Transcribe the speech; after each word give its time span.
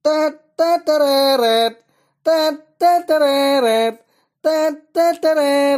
Tetetereret. 0.00 1.76
Tetetereret. 2.24 4.00
Tetetereret. 4.40 5.76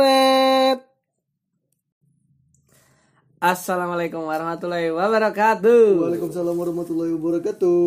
Assalamualaikum 3.42 4.22
warahmatullahi 4.22 4.94
wabarakatuh. 4.94 6.06
Waalaikumsalam 6.06 6.54
warahmatullahi 6.54 7.10
wabarakatuh. 7.18 7.82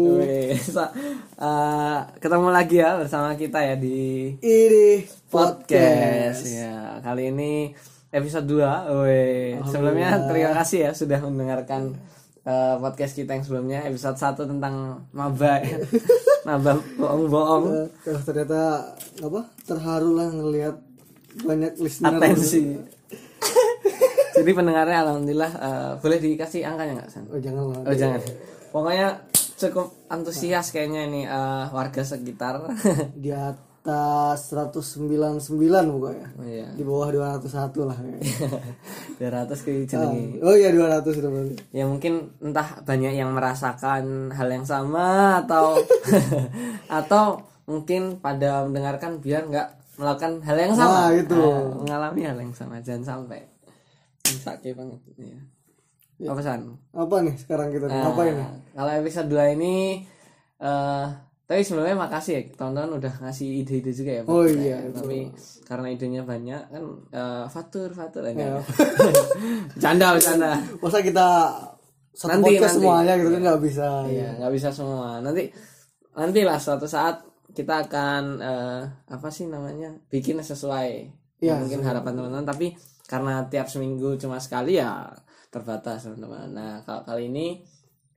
Uh, 1.40 2.03
ketemu 2.20 2.47
lagi 2.52 2.83
ya 2.83 2.99
bersama 2.99 3.40
kita 3.40 3.63
ya 3.63 3.79
di 3.79 4.36
Ini 4.44 5.08
podcast. 5.31 6.44
podcast. 6.44 6.52
Ya, 6.52 6.99
kali 6.99 7.31
ini 7.31 7.72
episode 8.12 8.44
2. 8.44 8.92
Weh, 9.08 9.56
sebelumnya 9.72 10.20
terima 10.28 10.52
kasih 10.52 10.92
ya 10.92 10.92
sudah 10.92 11.24
mendengarkan 11.24 11.96
uh, 12.46 12.76
podcast 12.80 13.14
kita 13.18 13.36
yang 13.36 13.44
sebelumnya 13.44 13.80
episode 13.84 14.16
1 14.16 14.38
tentang 14.46 15.06
maba. 15.12 15.60
maba 16.48 16.77
bohong-bohong. 16.95 17.63
Kalau 18.05 18.22
ternyata 18.22 18.94
apa 19.20 19.41
terharu 19.66 20.09
lah 20.13 20.30
ngelihat 20.30 20.76
banyak 21.44 21.73
listener 21.81 22.22
Atensi. 22.22 22.80
Jadi 24.36 24.52
pendengarnya 24.52 24.98
alhamdulillah 25.09 25.52
uh, 25.58 25.91
boleh 26.00 26.20
dikasih 26.20 26.67
angkanya 26.67 27.03
nggak 27.03 27.09
San? 27.12 27.23
oh 27.31 27.39
jangan 27.39 27.63
lah 27.72 27.81
Oh 27.88 27.95
jangan. 27.95 28.22
Pokoknya 28.70 29.08
cukup 29.55 29.88
antusias 30.12 30.75
kayaknya 30.75 31.02
ini 31.08 31.22
uh, 31.23 31.72
warga 31.72 32.03
sekitar. 32.03 32.59
di 33.23 33.31
atas 33.85 34.49
199 34.49 35.45
pokoknya 35.70 36.27
oh 36.41 36.45
iya. 36.49 36.66
di 36.73 36.81
bawah 36.81 37.13
201 37.38 37.70
lah 37.85 37.98
kayaknya. 38.02 38.34
200 39.45 39.61
ke 39.61 39.71
jenenge. 39.85 40.41
oh 40.41 40.58
iya 40.58 40.73
200 40.73 41.05
udah 41.05 41.31
balik 41.31 41.59
Ya 41.70 41.85
mungkin 41.85 42.34
entah 42.41 42.81
banyak 42.81 43.13
yang 43.13 43.30
merasakan 43.38 44.34
hal 44.34 44.49
yang 44.49 44.66
sama 44.66 45.38
atau 45.45 45.77
atau 46.99 47.45
mungkin 47.70 48.17
pada 48.17 48.66
mendengarkan 48.66 49.22
biar 49.22 49.45
nggak 49.53 49.67
melakukan 50.02 50.41
hal 50.41 50.58
yang 50.58 50.73
sama. 50.73 51.08
Nah, 51.08 51.11
itu. 51.13 51.38
Nah, 51.38 51.78
mengalami 51.86 52.22
hal 52.25 52.38
yang 52.41 52.53
sama 52.58 52.81
jangan 52.81 53.06
sampai. 53.06 53.45
Sakit 54.25 54.73
banget 54.73 55.00
ya. 55.22 55.39
Apa 56.25 56.41
san? 56.41 56.73
apa 56.89 57.16
nih 57.22 57.36
sekarang 57.38 57.69
kita? 57.69 57.86
Nah, 57.91 58.08
apa 58.09 58.22
ini 58.25 58.44
Kalau 58.72 58.91
episode 58.97 59.30
2 59.30 59.56
ini 59.59 59.75
eh 60.58 61.06
tapi 61.45 61.61
sebelumnya 61.61 61.93
makasih 61.95 62.33
ya 62.33 62.41
teman-teman 62.53 62.97
udah 62.97 63.13
ngasih 63.21 63.61
ide-ide 63.61 63.91
juga 63.91 64.11
ya. 64.11 64.21
Oh 64.25 64.41
iya, 64.43 64.81
Tapi 64.89 65.29
karena 65.61 65.88
idenya 65.88 66.21
banyak 66.21 66.61
kan 66.67 66.83
eh, 67.11 67.45
fatur 67.47 67.89
fatur 67.91 68.25
Iya. 68.25 68.57
aja. 68.61 68.65
Canda 69.77 70.13
bercanda. 70.13 70.57
masa 70.79 70.99
kita 70.99 71.27
satu 72.11 72.31
Nanti, 72.31 72.47
podcast 72.51 72.73
nanti. 72.73 72.81
semuanya 72.81 73.13
gitu 73.16 73.29
kan 73.29 73.41
nggak 73.43 73.61
bisa 73.61 73.88
Iya, 74.07 74.29
nggak 74.39 74.53
bisa 74.53 74.69
semua. 74.71 75.19
Nanti 75.19 75.43
nantilah 76.11 76.57
suatu 76.57 76.88
saat 76.88 77.21
kita 77.51 77.85
akan 77.85 78.23
eh, 78.39 78.81
apa 79.05 79.27
sih 79.29 79.45
namanya? 79.45 79.93
bikin 80.07 80.39
sesuai 80.39 80.89
Iya, 81.38 81.51
yang 81.51 81.57
mungkin 81.61 81.83
harapan 81.83 82.13
teman-teman 82.16 82.47
tapi 82.47 82.73
karena 83.05 83.45
tiap 83.45 83.67
seminggu 83.67 84.17
cuma 84.17 84.39
sekali 84.39 84.75
ya 84.75 85.05
terbatas 85.47 86.03
teman-teman. 86.03 86.49
Nah, 86.51 86.73
kalau 86.81 87.05
kali 87.05 87.29
ini 87.29 87.61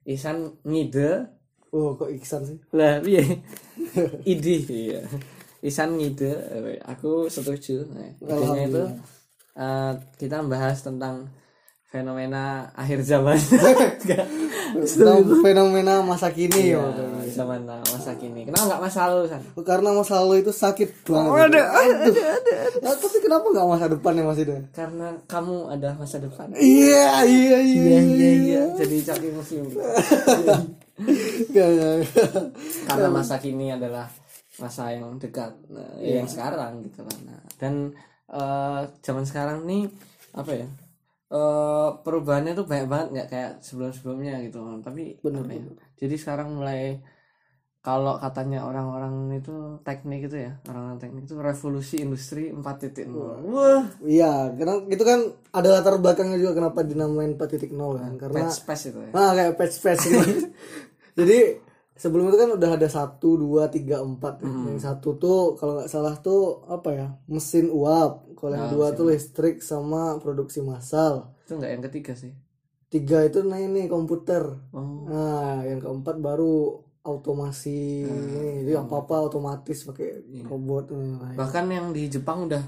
Isan 0.03 0.57
ngide 0.65 1.38
oh 1.75 1.95
kok 1.97 2.11
Iksan 2.13 2.43
sih? 2.47 2.59
Lah 2.73 3.01
iya. 3.05 3.25
Ide 4.33 4.57
iya. 4.69 5.01
Isan 5.63 5.99
ngide 5.99 6.31
eh, 6.31 6.79
aku 6.87 7.27
setuju. 7.27 7.83
Nah, 7.91 8.15
idenya 8.23 8.63
itu 8.69 8.83
eh, 9.59 9.93
kita 10.17 10.41
membahas 10.45 10.79
tentang 10.81 11.27
fenomena 11.89 12.69
akhir 12.77 13.01
zaman. 13.01 13.41
Tentang 14.69 15.25
fenomena 15.41 16.05
masa 16.05 16.29
kini 16.29 16.77
ya 16.77 16.85
Iya, 16.85 17.33
zaman 17.33 17.65
masa 17.65 18.13
kini. 18.21 18.45
Kenapa 18.45 18.69
nggak 18.69 18.83
masa 18.85 19.01
lalu 19.09 19.25
san? 19.33 19.41
Karena 19.65 19.89
masa 19.97 20.21
lalu 20.21 20.45
itu 20.45 20.53
sakit 20.53 21.09
banget. 21.09 21.49
ada 21.49 21.63
ada 21.73 22.23
ada 22.37 22.53
Nah, 22.85 22.93
tapi 22.93 23.19
kenapa 23.25 23.47
nggak 23.49 23.69
masa 23.73 23.85
depan 23.89 24.13
yang 24.21 24.29
masih 24.29 24.45
ada 24.45 24.57
karena 24.77 25.09
kamu 25.25 25.57
ada 25.73 25.89
masa 25.97 26.17
depan. 26.21 26.47
Iya 26.53 27.25
iya 27.25 27.59
iya 27.65 27.99
iya 28.05 28.31
iya 28.37 28.63
jadi 28.77 28.97
caki 29.09 29.29
muslim 29.33 29.65
Nggak, 29.73 29.89
nggak. 30.45 30.61
Karena 32.89 33.09
masa 33.09 33.39
kini 33.39 33.71
adalah 33.71 34.11
masa 34.59 34.91
yang 34.91 35.15
dekat 35.23 35.55
nah, 35.71 35.95
ya 36.03 36.19
yang 36.19 36.29
sekarang 36.29 36.83
gitu 36.83 37.07
kan 37.07 37.19
nah, 37.23 37.43
dan 37.63 37.75
eh, 38.27 38.81
zaman 39.01 39.25
sekarang 39.25 39.63
nih 39.65 39.87
apa 40.35 40.53
ya 40.53 40.69
eh 41.29 41.89
perubahannya 42.03 42.57
tuh 42.57 42.65
banyak 42.65 42.89
banget 42.89 43.09
nggak 43.13 43.29
kayak 43.29 43.53
sebelum 43.61 43.93
sebelumnya 43.93 44.41
gitu. 44.41 44.65
Kan 44.65 44.81
tapi 44.81 45.21
apa 45.21 45.53
ya, 45.53 45.61
jadi 46.01 46.15
sekarang 46.17 46.57
mulai 46.57 47.05
kalau 47.89 48.21
katanya 48.21 48.69
orang-orang 48.69 49.41
itu 49.41 49.81
teknik 49.81 50.29
itu 50.29 50.37
ya 50.45 50.61
orang-orang 50.69 51.01
teknik 51.01 51.25
itu 51.25 51.41
revolusi 51.41 52.05
industri 52.05 52.53
4.0 52.53 53.09
wah 53.49 53.89
iya 54.05 54.53
karena 54.53 54.85
itu 54.93 55.01
kan 55.09 55.25
ada 55.57 55.81
latar 55.81 55.97
belakangnya 55.97 56.37
juga 56.37 56.61
kenapa 56.61 56.85
dinamain 56.85 57.33
4.0 57.33 57.73
kan 57.73 58.13
karena 58.21 58.45
patch 58.45 58.61
patch 58.69 58.83
itu 58.93 59.01
ya 59.09 59.11
Nah 59.17 59.31
kayak 59.33 59.55
patch 59.57 59.77
patch 59.81 60.03
gitu. 60.05 60.47
Jadi 61.19 61.39
sebelum 61.99 62.31
itu 62.31 62.37
kan 62.39 62.51
udah 62.55 62.71
ada 62.79 62.89
satu 62.89 63.35
dua 63.35 63.67
tiga 63.67 63.99
empat. 64.05 64.45
Yang 64.45 64.87
satu 64.87 65.09
tuh 65.19 65.41
kalau 65.59 65.81
nggak 65.81 65.91
salah 65.91 66.15
tuh 66.21 66.63
apa 66.71 66.89
ya 66.95 67.09
mesin 67.27 67.73
uap. 67.73 68.37
Kalau 68.39 68.55
yang 68.55 68.71
dua 68.71 68.95
tuh 68.95 69.11
listrik 69.11 69.65
sama 69.65 70.21
produksi 70.23 70.63
massal. 70.63 71.35
itu 71.49 71.57
nggak 71.57 71.73
yang 71.73 71.85
ketiga 71.89 72.13
sih 72.13 72.37
Tiga 72.93 73.25
itu 73.25 73.41
nah 73.41 73.57
ini 73.57 73.89
komputer. 73.89 74.45
oh 74.77 75.09
Nah 75.09 75.65
yang 75.65 75.81
keempat 75.81 76.21
baru 76.21 76.85
automasi. 77.09 78.05
Jadi 78.61 78.73
apa 78.75 78.95
apa 78.99 79.17
otomatis 79.23 79.83
pakai 79.83 80.09
robot. 80.45 80.93
Nah, 80.93 81.33
bahkan 81.35 81.65
yang 81.67 81.91
di 81.91 82.07
Jepang 82.07 82.45
udah 82.45 82.61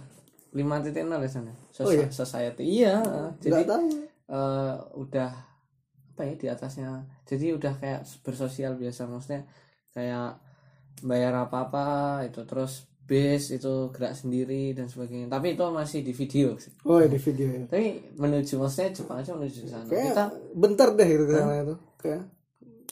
5.0 0.51 0.91
ya 0.97 1.29
sana 1.29 1.53
Oh, 1.79 1.89
iya? 1.89 2.11
society 2.11 2.65
iya 2.67 2.99
jadi 3.39 3.63
nggak 3.63 3.71
tahu. 3.71 3.87
eh, 4.27 4.75
udah 4.99 5.31
apa 6.11 6.23
ya 6.23 6.35
di 6.35 6.47
atasnya 6.47 6.89
jadi 7.23 7.55
udah 7.55 7.73
kayak 7.75 8.03
bersosial 8.21 8.75
biasa 8.75 9.07
maksudnya 9.07 9.47
kayak 9.91 10.43
bayar 11.01 11.33
apa 11.39 11.57
apa 11.65 11.87
itu 12.27 12.43
terus 12.45 12.85
base 13.01 13.57
itu 13.57 13.73
gerak 13.91 14.13
sendiri 14.13 14.71
dan 14.71 14.87
sebagainya 14.87 15.27
tapi 15.29 15.55
itu 15.55 15.63
masih 15.67 16.03
di 16.03 16.13
video 16.13 16.55
sih 16.57 16.75
Oh 16.83 16.99
ya 16.99 17.07
di 17.07 17.17
video 17.17 17.47
ya. 17.49 17.65
tapi 17.67 17.87
menuju 18.15 18.53
maksudnya 18.57 18.91
Jepang 18.93 19.19
aja 19.19 19.31
menuju 19.33 19.61
sana 19.65 19.87
Kayak 19.87 20.05
kita 20.11 20.25
bentar 20.53 20.89
deh 20.93 21.09
gitu 21.09 21.25
ke 21.25 21.33
sana 21.33 21.55
itu. 21.61 21.75
Kayak 21.97 22.23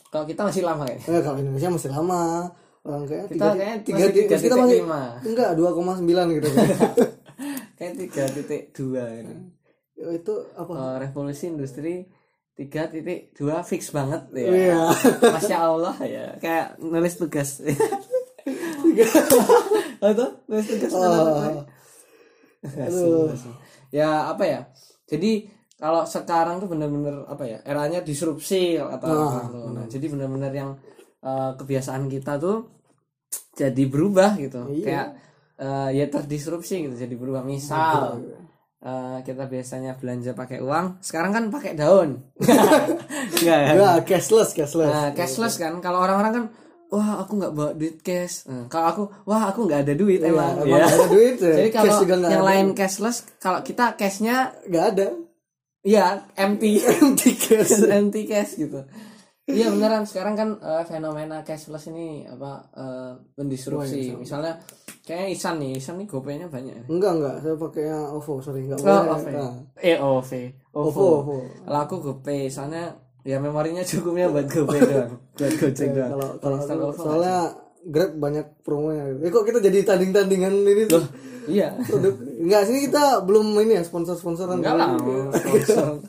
kalau 0.08 0.24
kita 0.24 0.40
masih 0.42 0.62
lama 0.62 0.84
Eh, 0.84 0.98
kalau 1.20 1.36
Indonesia 1.36 1.68
masih 1.68 1.90
lama. 1.90 2.48
Orang 2.80 3.04
kayak 3.04 3.26
kita 3.28 3.46
tiga, 3.52 3.64
tiga, 3.78 4.04
tiga, 4.08 4.08
kita 4.08 4.36
titik 4.38 4.56
masih 4.56 4.80
lima 4.80 5.02
enggak 5.20 5.50
2,9 5.52 6.08
gitu. 6.32 6.48
kayak 7.76 7.94
tiga 7.96 8.22
titik 8.30 8.62
dua 8.72 9.04
gitu 9.14 9.34
Oh, 9.98 10.14
itu 10.14 10.34
apa? 10.54 10.72
Eh, 10.72 10.94
revolusi 11.02 11.44
industri 11.46 11.94
tiga 12.54 12.86
titik 12.86 13.34
dua 13.34 13.60
fix 13.60 13.90
banget 13.90 14.22
ya 14.32 14.48
Iya. 14.48 14.82
masya 15.36 15.56
allah 15.60 15.94
ya 16.00 16.32
kayak 16.38 16.80
nulis 16.80 17.14
tugas 17.14 17.60
atau 20.00 20.28
nulis 20.48 20.66
tugas 20.66 20.92
Oh. 20.94 21.62
Aduh. 22.58 23.30
ya 23.90 24.32
apa 24.32 24.42
ya 24.42 24.60
jadi 25.06 25.46
kalau 25.78 26.02
sekarang 26.02 26.58
tuh 26.58 26.66
bener-bener 26.66 27.22
apa 27.24 27.46
ya 27.46 27.58
eranya 27.62 28.02
disrupsi 28.02 28.76
kalau 28.76 28.90
kata 28.92 29.04
orang 29.06 29.46
tuh. 29.48 29.66
Nah, 29.70 29.84
jadi 29.86 30.06
bener-bener 30.10 30.52
yang 30.52 30.70
eh, 31.22 31.50
kebiasaan 31.54 32.06
kita 32.06 32.36
tuh 32.36 32.66
jadi 33.54 33.82
berubah 33.86 34.34
gitu 34.36 34.66
kayak 34.82 35.06
eh, 35.56 35.88
ya 35.94 36.06
terdisrupsi 36.06 36.86
gitu 36.86 36.94
jadi 36.94 37.14
berubah 37.14 37.42
misal 37.42 38.18
eh, 38.78 39.18
kita 39.22 39.46
biasanya 39.46 39.98
belanja 39.98 40.34
pakai 40.34 40.58
uang 40.58 40.98
sekarang 40.98 41.30
kan 41.30 41.44
pakai 41.50 41.74
daun 41.74 42.22
Enggak 42.38 43.58
kan? 43.66 43.72
Enggak, 43.74 43.94
cashless, 44.06 44.50
cashless. 44.54 44.90
Nah, 44.90 45.10
cashless 45.12 45.54
kan. 45.58 45.78
Kalau 45.78 45.98
orang-orang 46.00 46.32
kan, 46.32 46.44
wah 46.88 47.22
aku 47.22 47.38
nggak 47.38 47.52
bawa 47.52 47.70
duit 47.76 48.00
cash. 48.00 48.48
Nah, 48.48 48.66
kalau 48.66 48.86
aku, 48.88 49.02
wah 49.28 49.52
aku 49.52 49.68
nggak 49.68 49.80
ada 49.84 49.94
duit 49.94 50.20
emang. 50.24 50.58
emang 50.58 50.66
Ya. 50.66 50.74
nggak 50.80 50.94
ada 50.96 51.06
duit 51.12 51.36
ya. 51.38 51.54
Jadi 51.60 51.70
kalau 51.70 51.92
nggak 52.02 52.30
yang 52.32 52.46
lain 52.46 52.66
cashless, 52.72 53.18
kalau 53.38 53.60
kita 53.62 53.94
cashnya 53.94 54.56
Enggak 54.66 54.84
ada. 54.96 55.06
Ya 55.80 56.06
empty, 56.34 56.78
Empty 57.02 57.32
cash. 57.34 57.72
empty 57.92 58.22
cash 58.24 58.56
gitu. 58.56 58.82
Iya 59.44 59.72
beneran 59.72 60.04
sekarang 60.04 60.34
kan 60.34 60.48
eh, 60.58 60.84
fenomena 60.84 61.40
cashless 61.40 61.88
ini 61.88 62.22
apa 62.22 62.68
eh, 62.70 63.12
mendisrupsi. 63.34 64.12
Misalnya 64.14 64.60
kayak 65.02 65.32
Isan 65.32 65.56
nih, 65.56 65.72
Isan 65.74 65.96
nih 65.96 66.04
gopaynya 66.04 66.46
banyak. 66.46 66.74
ya. 66.74 66.84
Enggak, 66.84 67.12
enggak. 67.16 67.34
Saya 67.40 67.56
pakainya 67.56 67.98
OVO, 68.12 68.32
sorry, 68.38 68.60
enggak 68.62 68.78
Oh. 68.78 69.08
OVO. 69.08 69.32
Nah, 69.32 69.52
Eh, 69.80 69.96
OV. 69.96 70.30
OVO, 70.70 70.84
OVO. 70.84 71.06
OVO. 71.16 71.36
Kalau 71.64 71.80
aku 71.80 71.94
GoPay, 72.02 72.40
soalnya 72.46 72.92
ya 73.24 73.40
memorinya 73.40 73.80
cukupnya 73.88 74.28
buat 74.28 74.46
GoPay 74.46 74.80
doang, 74.82 75.12
buat 75.32 75.52
Gojek 75.54 75.88
doang. 75.90 76.10
Kalau 76.12 76.28
kalau 76.38 76.56
Install 76.60 76.76
aku- 76.76 76.86
OVO 76.86 77.00
soalnya 77.00 77.38
Grab 77.86 78.18
banyak 78.18 78.46
promonya. 78.66 79.14
Eh 79.22 79.30
kok 79.30 79.46
kita 79.46 79.62
jadi 79.62 79.86
tanding-tandingan 79.86 80.54
ini 80.66 80.84
tuh? 80.90 81.04
Iya. 81.48 81.78
Produk. 81.80 82.14
Enggak, 82.18 82.62
sini 82.68 82.78
kita 82.90 83.24
belum 83.24 83.56
ini 83.64 83.80
ya 83.80 83.82
sponsor-sponsoran. 83.86 84.60
Enggak 84.60 84.76
lah, 84.76 84.90
sponsor. 85.32 86.04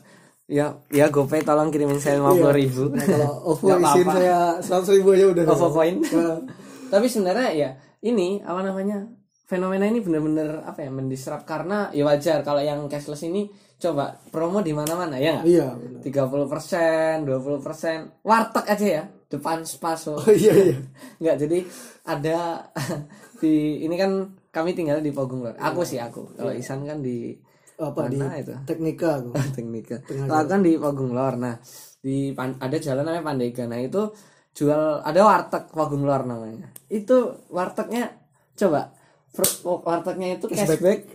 ya 0.50 0.82
ya 0.90 1.06
GoPay 1.14 1.46
tolong 1.46 1.70
kirimin 1.70 2.02
saya 2.02 2.18
lima 2.18 2.34
puluh 2.34 2.50
ribu 2.50 2.90
Nah, 2.90 3.06
kalau 3.06 3.54
OVO 3.54 3.70
isin 3.70 4.06
saya 4.10 4.58
seratus 4.58 4.90
ribu 4.98 5.14
aja 5.14 5.30
udah 5.30 5.44
OVO 5.46 5.68
point 5.70 5.98
Nah, 6.10 6.42
tapi 6.90 7.06
sebenarnya 7.06 7.48
ya 7.54 7.70
ini 8.02 8.42
apa 8.42 8.58
namanya 8.66 9.06
fenomena 9.46 9.86
ini 9.86 10.02
bener-bener 10.02 10.66
apa 10.66 10.82
ya 10.82 10.90
mendisrupt 10.90 11.46
karena 11.46 11.94
ya 11.94 12.02
wajar 12.02 12.42
kalau 12.42 12.58
yang 12.58 12.82
cashless 12.90 13.22
ini 13.30 13.46
coba 13.78 14.18
promo 14.34 14.58
di 14.58 14.74
mana-mana 14.74 15.22
ya 15.22 15.38
nggak 15.38 15.46
iya 15.46 15.70
tiga 16.02 16.26
puluh 16.26 16.50
persen 16.50 17.22
dua 17.22 17.38
puluh 17.38 17.62
persen 17.62 18.10
warteg 18.26 18.66
aja 18.66 18.86
ya 18.86 19.04
depan 19.30 19.62
spaso 19.62 20.18
oh. 20.18 20.26
Iya 20.26 20.54
iya. 20.74 20.76
Nggak 21.22 21.36
jadi 21.46 21.58
ada 22.04 22.38
di 23.42 23.86
ini 23.86 23.94
kan 23.94 24.34
kami 24.50 24.74
tinggal 24.74 24.98
di 24.98 25.14
Pogung 25.14 25.46
Lor 25.46 25.54
aku 25.56 25.86
sih 25.86 26.02
aku. 26.02 26.34
Kalau 26.34 26.50
Isan 26.50 26.82
kan 26.82 26.98
di 26.98 27.38
apa 27.80 28.10
di 28.10 28.18
mana 28.18 28.36
itu? 28.36 28.52
Teknika 28.66 29.22
aku. 29.22 29.30
Teknika. 29.56 29.96
Kalau 30.04 30.44
kan 30.50 30.60
di 30.60 30.74
Pogung 30.76 31.14
Lor. 31.14 31.38
Nah 31.38 31.54
di 32.02 32.34
Pan- 32.34 32.58
ada 32.58 32.76
jalan 32.76 33.06
namanya 33.06 33.24
Pandega. 33.24 33.64
Nah 33.70 33.78
itu 33.78 34.10
jual 34.50 35.00
ada 35.06 35.20
warteg 35.22 35.70
Pogung 35.70 36.02
Lor 36.02 36.26
namanya. 36.26 36.74
Itu 36.90 37.46
wartegnya 37.54 38.10
coba 38.58 38.90
wartegnya 39.86 40.36
itu 40.36 40.50
cashback. 40.50 41.06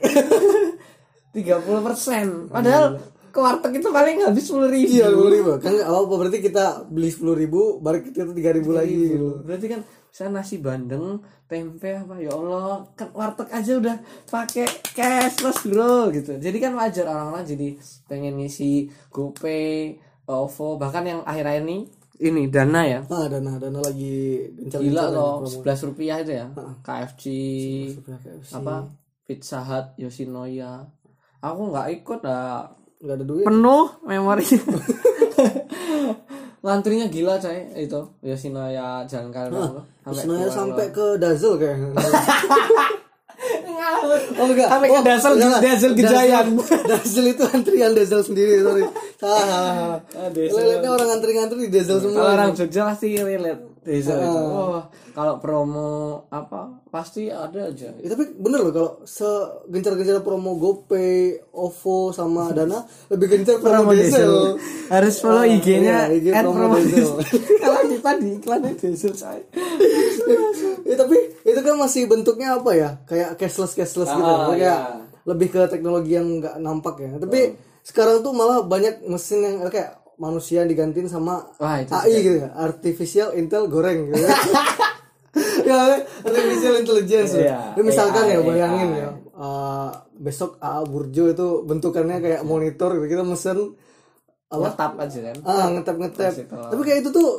30% 1.36 1.36
padahal 2.56 2.96
ke 3.36 3.40
warteg 3.44 3.84
itu 3.84 3.92
paling 3.92 4.24
habis 4.24 4.48
sepuluh 4.48 4.72
ribu. 4.72 4.88
Iya 4.88 5.12
sepuluh 5.12 5.32
ribu. 5.36 5.52
Kan 5.60 5.76
apa 5.84 6.00
berarti 6.08 6.40
kita 6.40 6.88
beli 6.88 7.12
sepuluh 7.12 7.36
ribu 7.36 7.84
balik 7.84 8.08
kita 8.08 8.32
tiga 8.32 8.56
ribu 8.56 8.72
lagi. 8.72 8.96
Gitu 9.12 9.44
berarti 9.44 9.68
kan 9.68 9.84
saya 10.08 10.32
nasi 10.32 10.64
bandeng 10.64 11.20
tempe 11.52 11.92
apa 11.92 12.16
ya 12.16 12.32
Allah 12.32 12.88
kan 12.96 13.12
warteg 13.12 13.52
aja 13.52 13.76
udah 13.76 13.96
pakai 14.32 14.64
cashless 14.96 15.68
bro 15.68 16.16
gitu. 16.16 16.40
Jadi 16.40 16.58
kan 16.64 16.80
wajar 16.80 17.12
orang-orang 17.12 17.44
jadi 17.44 17.68
pengen 18.08 18.40
ngisi 18.40 18.88
GoPay 19.12 20.00
OVO 20.32 20.80
bahkan 20.80 21.04
yang 21.04 21.20
akhir-akhir 21.28 21.68
ini 21.68 21.92
ini 22.24 22.48
dana 22.48 22.88
ya. 22.88 23.00
Ah 23.12 23.28
dana 23.28 23.60
dana 23.60 23.84
lagi 23.84 24.48
gencar 24.56 24.80
gila 24.80 25.12
loh 25.12 25.44
sebelas 25.44 25.84
rupiah 25.84 26.24
itu 26.24 26.40
ya? 26.40 26.48
KFC 26.80 27.24
KFC. 28.00 28.56
apa 28.56 28.88
Pizza 29.28 29.60
Hut 29.60 30.00
Yoshinoya. 30.00 30.88
Aku 31.44 31.76
nggak 31.76 31.92
ikut 32.00 32.24
lah 32.24 32.72
nggak 33.06 33.16
ada 33.22 33.26
duit 33.26 33.46
penuh 33.46 33.86
memori 34.02 34.46
ngantrinya 36.66 37.06
gila 37.14 37.38
coy 37.38 37.58
itu 37.78 38.02
Yoshinoya 38.26 39.06
jalan 39.06 39.30
kali 39.30 39.54
Sebenarnya 40.06 40.50
sampai 40.50 40.90
ke 40.90 41.06
Dazzle 41.22 41.62
kayak 41.62 41.78
Oh 44.36 44.48
enggak. 44.48 44.68
Sampai 44.72 44.88
ke 44.90 44.98
oh, 44.98 45.04
Dazzle, 45.04 45.36
enggak. 45.38 45.62
Dazzle 45.62 45.94
Gejayan. 45.94 46.46
Dazzle- 46.56 46.88
Dazzle 46.90 47.28
itu 47.30 47.44
antrian 47.46 47.92
Dazzle 47.94 48.24
sendiri, 48.24 48.64
sorry. 48.64 48.84
Salah. 49.20 50.00
Ah, 50.16 50.30
Dazzle. 50.32 50.64
Lihatnya 50.64 50.90
orang 50.90 51.08
ngantri-ngantri 51.14 51.60
di 51.68 51.70
Dazzle 51.70 52.00
kalau 52.02 52.16
semua. 52.16 52.34
orang 52.34 52.50
Jogja 52.56 52.82
pasti 52.88 53.20
relate 53.20 53.75
Diesel 53.86 54.18
itu 54.18 54.42
oh 54.42 54.82
kalau 55.14 55.38
promo 55.38 56.26
apa 56.34 56.82
pasti 56.90 57.30
ada 57.30 57.70
aja 57.70 57.94
Ya, 58.02 58.08
tapi 58.12 58.34
bener 58.36 58.66
loh 58.66 58.74
kalau 58.74 58.92
segencar-gencar 59.06 60.26
promo 60.26 60.58
GoPay, 60.58 61.46
OVO 61.54 62.12
sama 62.12 62.50
Dana 62.58 62.82
lebih 63.14 63.32
gencar 63.32 63.62
promo, 63.62 63.94
Dazzle. 63.94 64.58
harus 64.90 65.16
follow 65.22 65.46
IG-nya 65.46 66.10
iya, 66.10 66.18
IG 66.18 66.28
promo 66.34 66.58
promo 66.58 66.76
Diesel. 66.82 67.14
Diesel. 67.22 67.40
kalau 67.64 67.80
kita 67.86 68.12
di 68.18 68.30
iklannya 68.42 68.74
Diesel 68.74 69.14
saya 69.14 69.44
ya, 70.90 70.96
tapi 70.98 71.18
itu 71.46 71.60
kan 71.62 71.76
masih 71.78 72.10
bentuknya 72.10 72.58
apa 72.58 72.72
ya? 72.74 72.90
Kayak 73.06 73.38
cashless 73.38 73.78
cashless 73.78 74.10
gitu. 74.10 74.26
Ah, 74.26 74.50
Kayak 74.50 74.58
iya. 74.58 74.78
lebih 75.26 75.48
ke 75.54 75.62
teknologi 75.70 76.18
yang 76.18 76.42
nggak 76.42 76.58
nampak 76.58 76.98
ya. 77.02 77.12
Tapi 77.22 77.54
sekarang 77.86 78.26
tuh 78.26 78.34
malah 78.34 78.66
banyak 78.66 79.06
mesin 79.06 79.46
yang 79.46 79.56
kayak 79.70 80.02
manusia 80.18 80.64
digantiin 80.64 81.08
sama 81.12 81.48
Wah, 81.60 81.82
itu 81.84 81.92
AI 81.92 82.18
gitu 82.24 82.38
ya. 82.44 82.50
Artificial 82.56 83.30
Intel 83.36 83.68
goreng 83.68 84.12
gitu. 84.12 84.24
ya, 85.70 86.00
artificial 86.24 86.74
intelligence. 86.80 87.36
Iya, 87.36 87.76
ya. 87.76 87.82
misalkan 87.84 88.24
AI, 88.28 88.34
ya 88.36 88.40
bayangin 88.44 88.90
AI. 88.96 89.02
ya. 89.04 89.10
uh, 89.36 89.90
besok 90.16 90.56
AA 90.64 90.82
Burjo 90.88 91.24
itu 91.32 91.48
bentukannya 91.68 92.18
kayak 92.24 92.42
monitor 92.48 92.96
gitu. 92.96 93.06
Kita 93.20 93.24
mesen 93.28 93.76
ngetap 94.54 94.94
aja 95.00 95.20
kan 95.32 95.38
ah 95.44 95.68
ngetap 95.74 95.96
ngetap 96.00 96.34
tapi 96.48 96.82
kayak 96.86 97.00
itu 97.04 97.10
tuh 97.12 97.30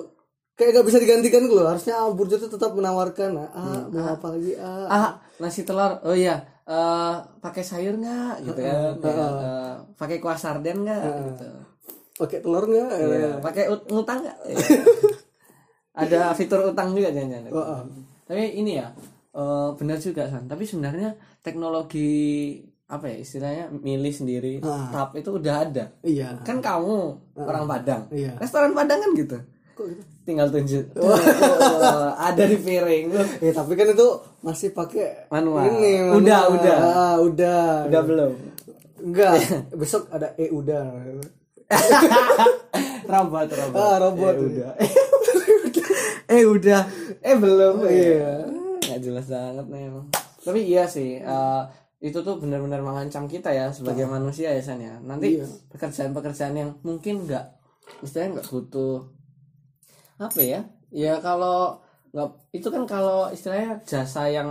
kayak 0.56 0.81
gak 0.81 0.87
bisa 0.88 0.99
digantikan 1.00 1.44
gitu 1.44 1.56
loh 1.61 1.69
harusnya 1.69 1.94
Ah 2.00 2.08
Burjo 2.12 2.37
tuh 2.40 2.50
tetap 2.50 2.72
menawarkan 2.72 3.31
ah 3.40 3.87
mau 3.93 4.17
apa 4.17 4.26
lagi 4.37 4.52
ah 4.56 4.88
ah 4.88 5.11
nasi 5.40 5.64
telur 5.64 6.00
oh 6.05 6.17
iya 6.17 6.44
eh 6.67 7.14
pakai 7.38 7.62
sayur 7.62 7.94
nggak 7.94 8.43
gitu 8.43 8.58
kan 8.58 8.75
Ya, 8.75 8.90
eh, 8.99 9.72
pakai 9.94 10.19
kuah 10.19 10.34
sarden 10.34 10.82
nggak 10.82 11.00
gitu 11.31 11.46
pakai 12.16 12.38
telur 12.40 12.64
nggak? 12.64 12.88
Iya, 12.90 13.30
pakai 13.38 13.64
ut- 13.66 13.86
ngutang 13.86 14.20
nggak? 14.20 14.38
Iya. 14.46 14.58
ada 15.96 16.20
fitur 16.32 16.60
utang 16.66 16.92
juga 16.92 17.08
jangan-jangan 17.08 17.48
Oh, 17.50 17.60
oh. 17.60 17.80
tapi 18.24 18.52
ini 18.54 18.76
ya 18.76 18.92
eh, 19.32 19.68
benar 19.74 19.96
juga 19.98 20.26
san. 20.26 20.44
Tapi 20.44 20.64
sebenarnya 20.64 21.12
teknologi 21.40 22.56
apa 22.86 23.06
ya 23.06 23.16
istilahnya 23.18 23.64
milih 23.72 24.14
sendiri 24.14 24.54
Ah. 24.60 24.88
tap 24.90 25.10
itu 25.12 25.32
udah 25.32 25.54
ada. 25.62 25.84
Iya. 26.00 26.38
Kan 26.40 26.60
kamu 26.60 26.96
orang 27.36 27.64
Padang. 27.66 28.02
Iya. 28.08 28.36
restoran 28.36 28.72
Padang 28.72 28.98
kan 28.98 29.10
gitu? 29.12 29.36
Kok 29.72 29.86
gitu? 29.86 30.02
Tinggal 30.22 30.48
tunjuk. 30.48 30.84
Oh, 30.96 32.10
ada 32.28 32.42
di 32.42 32.56
piring 32.56 33.12
ya 33.38 33.52
tapi 33.52 33.72
kan 33.72 33.88
itu 33.88 34.08
masih 34.40 34.70
pakai 34.70 35.28
Manual. 35.28 35.64
ini 35.66 35.90
manual. 36.02 36.16
Udah, 36.19 36.40
udah. 36.50 36.76
ah, 36.78 37.16
udah. 37.19 37.62
Udah 37.86 38.02
belum? 38.02 38.32
Enggak. 38.98 39.32
Besok 39.72 40.08
ada 40.08 40.32
eh 40.34 40.48
udah 40.48 40.82
robot 43.12 43.48
robot. 43.50 43.76
Ah 43.78 43.96
robot. 43.98 44.34
Eh, 44.34 44.42
udah. 44.46 44.72
Eh 46.26 46.42
udah. 46.42 46.82
Eh 47.22 47.36
belum. 47.38 47.74
Iya. 47.86 48.30
nggak 48.86 49.00
jelas 49.02 49.26
banget 49.26 49.66
nih 49.66 49.90
tapi 50.46 50.62
iya 50.62 50.86
sih 50.86 51.18
eh, 51.18 51.62
itu 51.98 52.22
tuh 52.22 52.38
benar-benar 52.38 52.78
mengancam 52.86 53.26
kita 53.26 53.50
ya 53.50 53.74
sebagai 53.74 54.06
manusia 54.06 54.54
ya 54.54 54.62
San 54.62 54.78
ya. 54.78 54.94
Nanti 55.02 55.42
Iya. 55.42 55.46
pekerjaan-pekerjaan 55.74 56.54
yang 56.54 56.70
mungkin 56.86 57.26
nggak 57.26 57.44
istilahnya 58.06 58.38
nggak 58.38 58.48
butuh 58.50 59.10
apa 60.22 60.38
ya? 60.38 60.60
Ya 60.94 61.19
kalau 61.19 61.82
nggak 62.14 62.30
itu 62.54 62.69
kan 62.70 62.86
kalau 62.86 63.26
istilahnya 63.34 63.82
jasa 63.82 64.30
yang 64.30 64.50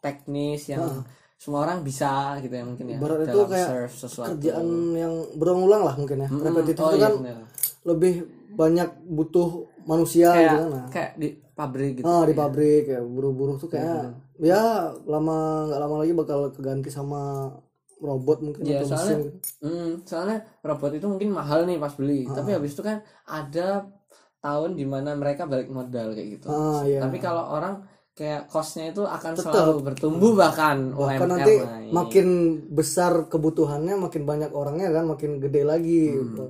teknis 0.00 0.64
yang 0.72 1.04
semua 1.38 1.62
orang 1.62 1.86
bisa 1.86 2.34
gitu 2.42 2.50
ya 2.50 2.64
mungkin 2.66 2.84
ya 2.90 2.98
Ibarat 2.98 3.18
itu 3.24 3.38
kayak 3.46 3.68
serve 3.70 3.94
sesuatu 3.94 4.28
kerjaan 4.34 4.66
yang 4.92 5.14
berulang-ulang 5.38 5.82
lah 5.86 5.94
mungkin 5.94 6.26
ya 6.26 6.28
repetitif 6.28 6.82
oh 6.82 6.90
itu 6.90 6.98
iya 6.98 7.04
kan 7.06 7.12
bener. 7.22 7.38
lebih 7.86 8.14
banyak 8.58 8.88
butuh 9.06 9.48
manusia 9.86 10.34
kayak 10.34 10.42
gitu 10.44 10.56
kan 10.58 10.68
nah. 10.74 10.86
kayak 10.90 11.10
di 11.14 11.28
pabrik 11.54 11.92
gitu 11.98 12.06
Ah 12.06 12.22
di 12.26 12.34
pabrik 12.34 12.84
ya 12.86 13.00
buruh-buruh 13.00 13.56
tuh 13.56 13.70
kayak 13.70 14.18
ya 14.38 14.90
lama 15.06 15.38
nggak 15.70 15.80
lama 15.80 15.94
lagi 16.02 16.12
bakal 16.12 16.50
keganti 16.50 16.90
sama 16.90 17.54
robot 17.98 18.38
mungkin 18.46 18.62
Ya 18.62 18.78
atau 18.78 18.94
soalnya, 18.94 19.16
mesin. 19.18 19.30
hmm, 19.58 19.90
soalnya 20.06 20.38
robot 20.62 20.90
itu 20.94 21.06
mungkin 21.10 21.34
mahal 21.34 21.66
nih 21.66 21.82
pas 21.82 21.90
beli, 21.98 22.30
Ah. 22.30 22.38
tapi 22.38 22.54
habis 22.54 22.78
itu 22.78 22.82
kan 22.86 23.02
ada 23.26 23.90
tahun 24.38 24.78
di 24.78 24.86
mana 24.86 25.18
mereka 25.18 25.50
balik 25.50 25.66
modal 25.66 26.14
kayak 26.14 26.38
gitu. 26.38 26.46
Ah 26.46 26.86
iya. 26.86 27.02
Tapi 27.02 27.18
kalau 27.18 27.50
orang 27.50 27.82
kayak 28.18 28.42
costnya 28.44 28.90
itu 28.90 29.00
akan 29.00 29.32
selalu 29.32 29.78
bertumbuh 29.84 30.34
bahkan 30.34 30.90
Bahkan 30.90 31.14
UMR 31.16 31.28
nanti 31.28 31.54
naik. 31.56 31.90
makin 31.94 32.26
besar 32.68 33.12
kebutuhannya 33.24 33.94
makin 33.96 34.22
banyak 34.24 34.50
orangnya 34.50 34.90
kan 34.90 35.06
makin 35.06 35.38
gede 35.38 35.62
lagi 35.62 36.10
Hmm. 36.10 36.18
gitu. 36.26 36.44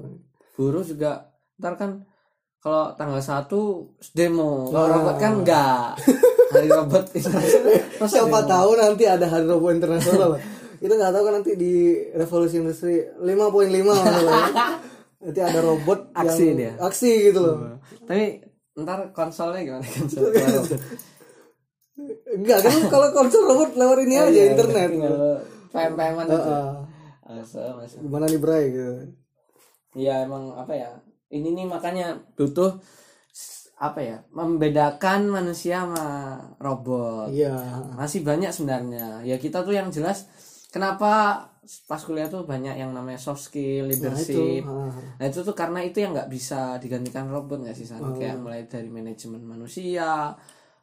buruh 0.57 0.81
juga 0.81 1.29
ntar 1.55 1.77
kan 1.77 2.09
kalau 2.59 2.91
tanggal 2.93 3.21
1 3.21 3.55
demo, 4.11 4.67
kalau 4.67 4.87
robot 4.91 5.17
kan 5.17 5.33
enggak. 5.37 5.95
Hari 6.51 6.67
robot 6.67 7.05
internasional. 7.15 7.71
Siapa 8.03 8.39
demo? 8.41 8.51
tahu 8.51 8.71
nanti 8.75 9.05
ada 9.05 9.27
hari 9.27 9.47
robot 9.47 9.73
internasional. 9.73 10.31
Kita 10.75 10.93
nggak 10.93 11.13
tahu 11.13 11.23
kan 11.23 11.35
nanti 11.39 11.53
di 11.55 11.73
revolusi 12.11 12.59
industri 12.59 12.99
5.5 13.15 13.23
masalah 13.85 14.43
ya. 14.49 14.67
Nanti 15.21 15.41
ada 15.41 15.61
robot 15.61 16.11
Aksi 16.13 16.45
yang 16.49 16.57
dia. 16.57 16.73
aksi 16.81 17.11
gitu 17.25 17.39
loh. 17.39 17.57
Tapi 18.03 18.43
ntar 18.77 19.11
konsolnya 19.13 19.61
gimana 19.61 19.87
konsol? 19.87 20.27
Enggak 22.29 22.59
kan 22.63 22.75
kalau 22.93 23.09
konsol 23.11 23.43
robot 23.45 23.75
lewat 23.75 23.99
ini 24.03 24.15
aja 24.17 24.31
Iya, 24.31 24.45
internet. 24.55 24.91
Pem-peman 25.69 26.25
gitu. 26.25 26.39
Heeh. 26.39 26.69
Masa, 27.29 27.61
masa. 27.75 27.97
Gimana 27.99 28.25
nih 28.25 28.41
Bray 28.41 28.65
gitu. 28.71 28.93
Iya 29.95 30.25
emang 30.25 30.55
apa 30.55 30.73
ya? 30.73 30.91
Ini 31.29 31.53
nih 31.53 31.67
makanya 31.67 32.07
butuh 32.35 32.79
apa 33.77 34.01
ya? 34.01 34.17
Membedakan 34.31 35.29
manusia 35.29 35.83
sama 35.83 36.07
robot. 36.57 37.29
Iya. 37.29 37.53
Masih 37.95 38.23
banyak 38.23 38.49
sebenarnya. 38.49 39.21
Ya 39.23 39.37
kita 39.37 39.61
tuh 39.61 39.75
yang 39.75 39.91
jelas 39.91 40.25
kenapa 40.69 41.45
pas 41.85 42.01
kuliah 42.01 42.27
tuh 42.27 42.43
banyak 42.43 42.81
yang 42.81 42.97
namanya 42.97 43.21
soft 43.21 43.45
skill, 43.45 43.85
Nah, 43.85 43.93
itu. 43.93 44.01
leadership. 44.09 44.65
ah. 44.65 44.89
Nah 45.21 45.25
itu 45.27 45.39
tuh 45.43 45.53
karena 45.53 45.85
itu 45.85 46.01
yang 46.01 46.17
nggak 46.17 46.33
bisa 46.33 46.81
digantikan 46.81 47.29
robot 47.29 47.61
nggak 47.61 47.77
sih 47.77 47.85
San? 47.85 48.01
Oh. 48.01 48.17
Kayak 48.17 48.41
mulai 48.41 48.65
dari 48.65 48.89
manajemen 48.89 49.45
manusia, 49.45 50.33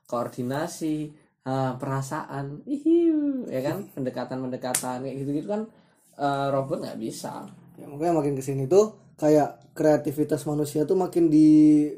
koordinasi, 0.06 1.14
ah, 1.46 1.78
perasaan, 1.78 2.66
ihiu, 2.66 3.50
ya 3.50 3.62
kan, 3.66 3.86
pendekatan-pendekatan 3.96 5.06
kayak 5.06 5.16
gitu-gitu 5.22 5.48
kan 5.50 5.62
eh, 6.18 6.48
robot 6.54 6.86
nggak 6.86 7.00
bisa. 7.02 7.46
Ya 7.76 7.86
makanya 7.92 8.24
makin 8.24 8.34
ke 8.40 8.44
sini 8.46 8.66
tuh 8.72 8.96
kayak 9.20 9.76
kreativitas 9.76 10.48
manusia 10.48 10.88
tuh 10.88 10.96
makin 10.96 11.28
di 11.28 11.92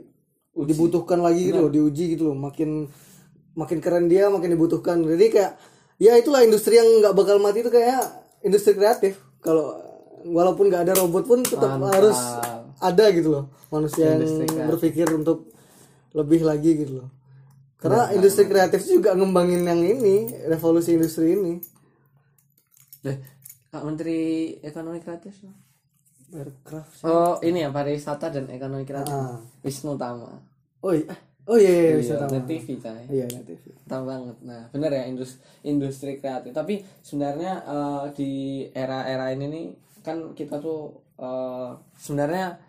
dibutuhkan 0.57 1.21
lagi 1.21 1.53
gitu 1.53 1.69
loh 1.69 1.71
diuji 1.71 2.17
gitu 2.17 2.33
loh. 2.33 2.37
Makin 2.37 2.89
makin 3.53 3.77
keren 3.77 4.09
dia 4.09 4.25
makin 4.33 4.57
dibutuhkan. 4.57 5.05
Jadi 5.05 5.25
kayak 5.29 5.53
ya 6.01 6.17
itulah 6.17 6.41
industri 6.41 6.81
yang 6.81 6.89
nggak 7.01 7.13
bakal 7.13 7.37
mati 7.37 7.61
itu 7.61 7.69
kayak 7.69 8.01
industri 8.41 8.73
kreatif. 8.73 9.21
Kalau 9.37 9.77
walaupun 10.25 10.73
nggak 10.73 10.89
ada 10.89 10.93
robot 10.97 11.23
pun 11.29 11.45
tetap 11.45 11.77
harus 11.77 12.17
ada 12.81 13.05
gitu 13.13 13.29
loh. 13.29 13.53
Manusia 13.69 14.17
yang 14.17 14.65
berpikir 14.65 15.05
untuk 15.13 15.53
lebih 16.17 16.41
lagi 16.41 16.73
gitu 16.73 17.05
loh 17.05 17.16
karena 17.77 18.09
industri 18.13 18.49
kreatif 18.49 18.81
juga 18.89 19.13
ngembangin 19.13 19.61
yang 19.65 19.81
ini 19.81 20.33
revolusi 20.49 20.97
industri 20.97 21.37
ini. 21.37 21.61
Deh, 23.05 23.17
Kak 23.69 23.85
Menteri 23.85 24.53
Ekonomi 24.65 24.97
Kreatif 24.97 25.45
aircraft 26.33 27.07
Oh 27.07 27.39
ini 27.39 27.63
ya 27.63 27.69
pariwisata 27.71 28.27
dan 28.33 28.51
ekonomi 28.51 28.83
kreatif. 28.83 29.15
Ah. 29.15 29.39
Wisnu 29.63 29.95
Tama. 29.95 30.31
Oh 30.83 30.91
iya 30.91 31.15
oh 31.47 31.55
iya 31.55 31.71
iya, 31.71 32.03
Iya, 32.03 32.15
tahu 32.19 32.31
Net 32.35 32.45
TV 32.45 32.67
coy 32.75 33.01
iya 33.07 33.25
net 33.31 33.43
TV 33.47 33.63
Tahu 33.87 34.03
banget. 34.03 34.35
Nah 34.43 34.67
bener 34.75 34.91
ya 34.91 35.03
industri, 35.07 35.39
industri 35.63 36.11
kreatif. 36.19 36.51
Tapi 36.51 36.83
sebenarnya 36.99 37.63
eh, 37.63 38.03
di 38.11 38.31
era-era 38.75 39.31
ini 39.31 39.45
nih 39.47 39.65
kan 40.03 40.35
kita 40.35 40.59
tuh 40.59 40.91
eh, 41.15 41.71
sebenarnya 41.95 42.59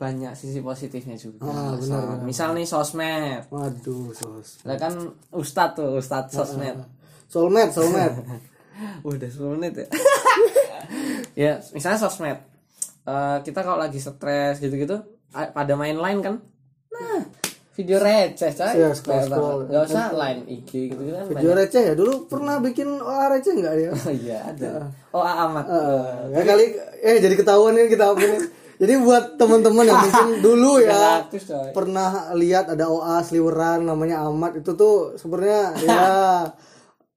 banyak 0.00 0.32
sisi 0.32 0.58
positifnya 0.58 1.12
juga 1.14 1.44
Ah, 1.44 1.76
So, 1.76 1.92
misal 2.24 2.56
nih 2.56 2.64
sosmed 2.64 3.44
waduh 3.46 4.08
sos 4.10 4.64
Lah 4.64 4.74
kan 4.74 4.96
ustad 5.30 5.76
tuh 5.76 6.00
ustad 6.00 6.24
sosmed 6.26 6.80
soulmate 7.28 7.70
soulmate 7.70 8.16
Udah 9.04 9.28
10 9.28 9.54
menit 9.54 9.76
ya. 9.76 9.86
ya, 11.46 11.52
misalnya 11.70 12.00
sosmed. 12.00 12.40
Eh, 13.02 13.36
kita 13.42 13.60
kalau 13.60 13.76
lagi 13.76 14.00
stres 14.00 14.56
gitu-gitu 14.56 14.96
pada 15.28 15.76
main 15.76 15.94
line 15.94 16.20
kan. 16.20 16.40
Nah, 16.90 17.20
video 17.70 18.00
receh 18.00 18.50
coy. 18.50 18.72
Scroll-scroll. 18.90 19.68
Gak 19.68 19.84
usah 19.84 20.16
line 20.16 20.48
IG 20.48 20.70
gitu 20.90 21.02
kan. 21.06 21.24
video 21.28 21.52
receh 21.52 21.82
ya 21.82 21.94
dulu 21.94 22.24
pernah 22.24 22.56
bikin 22.56 22.88
OA 22.98 23.26
receh 23.30 23.52
nggak 23.52 23.74
dia 23.74 23.90
Oh 24.00 24.10
iya 24.10 24.38
ada. 24.48 24.88
Oh 25.12 25.20
amat. 25.20 25.64
ya 26.32 26.40
kali 26.40 26.64
eh 27.00 27.16
jadi 27.20 27.34
ketahuan 27.36 27.76
ini 27.76 27.84
kita 27.86 28.10
apa 28.10 28.20
nih 28.32 28.40
jadi 28.80 28.96
buat 28.96 29.36
teman-teman 29.36 29.84
yang 29.84 30.00
mungkin 30.00 30.26
dulu 30.46 30.80
ya 30.80 31.28
pernah 31.76 32.32
lihat 32.32 32.72
ada 32.72 32.88
OA 32.88 33.20
sliweran 33.20 33.84
namanya 33.84 34.24
Ahmad 34.24 34.56
itu 34.56 34.72
tuh 34.72 35.20
sebenarnya 35.20 35.62
ya 35.84 36.08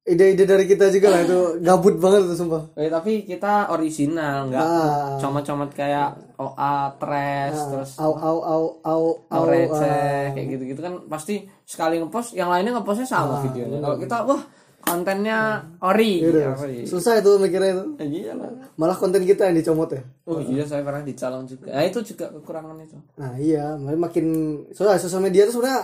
ide-ide 0.03 0.43
dari 0.43 0.67
kita 0.67 0.91
juga 0.91 1.15
lah 1.15 1.24
itu 1.24 1.63
gabut 1.63 1.96
banget 1.96 2.27
tuh 2.27 2.36
sumpah. 2.36 2.75
Eh, 2.75 2.91
tapi 2.91 3.24
kita 3.24 3.72
original, 3.72 4.51
nggak 4.51 4.60
Ah. 4.60 5.15
comot-comot 5.15 5.72
kayak 5.72 6.36
OA, 6.36 6.91
tres, 7.00 7.55
terus 7.55 7.91
au 8.03 8.12
au 8.12 8.38
au 8.43 8.63
au 8.84 9.03
au 9.32 9.43
receh 9.48 10.36
kayak 10.36 10.48
gitu-gitu 10.60 10.84
kan 10.84 11.08
pasti 11.08 11.48
sekali 11.63 12.03
ngepost 12.03 12.36
yang 12.36 12.51
lainnya 12.51 12.75
ngepostnya 12.75 13.08
sama 13.08 13.48
videonya. 13.48 13.79
Kalau 13.79 13.96
kita 13.96 14.17
wah 14.27 14.43
kontennya 14.84 15.40
ori. 15.80 16.20
ori. 16.22 16.84
susah 16.84 17.18
itu 17.18 17.32
mikirnya 17.36 17.72
itu 17.72 17.86
Ya, 17.96 18.06
iya 18.06 18.32
lah. 18.34 18.52
malah 18.74 18.94
konten 18.94 19.24
kita 19.24 19.48
yang 19.48 19.56
dicomot 19.56 19.90
ya 19.90 20.04
Oh 20.24 20.38
iya 20.38 20.63
saya 20.63 20.84
pernah 20.84 21.02
dicalon 21.02 21.44
juga. 21.44 21.72
Nah 21.72 21.84
itu 21.84 22.00
juga 22.06 22.30
kekurangan 22.30 22.75
itu. 22.78 22.98
nah 23.16 23.32
iya 23.36 23.74
makin 23.80 24.25
soalnya 24.70 25.00
sosial 25.00 25.20
media 25.20 25.48
tuh 25.48 25.58
sebenarnya 25.58 25.82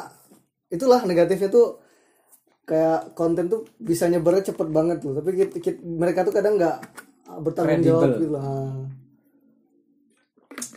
itulah 0.70 1.02
negatifnya 1.02 1.50
tuh 1.50 1.80
kayak 2.64 3.14
konten 3.14 3.48
tuh 3.48 3.66
bisa 3.76 4.06
nyebarnya 4.06 4.46
cepet 4.46 4.68
banget 4.70 4.98
tuh 5.00 5.16
tapi 5.16 5.30
kita- 5.34 5.58
kita- 5.58 5.82
mereka 5.82 6.22
tuh 6.22 6.32
kadang 6.32 6.54
nggak 6.56 6.78
bertanggung 7.42 7.82
jawab 7.82 8.10
gitu 8.16 8.30
lah 8.32 8.74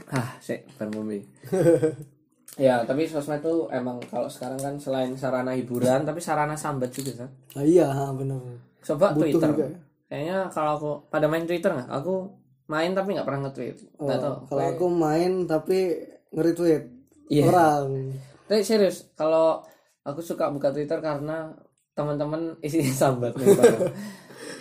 Ah, 0.08 0.36
sih, 0.38 0.60
Bumi. 0.78 1.24
ya, 2.54 2.82
tapi 2.82 3.04
sosmed 3.04 3.40
tuh 3.40 3.68
emang 3.68 3.96
kalau 4.04 4.26
sekarang 4.26 4.56
kan 4.56 4.74
selain 4.76 5.12
sarana 5.14 5.52
hiburan, 5.52 6.02
tapi 6.02 6.18
sarana 6.18 6.52
sambat 6.52 6.88
juga 6.88 7.24
kan. 7.24 7.30
nah, 7.52 7.64
iya 7.64 7.88
benar 8.12 8.40
Coba 8.80 9.12
Butuh 9.12 9.24
Twitter. 9.30 9.48
juga 9.48 9.64
ya. 9.66 9.78
Kayaknya 10.06 10.38
kalau 10.48 10.70
aku 10.74 10.90
pada 11.08 11.24
main 11.24 11.44
Twitter 11.44 11.70
nggak? 11.70 11.88
Aku 11.88 12.28
main 12.66 12.92
tapi 12.92 13.08
nggak 13.12 13.24
pernah 13.24 13.40
nge-tweet. 13.46 13.76
Nggak 13.96 14.18
tahu. 14.18 14.34
kalau 14.46 14.62
aku 14.68 14.86
main 14.88 15.32
tapi 15.44 15.78
nge-retweet 16.30 16.84
Iya. 17.26 17.48
orang 17.48 18.12
Tapi 18.44 18.60
serius, 18.60 19.08
kalau 19.14 19.64
aku 20.02 20.20
suka 20.20 20.52
buka 20.52 20.68
Twitter 20.68 20.98
karena 20.98 21.48
teman-teman 21.92 22.56
isinya 22.60 22.92
sambat 23.08 23.32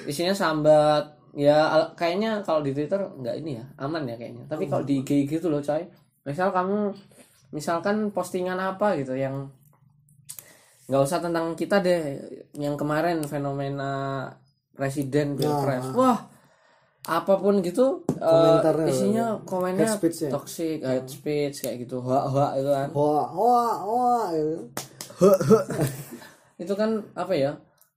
isinya 0.04 0.32
sambat 0.32 1.04
ya 1.32 1.68
kayaknya 1.94 2.40
kalau 2.42 2.60
di 2.60 2.72
Twitter 2.72 3.00
nggak 3.00 3.36
ini 3.40 3.56
ya 3.56 3.66
aman 3.78 4.04
ya 4.04 4.16
kayaknya 4.16 4.44
tapi 4.46 4.68
kalau 4.68 4.84
di 4.84 5.00
IG 5.00 5.26
gitu 5.26 5.48
loh 5.48 5.60
coy 5.60 5.80
misal 6.22 6.52
kamu 6.52 6.92
misalkan 7.52 8.10
postingan 8.16 8.58
apa 8.58 8.96
gitu 9.00 9.16
yang 9.16 9.52
nggak 10.92 11.02
usah 11.08 11.24
tentang 11.24 11.56
kita 11.56 11.80
deh 11.80 12.20
yang 12.60 12.76
kemarin 12.76 13.24
fenomena 13.24 14.28
presiden 14.76 15.40
pilpres 15.40 15.88
wah 15.96 16.32
apa 17.02 17.34
pun 17.42 17.66
gitu 17.66 18.06
eh, 18.14 18.22
Komentarnya, 18.22 18.88
isinya 18.92 19.26
komennya 19.42 19.90
hate 19.90 19.98
speech 19.98 20.18
ya? 20.28 20.30
toxic 20.30 20.80
hate 20.86 21.10
speech 21.10 21.56
kayak 21.66 21.88
gitu 21.88 21.98
hoa 21.98 22.30
hoa 22.30 22.48
itu 22.60 22.70
kan 22.70 22.90
hoa 22.94 23.24
hoa 23.26 23.66
hoa 23.82 24.16
gitu. 24.38 24.56
itu 26.62 26.74
kan 26.78 27.02
apa 27.18 27.34
ya 27.34 27.52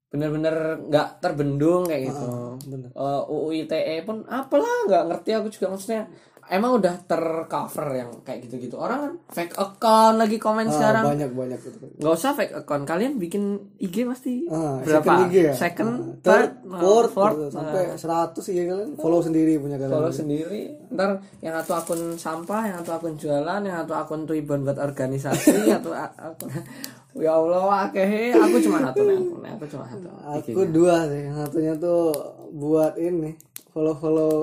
bener-bener 0.09 0.79
nggak 0.89 1.19
terbendung 1.21 1.85
kayak 1.85 2.15
gitu 2.15 2.27
bener. 2.71 2.89
Eh, 2.95 3.23
UU 3.29 3.49
ITE 3.67 3.97
pun 4.07 4.25
apalah 4.25 4.87
nggak 4.89 5.05
ngerti 5.11 5.31
aku 5.37 5.49
juga 5.53 5.75
maksudnya 5.75 6.09
emang 6.47 6.77
udah 6.77 6.95
tercover 7.03 7.87
yang 7.93 8.11
kayak 8.21 8.45
gitu-gitu. 8.45 8.75
Orang 8.75 8.99
kan 9.01 9.13
fake 9.31 9.55
account 9.55 10.17
lagi 10.17 10.37
komen 10.37 10.67
Ah, 10.67 10.73
sekarang. 10.73 11.05
banyak 11.07 11.31
banyak 11.31 11.59
gitu. 11.59 11.77
Nggak 11.97 12.15
usah 12.15 12.33
fake 12.33 12.55
account. 12.57 12.85
Kalian 12.85 13.17
bikin 13.17 13.43
IG 13.77 14.05
pasti. 14.05 14.45
Ah, 14.47 14.79
berapa? 14.79 15.01
Second 15.01 15.19
IG 15.25 15.35
ya? 15.37 15.53
second 15.53 15.91
Ah, 15.91 15.99
third 16.21 16.51
third, 16.61 16.81
fourth, 16.81 17.11
fourth 17.11 17.37
gitu. 17.39 17.49
sampai 17.53 17.83
100 17.91 18.45
ya 18.51 18.63
kalian. 18.67 18.91
Follow 18.97 19.21
sendiri 19.21 19.53
punya 19.57 19.77
kalian. 19.77 19.93
Follow 19.93 20.13
sendiri. 20.13 20.63
Ntar 20.91 21.11
yang 21.39 21.55
satu 21.59 21.73
akun 21.75 22.01
sampah 22.15 22.63
yang 22.65 22.77
satu 22.81 22.93
akun 22.95 23.15
jualan 23.15 23.61
yang 23.61 23.77
satu 23.83 23.95
akun 23.95 24.21
tuiban 24.25 24.63
buat 24.63 24.77
organisasi 24.77 25.69
atau 25.79 25.93
akun 25.95 26.51
ya 27.15 27.31
Allah 27.31 27.87
akeh 27.87 28.35
aku 28.35 28.59
cuma 28.59 28.83
satu 28.83 29.01
nih 29.03 29.15
akun 29.17 29.43
aku 29.45 29.65
cuma 29.69 29.85
satu. 29.87 30.07
Aku 30.35 30.63
dua 30.69 31.07
sih. 31.07 31.31
Satunya 31.31 31.73
tuh 31.75 32.11
buat 32.51 32.95
ini 32.97 33.35
follow 33.71 33.95
follow 33.95 34.35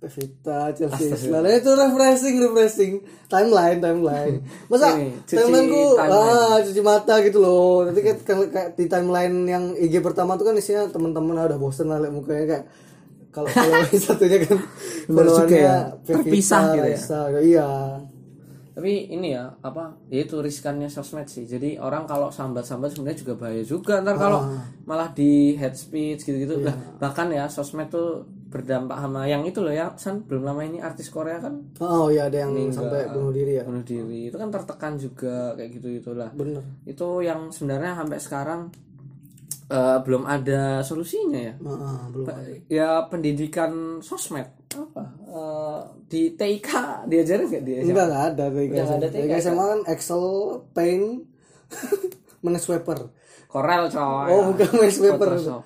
Pevita 0.00 0.72
Chelsea. 0.72 1.12
Islan 1.12 1.44
itu 1.44 1.70
refreshing 1.76 2.36
refreshing. 2.40 2.92
Timeline 3.28 3.84
timeline. 3.84 4.40
Masa 4.72 4.96
Ini, 4.96 5.28
cuci 5.28 5.36
timeline. 5.36 5.68
ku 5.68 5.82
ah 6.00 6.56
cuci 6.64 6.80
mata 6.80 7.20
gitu 7.20 7.38
loh. 7.44 7.84
Nanti 7.84 8.00
kayak, 8.00 8.24
kayak, 8.24 8.48
kayak 8.48 8.68
di 8.80 8.84
timeline 8.88 9.36
yang 9.44 9.64
IG 9.76 10.00
pertama 10.00 10.40
tuh 10.40 10.48
kan 10.48 10.56
isinya 10.56 10.88
teman-teman 10.88 11.36
ah, 11.36 11.44
udah 11.52 11.60
bosen 11.60 11.92
lah 11.92 12.00
liat 12.00 12.16
mukanya 12.16 12.44
kayak 12.48 12.64
kalau 13.28 13.48
kalau 13.54 13.76
satunya 13.92 14.40
kan 14.40 14.58
followannya 15.04 15.60
ya. 15.68 15.78
Terpisah 16.00 16.60
gitu 16.72 16.80
ya. 16.80 16.96
Raisa, 16.96 17.20
iya. 17.44 17.70
Tapi 18.72 19.12
ini 19.12 19.36
ya 19.36 19.52
apa 19.60 20.00
ya 20.08 20.24
itu 20.24 20.40
riskannya 20.40 20.88
sosmed 20.88 21.28
sih. 21.28 21.44
Jadi 21.44 21.76
orang 21.76 22.08
kalau 22.08 22.32
sambat-sambat 22.32 22.96
sebenarnya 22.96 23.20
juga 23.20 23.34
bahaya 23.36 23.60
juga. 23.68 24.00
Ntar 24.00 24.16
kalau 24.16 24.48
malah 24.88 25.12
di 25.12 25.60
head 25.60 25.76
speech 25.76 26.24
gitu-gitu. 26.24 26.64
Lah 26.64 26.72
bahkan 26.96 27.28
ya 27.28 27.52
sosmed 27.52 27.92
tuh 27.92 28.39
berdampak 28.50 28.98
sama 28.98 29.30
yang 29.30 29.46
itu 29.46 29.62
loh 29.62 29.70
ya. 29.70 29.94
San 29.94 30.26
belum 30.26 30.42
lama 30.42 30.66
ini 30.66 30.82
artis 30.82 31.08
Korea 31.08 31.38
kan? 31.38 31.70
Oh 31.78 32.10
iya 32.10 32.26
ada 32.26 32.42
yang 32.44 32.52
sampai 32.74 33.06
bunuh 33.14 33.30
diri 33.30 33.56
ya? 33.56 33.64
Bunuh 33.64 33.86
diri. 33.86 34.28
Itu 34.28 34.36
kan 34.36 34.50
tertekan 34.50 34.98
juga 34.98 35.54
kayak 35.54 35.70
gitu 35.78 35.86
gitulah 36.02 36.28
bener. 36.34 36.62
Itu 36.82 37.22
yang 37.22 37.54
sebenarnya 37.54 37.94
sampai 37.94 38.18
sekarang 38.18 38.60
eh, 39.70 39.98
belum 40.02 40.26
ada 40.26 40.82
solusinya 40.82 41.40
ya. 41.40 41.54
Ah, 41.62 42.10
belum 42.10 42.26
ya 42.66 43.06
pendidikan 43.06 44.02
sosmed. 44.02 44.50
Apa? 44.70 45.02
Eh, 45.30 45.80
di 46.10 46.22
TIK 46.34 47.06
diajarin 47.06 47.46
nggak 47.46 47.62
dia 47.62 47.78
enggak 47.86 48.06
enggak 48.10 48.24
ada 48.34 48.44
tuh 48.50 48.62
Udah 48.66 48.84
nggak 48.86 48.98
ada 48.98 49.08
TK, 49.10 49.22
Kayak 49.30 49.42
SMA 49.46 49.64
kan? 49.64 49.80
Excel 49.94 50.24
Paint 50.74 51.06
Minesweeper 52.44 52.98
Corel 53.50 53.84
coy. 53.90 54.26
Oh 54.30 54.40
bukan 54.50 54.68
Minesweeper 54.78 55.30
Photoshop. 55.38 55.62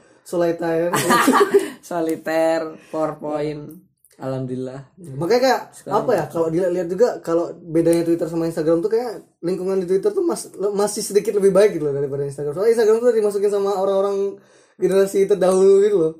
Soliter 1.84 2.80
powerpoint. 2.88 3.84
Alhamdulillah. 4.14 4.94
Makanya 5.18 5.40
kayak 5.42 5.60
apa 5.90 6.10
ya 6.14 6.24
kalau 6.30 6.46
dilihat 6.48 6.88
juga 6.88 7.18
kalau 7.18 7.50
bedanya 7.60 8.06
Twitter 8.06 8.30
sama 8.30 8.46
Instagram 8.46 8.80
tuh 8.80 8.88
kayak 8.88 9.42
lingkungan 9.42 9.82
di 9.82 9.86
Twitter 9.90 10.14
tuh 10.14 10.24
mas, 10.24 10.48
masih 10.54 11.02
sedikit 11.02 11.36
lebih 11.36 11.50
baik 11.50 11.76
gitu 11.76 11.90
loh 11.90 11.92
daripada 11.92 12.22
Instagram. 12.22 12.54
Soalnya 12.54 12.72
Instagram 12.78 12.96
tuh 13.02 13.10
dimasukin 13.10 13.50
sama 13.50 13.74
orang-orang 13.76 14.38
generasi 14.80 15.26
terdahulu 15.28 15.82
gitu 15.82 15.96
loh. 15.98 16.14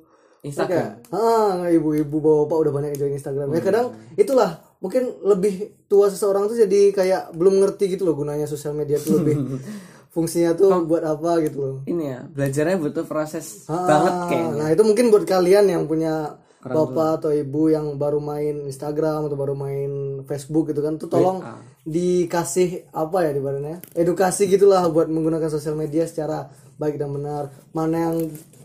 Instagram. 0.45 1.01
Kayak 1.01 1.17
ah 1.17 1.71
ibu-ibu 1.71 2.17
bapak 2.21 2.59
udah 2.69 2.73
banyak 2.75 2.89
yang 2.93 3.01
join 3.07 3.15
Instagram. 3.17 3.49
Ya 3.55 3.63
kadang 3.63 3.87
itulah 4.19 4.51
mungkin 4.83 5.17
lebih 5.25 5.87
tua 5.89 6.13
seseorang 6.13 6.51
tuh 6.51 6.61
jadi 6.61 6.93
kayak 6.93 7.33
belum 7.33 7.63
ngerti 7.63 7.97
gitu 7.97 8.05
loh 8.05 8.13
gunanya 8.13 8.45
sosial 8.45 8.77
media 8.77 9.01
tuh 9.01 9.23
lebih 9.23 9.39
fungsinya 10.15 10.55
tuh 10.55 10.87
buat 10.87 11.03
apa 11.03 11.43
gitu 11.43 11.59
loh. 11.59 11.77
Ini 11.85 12.05
ya 12.07 12.21
belajarnya 12.25 12.79
butuh 12.79 13.05
proses 13.05 13.67
Ah, 13.67 13.83
banget 13.83 14.15
kayaknya. 14.31 14.55
nah 14.55 14.69
itu 14.71 14.83
mungkin 14.83 15.11
buat 15.11 15.27
kalian 15.27 15.67
yang 15.67 15.85
punya 15.85 16.39
bapak 16.65 17.21
atau 17.21 17.29
ibu 17.29 17.69
yang 17.69 17.99
baru 17.99 18.25
main 18.25 18.65
Instagram 18.65 19.29
atau 19.29 19.37
baru 19.37 19.53
main 19.53 19.91
Facebook 20.25 20.73
gitu 20.73 20.81
kan 20.81 20.97
tuh 20.97 21.13
tolong 21.13 21.45
dikasih 21.85 22.89
apa 22.89 23.29
ya 23.29 23.37
dibarannya 23.37 23.85
edukasi 23.93 24.49
gitulah 24.49 24.89
buat 24.89 25.07
menggunakan 25.07 25.53
sosial 25.53 25.77
media 25.77 26.09
secara 26.09 26.49
baik 26.75 26.97
dan 26.97 27.13
benar. 27.13 27.53
Mana 27.71 28.09
yang 28.09 28.17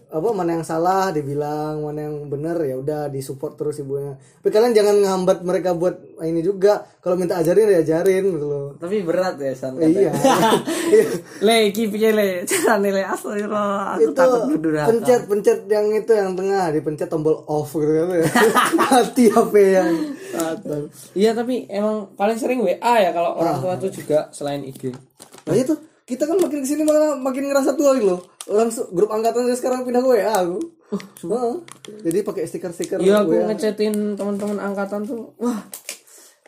apa 0.10 0.34
mana 0.34 0.58
yang 0.58 0.66
salah 0.66 1.14
dibilang 1.14 1.86
mana 1.86 2.10
yang 2.10 2.26
benar 2.34 2.58
ya 2.66 2.82
udah 2.82 3.14
disupport 3.14 3.54
terus 3.54 3.78
ibunya. 3.78 4.18
Tapi 4.42 4.50
kalian 4.50 4.74
jangan 4.74 4.96
ngehambat 5.06 5.46
mereka 5.46 5.78
buat 5.78 6.02
ini 6.26 6.42
juga. 6.42 6.82
Kalau 6.98 7.14
minta 7.14 7.38
ajarin 7.38 7.70
ya 7.70 7.86
ajarin 7.86 8.26
gitu 8.26 8.46
loh. 8.50 8.74
Tapi 8.82 9.06
berat 9.06 9.38
ya 9.38 9.54
san 9.54 9.78
iya. 9.78 10.10
Le 11.46 11.70
iki 11.70 11.94
piye 11.94 12.10
le. 12.10 12.42
Cara 12.50 12.82
nilai 12.82 13.06
astagfirullah 13.06 14.02
aku 14.02 14.10
itu 14.10 14.70
pencet 14.90 15.22
pencet 15.30 15.60
yang 15.70 15.86
itu 15.94 16.12
yang 16.18 16.34
tengah 16.34 16.74
dipencet 16.74 17.06
tombol 17.06 17.46
off 17.46 17.70
gitu 17.78 17.94
kan 17.94 18.10
ya. 18.10 18.26
Mati 18.82 19.24
HP 19.30 19.54
yang 19.62 19.94
iya 21.14 21.38
tapi 21.38 21.70
emang 21.70 22.18
paling 22.18 22.38
sering 22.42 22.66
WA 22.66 22.94
ya 22.98 23.14
kalau 23.14 23.38
orang 23.38 23.62
tua 23.62 23.78
tuh 23.78 23.94
juga 23.94 24.34
selain 24.34 24.66
IG 24.66 24.90
nah 25.46 25.54
itu. 25.54 25.78
Kita 26.10 26.26
kan 26.26 26.42
makin 26.42 26.66
ke 26.66 26.68
sini 26.74 26.82
malah 26.82 27.14
makin 27.22 27.54
ngerasa 27.54 27.78
tua 27.78 27.94
gitu 27.94 28.18
loh 28.18 28.39
orang 28.50 28.70
su- 28.74 28.90
grup 28.92 29.14
angkatan 29.14 29.46
saya 29.46 29.58
sekarang 29.58 29.86
pindah 29.86 30.02
ke 30.02 30.10
WA 30.10 30.34
aku 30.42 30.60
Heeh. 31.22 31.54
jadi 32.02 32.18
pakai 32.26 32.44
stiker-stiker 32.50 32.98
Iya 32.98 33.22
aku 33.22 33.38
ngechatin 33.46 34.18
teman-teman 34.18 34.58
angkatan 34.58 35.06
tuh 35.06 35.38
wah 35.38 35.62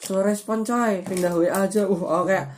slow 0.01 0.25
respon 0.25 0.65
coy. 0.65 1.05
Pindah 1.05 1.31
WA 1.37 1.69
aja 1.69 1.85
uh 1.85 1.93
oh, 1.93 2.25
kayak 2.25 2.49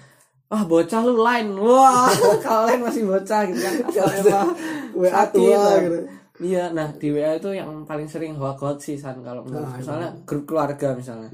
wah 0.48 0.64
bocah 0.64 1.02
lu 1.04 1.20
lain. 1.20 1.52
Wah 1.60 2.08
kalau 2.46 2.72
lain 2.72 2.82
masih 2.88 3.04
bocah 3.04 3.42
gitu 3.52 3.60
kan. 3.60 3.74
Asal 4.08 4.48
WA 4.96 5.24
tua 5.28 5.58
lah. 5.60 5.78
gitu. 5.84 6.00
iya 6.42 6.74
nah 6.74 6.90
di 6.96 7.14
WA 7.14 7.38
itu 7.38 7.52
yang 7.54 7.86
paling 7.86 8.08
sering 8.10 8.34
hoax 8.40 8.80
sih 8.80 8.98
san 8.98 9.22
kalau 9.22 9.44
menurut 9.46 9.70
misalnya 9.76 10.16
grup 10.24 10.48
keluarga 10.48 10.96
misalnya. 10.96 11.30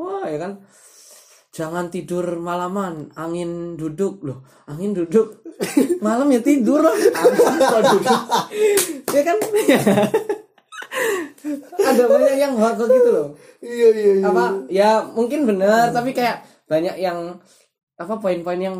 Wah 0.00 0.24
ya 0.26 0.40
kan 0.40 0.64
jangan 1.50 1.90
tidur 1.90 2.38
malaman 2.38 3.10
angin 3.18 3.74
duduk 3.74 4.22
loh. 4.22 4.46
Angin 4.70 4.94
duduk 4.94 5.42
malam 6.00 6.30
ya 6.32 6.40
tidur 6.40 6.80
loh 6.80 6.94
angin 6.94 7.58
kok 7.58 7.82
duduk? 7.90 8.20
Ya 9.10 9.22
kan? 9.26 9.36
Ada 11.80 12.04
banyak 12.06 12.36
yang 12.38 12.52
hoax 12.54 12.76
gitu 12.86 13.10
loh. 13.10 13.28
Iya 13.60 13.88
iya 13.92 14.12
iya. 14.22 14.26
Apa? 14.30 14.44
Ya 14.70 14.90
mungkin 15.04 15.44
benar 15.44 15.90
tapi 15.90 16.14
kayak 16.14 16.46
banyak 16.70 16.96
yang 17.02 17.42
apa 18.00 18.14
poin-poin 18.16 18.60
yang 18.62 18.76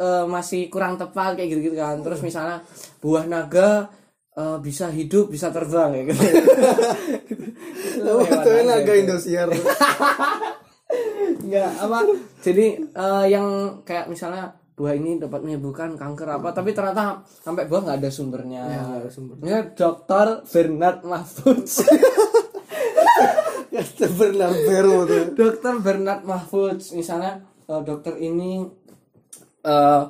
eh, 0.00 0.24
masih 0.26 0.72
kurang 0.72 0.96
tepat 0.96 1.36
kayak 1.36 1.52
gitu-gitu 1.52 1.76
kan. 1.76 2.00
Terus 2.00 2.24
misalnya 2.24 2.64
buah 3.04 3.28
naga 3.28 3.92
eh, 4.34 4.58
bisa 4.64 4.88
hidup 4.88 5.28
bisa 5.28 5.52
terbang 5.52 5.92
kayak 5.92 6.06
gitu. 6.16 6.24
Itu 7.96 8.50
naga 8.64 8.92
Indosiar 8.96 9.48
Enggak 11.46 11.70
apa 11.78 11.98
jadi 12.42 12.66
eh, 12.82 13.24
yang 13.30 13.46
kayak 13.86 14.10
misalnya 14.10 14.58
buah 14.76 14.92
ini 14.92 15.16
dapat 15.16 15.40
menyembuhkan 15.40 15.96
kanker 15.96 16.36
apa 16.36 16.52
tapi 16.52 16.76
ternyata 16.76 17.24
sampai 17.24 17.64
buah 17.64 17.80
nggak 17.86 17.98
ada 18.02 18.10
sumbernya. 18.12 18.62
Ya, 18.68 18.80
nggak 18.84 19.00
ada 19.06 19.10
sumbernya. 19.14 19.46
ya 19.48 19.58
dokter 19.72 20.26
Bernard 20.44 21.00
Mahfud 21.06 21.64
Kata 23.72 24.06
Bernard 24.20 24.58
Vero 24.68 25.08
dokter 25.32 25.74
Bernard 25.80 26.22
Mahfud 26.28 26.78
misalnya 26.92 27.40
eh, 27.70 27.80
dokter 27.86 28.20
ini 28.20 28.68
eh 29.64 30.02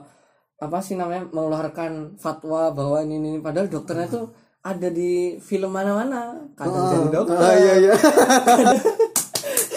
apa 0.57 0.81
sih 0.81 0.97
namanya 0.97 1.29
mengeluarkan 1.37 2.17
fatwa 2.17 2.73
bahwa 2.73 3.05
ini 3.05 3.21
ini 3.21 3.31
padahal 3.45 3.69
dokternya 3.69 4.09
tuh 4.09 4.33
ada 4.67 4.89
di 4.91 5.39
film 5.39 5.71
mana-mana. 5.71 6.43
Kadang 6.59 6.91
jadi 6.91 7.09
dokter. 7.13 7.39
ah 7.39 7.55
iya 7.55 7.75
iya. 7.87 7.95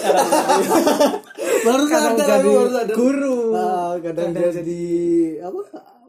Kadang 0.00 1.19
sadar 1.64 2.12
jadi 2.16 2.32
aku 2.40 2.50
baru 2.50 2.70
sadar 2.72 2.96
guru. 2.96 3.38
Ah, 3.54 3.92
kadang 4.00 4.30
jadi 4.32 4.82
apa? 5.44 5.60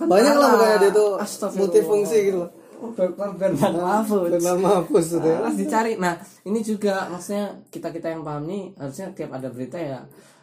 banyak 0.01 0.34
lah 0.34 0.48
pokoknya 0.58 0.77
dia 0.81 0.91
tuh 0.91 1.10
multifungsi 1.58 2.17
gitu 2.31 2.38
loh. 2.46 2.51
Oh, 2.81 2.89
dokter 2.98 3.29
Bernard 3.38 3.77
Mahfud 3.77 4.34
Bernard 4.34 4.58
Mahfuz 4.58 5.13
itu 5.13 5.30
ya. 5.30 5.38
Harus 5.45 5.58
dicari. 5.62 5.91
Nah 6.02 6.17
ini 6.49 6.60
juga 6.65 7.06
maksudnya 7.13 7.62
kita 7.69 7.93
kita 7.93 8.10
yang 8.10 8.25
paham 8.25 8.49
nih 8.49 8.73
harusnya 8.73 9.13
tiap 9.13 9.38
ada 9.38 9.54
berita 9.54 9.78
ya 9.78 10.02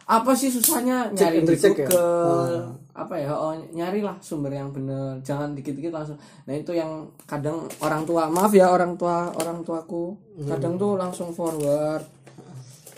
apa 0.09 0.33
sih 0.33 0.49
susahnya 0.49 1.13
nyari 1.13 1.45
di 1.45 1.53
ya? 1.53 1.69
Google? 1.69 2.73
Apa 2.97 3.13
ya? 3.19 3.29
Oh 3.35 3.53
nyarilah 3.53 4.17
sumber 4.23 4.55
yang 4.55 4.73
bener 4.73 5.21
jangan 5.21 5.53
dikit-dikit 5.53 5.93
langsung. 5.93 6.17
Nah 6.49 6.55
itu 6.55 6.71
yang 6.73 7.11
kadang 7.29 7.67
orang 7.83 8.07
tua 8.09 8.25
maaf 8.31 8.49
ya 8.55 8.71
orang 8.71 8.95
tua 8.95 9.29
orang 9.35 9.61
tuaku. 9.61 10.17
Kadang 10.47 10.79
tuh 10.79 10.95
langsung 10.95 11.29
forward. 11.35 12.07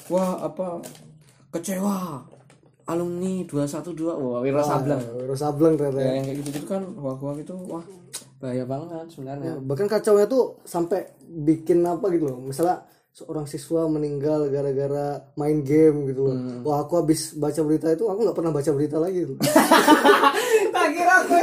Wah 0.07 0.39
apa 0.39 0.85
kecewa. 1.51 2.25
Alumni 2.89 3.45
212 3.45 3.93
wah 4.19 4.41
Wira 4.41 4.65
Sableng. 4.65 4.99
Baru 4.99 5.35
sableng 5.37 5.75
ternyata 5.77 6.01
ya. 6.01 6.07
ya 6.07 6.11
yang 6.17 6.25
kayak 6.27 6.37
gitu-gitu 6.43 6.67
kan 6.67 6.81
wah 6.97 7.15
itu 7.37 7.55
wah 7.69 7.85
bahaya 8.41 8.65
banget 8.65 9.05
sebenarnya. 9.13 9.53
Bahkan 9.61 9.87
kacaunya 9.87 10.25
tuh 10.25 10.59
sampai 10.65 11.13
bikin 11.23 11.85
apa 11.85 12.09
gitu 12.09 12.33
loh. 12.33 12.41
Misalnya 12.41 12.83
seorang 13.11 13.45
siswa 13.45 13.85
meninggal 13.91 14.49
gara-gara 14.49 15.23
main 15.37 15.61
game 15.61 16.09
gitu 16.09 16.31
loh. 16.31 16.35
Hmm. 16.35 16.63
wah 16.63 16.83
aku 16.83 16.99
habis 16.99 17.35
baca 17.35 17.59
berita 17.63 17.91
itu 17.91 18.07
aku 18.07 18.19
nggak 18.23 18.37
pernah 18.39 18.51
baca 18.51 18.69
berita 18.73 18.97
lagi. 18.97 19.19
Gitu. 19.23 19.35
tak 20.73 20.87
kira 20.91 21.13
aku 21.21 21.35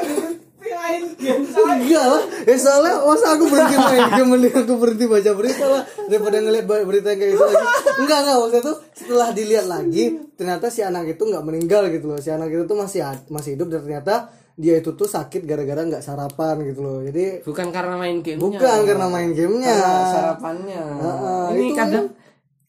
enggak 1.99 2.09
lah. 2.15 2.23
Ya 2.47 2.57
soalnya 2.63 2.95
masa 3.03 3.27
aku 3.35 3.45
berhenti 3.51 3.75
main? 3.75 4.07
Game 4.15 4.31
mending 4.31 4.55
aku 4.55 4.75
berhenti 4.79 5.05
baca 5.11 5.31
berita 5.35 5.65
lah. 5.67 5.83
Daripada 6.07 6.37
ngeliat 6.39 6.65
berita 6.65 7.09
yang 7.11 7.19
kayak 7.19 7.33
gitu 7.35 7.43
lagi. 7.43 7.65
Enggak 7.99 8.19
enggak. 8.23 8.37
Maksudnya 8.39 8.63
tuh 8.63 8.77
setelah 8.95 9.29
dilihat 9.35 9.67
lagi 9.67 10.05
ternyata 10.39 10.67
si 10.71 10.81
anak 10.87 11.19
itu 11.19 11.23
nggak 11.27 11.43
meninggal 11.43 11.83
gitu 11.91 12.07
loh. 12.07 12.21
Si 12.23 12.31
anak 12.31 12.55
itu 12.55 12.63
tuh 12.63 12.79
masih 12.79 13.03
masih 13.27 13.59
hidup 13.59 13.75
dan 13.75 13.83
ternyata 13.83 14.15
dia 14.59 14.83
itu 14.83 14.91
tuh 14.99 15.07
sakit 15.07 15.47
gara-gara 15.47 15.83
nggak 15.87 16.03
sarapan 16.03 16.63
gitu 16.67 16.81
loh. 16.83 16.99
Jadi 17.03 17.43
bukan 17.43 17.71
karena 17.71 17.95
main 17.95 18.23
game 18.23 18.39
bukan 18.39 18.79
karena 18.87 19.07
main 19.07 19.31
gamenya. 19.35 19.77
Sarapannya. 20.15 20.83
Heeh, 20.83 21.45
ini 21.59 21.67
itu 21.71 21.79
kadang 21.79 22.07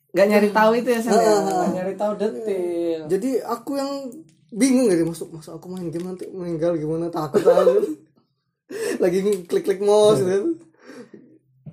nggak 0.10 0.26
nyari 0.26 0.50
tahu 0.50 0.72
itu 0.74 0.90
ya 0.90 1.00
San, 1.06 1.14
ya? 1.18 1.34
nggak 1.38 1.70
nyari 1.78 1.94
tahu 1.94 2.12
detail. 2.18 3.02
Jadi 3.10 3.30
aku 3.46 3.72
yang 3.78 3.92
bingung 4.54 4.90
gitu. 4.90 5.06
Masuk 5.06 5.34
masuk 5.34 5.58
aku 5.58 5.66
main 5.70 5.90
game 5.90 6.10
nanti 6.10 6.26
meninggal 6.30 6.78
gimana? 6.78 7.10
Takut 7.10 7.42
aku 7.46 7.94
lagi 9.04 9.20
klik-klik 9.46 9.82
mouse 9.82 10.22
gitu. 10.22 10.58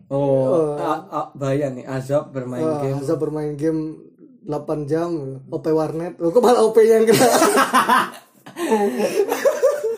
Oh, 0.07 0.79
a- 0.79 1.07
a- 1.11 1.31
bahaya 1.35 1.67
nih 1.75 1.83
azab 1.83 2.31
bermain 2.31 2.63
Wah, 2.63 2.79
game. 2.79 3.03
Azab 3.03 3.19
bermain 3.19 3.59
game 3.59 3.99
8 4.47 4.87
jam 4.87 5.43
OP 5.51 5.67
warnet. 5.75 6.15
Loh, 6.23 6.31
kok 6.31 6.39
malah 6.39 6.63
OP 6.63 6.79
yang 6.87 7.03
kena? 7.03 7.27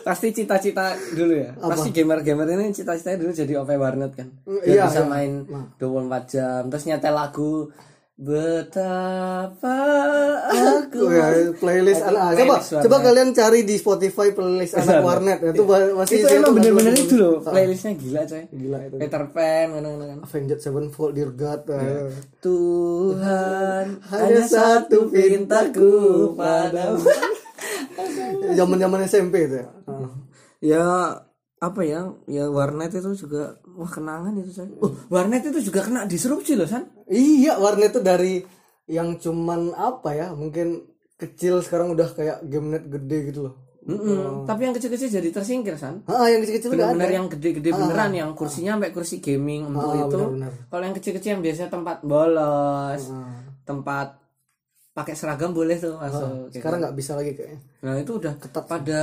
Pasti 0.09 0.33
cita-cita 0.33 0.97
dulu 1.13 1.37
ya. 1.37 1.53
Pasti 1.53 1.93
gamer-gamer 1.93 2.49
ini 2.57 2.73
cita-citanya 2.73 3.21
dulu 3.21 3.31
jadi 3.37 3.53
OP 3.61 3.69
warnet 3.77 4.17
kan. 4.17 4.33
Mm, 4.49 4.59
biar 4.65 4.73
iya, 4.73 4.83
bisa 4.89 5.05
iya. 5.05 5.05
main 5.05 5.31
24 5.77 6.33
jam 6.33 6.61
terus 6.73 6.89
nyetel 6.89 7.13
lagu 7.13 7.69
betapa 8.19 9.79
aku 10.51 11.07
ya, 11.07 11.55
playlist 11.55 12.03
anak 12.03 12.35
coba 12.35 12.59
Playlist 12.59 12.75
coba 12.75 12.91
warnet. 12.91 13.05
kalian 13.07 13.29
cari 13.31 13.59
di 13.63 13.75
Spotify 13.75 14.27
playlist 14.29 14.75
anak 14.75 14.99
warnet 14.99 15.39
itu 15.41 15.63
ba- 15.63 15.95
masih 15.95 16.15
itu 16.19 16.33
emang 16.35 16.51
bener-bener 16.53 16.93
itu 16.93 17.15
loh 17.15 17.39
playlistnya 17.39 17.95
gila 17.95 18.21
coy. 18.21 18.43
Gila 18.51 18.79
itu. 18.83 18.95
Peter 18.99 19.23
Pan 19.25 19.67
kan. 19.71 20.19
Avenged 20.19 20.59
Sevenfold 20.59 21.15
Dear 21.15 21.31
God 21.31 21.61
eh. 21.71 22.11
Tuhan 22.39 23.85
hanya 24.05 24.43
satu 24.43 25.07
pintaku 25.07 25.93
padamu. 26.35 26.99
Zaman-zaman 28.59 28.99
SMP 29.05 29.47
itu 29.47 29.63
ya? 29.63 29.67
Ya 30.59 30.85
apa 31.59 31.81
ya 31.83 32.01
ya 32.25 32.47
warnet 32.47 32.89
itu 32.89 33.11
juga 33.17 33.59
wah 33.69 33.85
kenangan 33.85 34.31
itu 34.33 34.51
saya 34.53 34.71
oh, 34.79 34.95
warnet 35.07 35.43
itu 35.43 35.59
juga 35.61 35.83
kena 35.83 36.03
disrupsi 36.03 36.55
loh 36.55 36.63
san 36.63 36.87
Iya, 37.05 37.57
warnet 37.57 37.91
itu 37.91 37.99
dari 37.99 38.39
yang 38.85 39.15
cuman 39.15 39.71
apa 39.71 40.09
ya, 40.11 40.27
mungkin 40.31 40.87
kecil 41.13 41.59
sekarang 41.59 41.91
udah 41.91 42.09
kayak 42.09 42.37
game 42.43 42.69
net 42.69 42.85
gede 42.85 43.17
gitu 43.27 43.41
loh. 43.45 43.55
Mm-mm. 43.79 44.45
tapi 44.45 44.65
yang 44.65 44.75
kecil-kecil 44.75 45.09
jadi 45.09 45.29
tersingkir 45.31 45.73
san 45.73 46.05
Ah, 46.05 46.25
yang 46.25 46.39
kecil-kecil 46.39 46.69
udah 46.69 46.77
ada. 46.79 46.93
benar-benar 46.93 47.11
yang 47.11 47.27
gede-gede 47.27 47.69
beneran 47.71 48.11
yang 48.13 48.29
kursinya 48.33 48.77
sampai 48.77 48.91
kursi 48.91 49.17
gaming 49.17 49.65
untuk 49.65 49.89
Ah, 49.89 50.05
itu 50.05 50.19
kalau 50.69 50.83
yang 50.83 50.93
kecil-kecil 50.93 51.29
yang 51.33 51.41
biasanya 51.41 51.69
tempat 51.69 51.97
bolos 52.03 53.01
Ah. 53.09 53.41
tempat 53.63 54.07
pakai 54.91 55.15
seragam 55.15 55.51
boleh 55.51 55.75
tuh 55.75 55.95
masuk 55.95 56.49
gitu. 56.49 56.59
Sekarang 56.59 56.83
nggak 56.83 56.93
bisa 56.93 57.11
lagi 57.13 57.31
kayaknya. 57.31 57.59
Nah 57.81 57.93
itu 57.95 58.11
udah 58.13 58.33
pada 58.61 59.01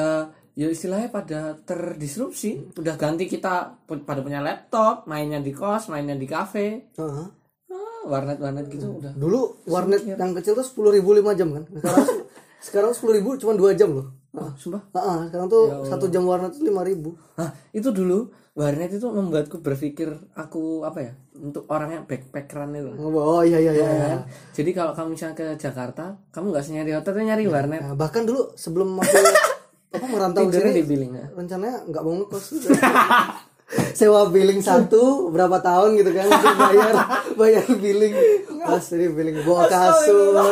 ya 0.56 0.66
istilahnya 0.66 1.12
pada 1.12 1.54
terdisrupsi, 1.60 2.72
udah 2.74 2.96
ganti 2.96 3.28
kita 3.28 3.76
pada 3.84 4.20
punya 4.24 4.40
laptop, 4.40 5.04
mainnya 5.04 5.38
di 5.38 5.52
kos, 5.52 5.86
mainnya 5.86 6.16
di 6.16 6.24
kafe, 6.24 6.90
Ah. 6.96 7.28
ah, 7.68 8.00
warnet 8.08 8.40
warnet 8.40 8.66
gitu 8.66 8.96
udah. 8.96 9.12
Dulu 9.12 9.68
warnet 9.68 10.02
yang 10.08 10.32
kecil 10.32 10.56
tuh 10.56 10.64
sepuluh 10.64 10.90
ribu 10.90 11.12
lima 11.12 11.36
jam 11.36 11.52
kan. 11.52 11.64
Sekarang 11.68 12.08
sekarang 12.66 12.90
sepuluh 12.96 13.14
ribu 13.20 13.36
cuma 13.36 13.54
dua 13.54 13.76
jam 13.76 13.94
loh 13.94 14.10
oh, 14.34 14.50
sumpah 14.58 14.82
Ah, 14.90 14.98
ah, 14.98 15.18
sekarang 15.30 15.46
tuh 15.46 15.86
satu 15.86 16.10
jam 16.10 16.26
warnet 16.26 16.50
tuh 16.50 16.66
lima 16.66 16.82
ribu 16.82 17.14
Nah, 17.38 17.52
itu 17.70 17.94
dulu 17.94 18.32
warnet 18.56 18.90
itu 18.90 19.06
membuatku 19.06 19.60
berpikir 19.62 20.10
aku 20.34 20.82
apa 20.82 20.98
ya 21.04 21.12
untuk 21.36 21.68
orang 21.68 22.00
yang 22.00 22.04
backpackeran 22.08 22.72
itu. 22.72 22.90
oh 22.96 23.44
iya 23.44 23.60
iya 23.60 23.70
iya 23.70 23.86
Kan? 23.86 24.20
Jadi 24.56 24.70
kalau 24.72 24.96
kamu 24.96 25.08
misalnya 25.14 25.36
ke 25.36 25.46
Jakarta, 25.60 26.16
kamu 26.32 26.44
nggak 26.50 26.64
usah 26.64 26.74
nyari 26.74 26.92
hotel, 26.96 27.12
nyari 27.20 27.44
warnet. 27.46 27.80
Nah, 27.84 27.94
bahkan 27.94 28.24
dulu 28.24 28.56
sebelum 28.56 28.96
aku 29.96 30.04
apa 30.04 30.06
merantau 30.12 30.42
Tidurnya 30.46 30.74
di 30.76 30.84
billing 30.84 31.12
ya. 31.16 31.26
rencananya 31.32 31.76
nggak 31.88 32.02
mau 32.04 32.14
ngekos 32.20 32.44
sewa 33.98 34.30
billing 34.30 34.62
satu 34.62 35.32
berapa 35.34 35.58
tahun 35.58 35.98
gitu 35.98 36.14
kan 36.14 36.30
bayar 36.54 36.94
bayar 37.40 37.64
billing 37.66 38.14
pas 38.62 38.82
jadi 38.84 39.10
billing 39.10 39.42
bawa 39.42 39.66
kasur 39.66 40.36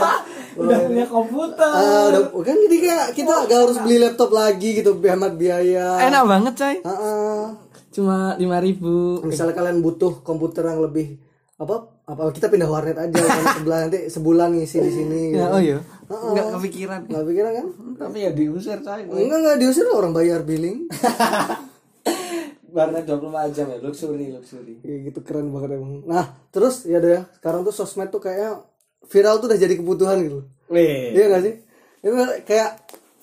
Udah 0.55 0.87
punya 0.87 1.03
komputer. 1.11 1.67
Udah, 2.15 2.31
kan 2.47 2.55
jadi 2.55 2.77
kayak 2.79 3.07
kita 3.19 3.51
gak 3.51 3.59
harus 3.59 3.75
beli 3.83 3.99
laptop 3.99 4.31
lagi 4.31 4.79
gitu 4.79 4.95
hemat 5.03 5.35
biaya 5.35 5.99
Enak 6.07 6.23
banget 6.31 6.55
coy. 6.55 6.77
Ah, 6.87 6.95
ah. 6.95 7.43
Cuma 7.91 8.39
lima 8.39 8.63
ribu. 8.63 9.19
misalnya 9.27 9.55
kalian 9.59 9.83
butuh 9.83 10.23
komputer 10.23 10.71
yang 10.71 10.79
lebih 10.79 11.19
apa 11.59 11.94
apa 12.05 12.29
kita 12.37 12.53
pindah 12.53 12.69
warnet 12.69 13.01
aja 13.01 13.17
kan 13.17 13.45
sebelah 13.61 13.79
nanti 13.89 14.01
sebulan 14.13 14.49
ngisi 14.53 14.77
di 14.85 14.93
sini 14.93 15.21
gitu. 15.33 15.41
Ya, 15.41 15.49
oh 15.49 15.61
iya. 15.61 15.79
Nggak 16.05 16.47
kepikiran. 16.61 17.01
nggak 17.09 17.25
pikiran 17.33 17.53
kan 17.57 17.67
Tapi 17.97 18.17
ya 18.29 18.31
diusir 18.37 18.79
coy. 18.85 19.03
enggak 19.09 19.39
enggak 19.41 19.57
diusir 19.57 19.85
lah, 19.89 19.97
orang 20.05 20.13
bayar 20.13 20.45
billing 20.45 20.85
Warnet 22.75 23.07
24 23.07 23.55
jam 23.55 23.71
ya, 23.71 23.79
luxury, 23.79 24.35
luxury. 24.35 24.83
Kayak 24.83 25.15
gitu 25.15 25.21
keren 25.23 25.55
banget 25.55 25.79
emang. 25.79 26.03
Nah, 26.11 26.35
terus 26.51 26.83
ya 26.83 26.99
deh 26.99 27.15
ya, 27.15 27.21
sekarang 27.39 27.63
tuh 27.63 27.71
sosmed 27.71 28.11
tuh 28.11 28.19
kayaknya 28.19 28.67
viral 29.07 29.39
tuh 29.39 29.47
udah 29.47 29.59
jadi 29.63 29.75
kebutuhan 29.79 30.19
gitu. 30.27 30.43
Weh. 30.75 31.15
Iya 31.15 31.39
gak 31.39 31.43
sih? 31.47 31.55
Itu 32.03 32.19
kayak 32.43 32.71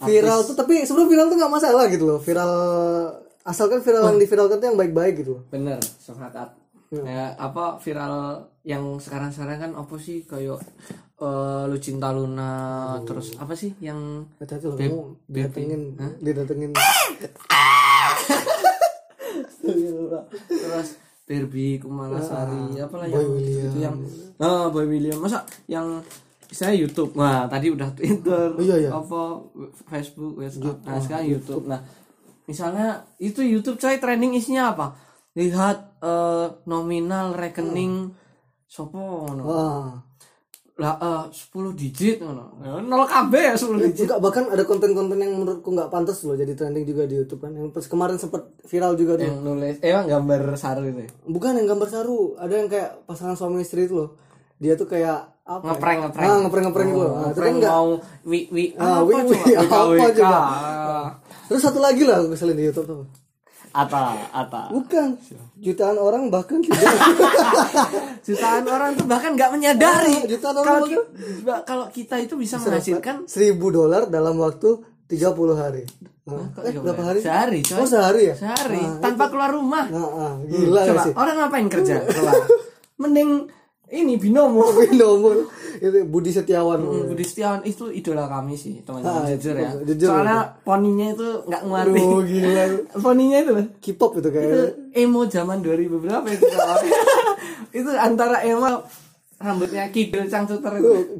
viral 0.07 0.47
tuh 0.47 0.55
tapi 0.55 0.87
sebelum 0.87 1.11
viral 1.11 1.27
tuh 1.27 1.35
nggak 1.35 1.51
masalah 1.51 1.91
gitu 1.91 2.07
loh. 2.07 2.23
Viral 2.23 2.53
asalkan 3.43 3.83
viral 3.83 4.15
yang 4.15 4.23
diviralkan 4.23 4.57
tuh 4.63 4.67
yang 4.71 4.79
baik-baik 4.79 5.19
gitu 5.19 5.31
loh. 5.35 5.43
Bener, 5.51 5.83
sepakat. 6.91 7.07
Ya, 7.07 7.25
apa 7.39 7.79
viral 7.79 8.15
yang 8.67 8.99
sekarang-sekarang 8.99 9.57
kan 9.63 9.71
apa 9.79 9.95
sih? 9.95 10.27
Kayak 10.27 10.59
eh, 11.21 11.63
lu 11.71 11.77
cinta 11.79 12.11
Luna 12.11 12.51
terus 13.07 13.37
apa 13.39 13.55
sih 13.55 13.71
yang 13.79 14.27
loh 14.43 14.75
kamu 14.75 14.99
didatengin, 15.31 15.81
didatengin. 16.19 16.71
terus 20.51 20.89
Barbie 21.31 21.79
Kumalasari 21.79 22.75
Ah, 22.75 22.91
apa 22.91 22.95
lah 22.99 23.07
yang 23.07 23.39
itu 23.39 23.79
yang 23.79 23.95
nah 24.35 24.67
Boy 24.67 24.89
William. 24.89 25.21
Masa 25.21 25.47
yang 25.69 26.03
saya 26.51 26.75
YouTube? 26.75 27.15
Nah 27.15 27.47
tadi 27.47 27.71
udah 27.71 27.87
Twitter 27.95 28.51
iya, 28.59 28.75
iya. 28.87 28.89
apa 28.91 29.39
Facebook 29.87 30.35
WhatsApp. 30.35 30.83
Nah 30.83 30.99
sekarang 30.99 31.27
YouTube. 31.31 31.63
Nah 31.71 31.79
misalnya 32.49 33.07
itu 33.21 33.39
YouTube 33.39 33.79
coy 33.79 33.95
trending 34.01 34.35
isinya 34.35 34.75
apa? 34.75 34.91
Lihat 35.39 35.90
eh, 36.01 36.47
nominal 36.65 37.31
rekening 37.31 38.09
sopo 38.65 38.97
ngono 39.23 39.43
Wah. 39.43 39.89
lah 40.73 40.95
eh, 40.97 41.23
10 41.29 41.51
digit 41.73 42.17
ngono 42.19 42.57
Ya, 42.59 42.79
nol 42.79 43.03
KB 43.03 43.33
ya 43.33 43.53
10 43.53 43.77
digit 43.83 44.05
Enggak, 44.05 44.19
bahkan 44.19 44.43
ada 44.47 44.63
konten-konten 44.63 45.13
yang 45.15 45.33
menurutku 45.35 45.69
nggak 45.69 45.89
pantas 45.89 46.21
loh 46.21 46.33
jadi 46.33 46.51
trending 46.51 46.83
juga 46.83 47.03
di 47.03 47.15
YouTube 47.15 47.37
kan. 47.39 47.51
Yang 47.51 47.69
pas 47.71 47.85
kemarin 47.85 48.17
sempet 48.17 48.41
viral 48.63 48.93
juga 48.95 49.13
tuh. 49.15 49.25
yang 49.25 49.39
nulis 49.39 49.77
eh 49.77 49.89
emang 49.89 50.07
gambar 50.07 50.41
saru 50.55 50.81
itu 50.83 51.01
ya? 51.01 51.09
Bukan 51.23 51.51
yang 51.53 51.67
gambar 51.67 51.87
saru, 51.87 52.19
ada 52.35 52.53
yang 52.55 52.65
kayak 52.65 53.03
pasangan 53.03 53.35
suami 53.35 53.61
istri 53.61 53.85
itu 53.85 53.93
loh. 53.95 54.09
Dia 54.57 54.73
tuh 54.73 54.85
kayak 54.85 55.19
apa? 55.43 55.61
ya? 55.63 55.69
Ngeprank, 55.71 55.99
ngeprank. 56.03 56.23
Ah, 56.23 56.37
ngeprank 56.39 56.65
ngeprank 56.67 56.87
gitu 56.87 57.01
loh. 57.01 57.13
Nah, 57.13 57.29
enggak. 57.51 57.71
mau 57.71 57.89
wi 58.23 58.39
wi 58.47 58.63
Ah, 58.73 58.85
apa 58.95 59.03
wi- 59.03 59.15
wi, 59.19 59.37
coba? 59.37 59.59
apa 59.59 59.75
WKWK. 59.91 60.17
coba? 60.17 60.39
Terus 61.45 61.61
satu 61.61 61.79
lagi 61.79 62.01
lah 62.05 62.15
aku 62.17 62.27
keselin 62.31 62.55
di 62.55 62.65
YouTube 62.65 62.87
tuh. 62.87 63.01
Ata, 63.71 64.03
Ata. 64.29 64.67
Bukan. 64.67 65.15
Jutaan 65.57 65.95
orang 65.95 66.27
bahkan 66.27 66.59
tidak. 66.59 66.75
Jutaan 68.27 68.65
orang 68.65 68.93
tuh 68.93 69.05
bahkan 69.05 69.31
nggak 69.31 69.47
menyadari. 69.49 70.15
Ah, 70.17 70.27
jutaan 70.27 70.55
orang 70.55 70.67
Kalau 70.67 70.85
bahkan- 70.85 71.07
ki- 71.07 71.63
kalau 71.63 71.85
kita 71.89 72.15
itu 72.19 72.33
bisa 72.35 72.55
menghasilkan 72.57 73.15
seribu 73.25 73.69
dolar 73.69 74.05
dalam 74.05 74.35
waktu 74.35 74.75
30 75.07 75.23
hari. 75.53 75.83
Nah, 76.21 76.37
eh, 76.59 76.69
tiga 76.69 76.79
berapa 76.83 77.03
hari? 77.03 77.19
Sehari, 77.19 77.59
coy. 77.61 77.77
Oh 77.77 77.87
sehari 77.87 78.21
ya? 78.27 78.35
sehari 78.37 78.77
Nah, 78.77 79.01
tanpa 79.01 79.25
keluar 79.27 79.49
rumah. 79.49 79.85
Nah, 79.87 80.07
ah, 80.11 80.33
gila 80.41 80.81
Coba 80.85 81.01
sih? 81.01 81.13
orang 81.13 81.35
ngapain 81.37 81.67
kerja 81.67 81.95
keluar? 82.07 82.33
Mending 82.97 83.29
ini 83.91 84.15
binomo. 84.15 84.63
nomor 85.01 85.35
itu 85.81 85.99
Budi 86.07 86.31
Setiawan. 86.31 86.79
Hmm, 86.79 87.03
Budi 87.11 87.23
Setiawan 87.27 87.61
itu 87.67 87.91
idola 87.91 88.29
kami 88.31 88.55
sih 88.55 88.79
teman-teman 88.85 89.23
Ah, 89.23 89.27
jujur 89.35 89.55
ya. 89.57 89.71
jujur, 89.83 90.09
Soalnya 90.13 90.39
poninya 90.63 91.07
itu 91.11 91.27
nggak 91.47 91.61
ngeluarin. 91.67 91.93
Aduh 91.95 92.21
gila. 92.23 92.63
Poninya 93.05 93.37
itu 93.41 93.51
loh. 93.51 93.65
K-pop 93.83 94.11
itu 94.15 94.19
itu 94.21 94.29
kayak. 94.31 94.69
emo 94.95 95.21
zaman 95.27 95.59
2000 95.59 96.03
berapa 96.03 96.27
itu 96.27 96.45
itu 97.79 97.89
antara 97.95 98.43
emo 98.43 98.83
rambutnya 99.41 99.89
kidul 99.89 100.27
cangcuter 100.29 100.71
itu 100.77 101.17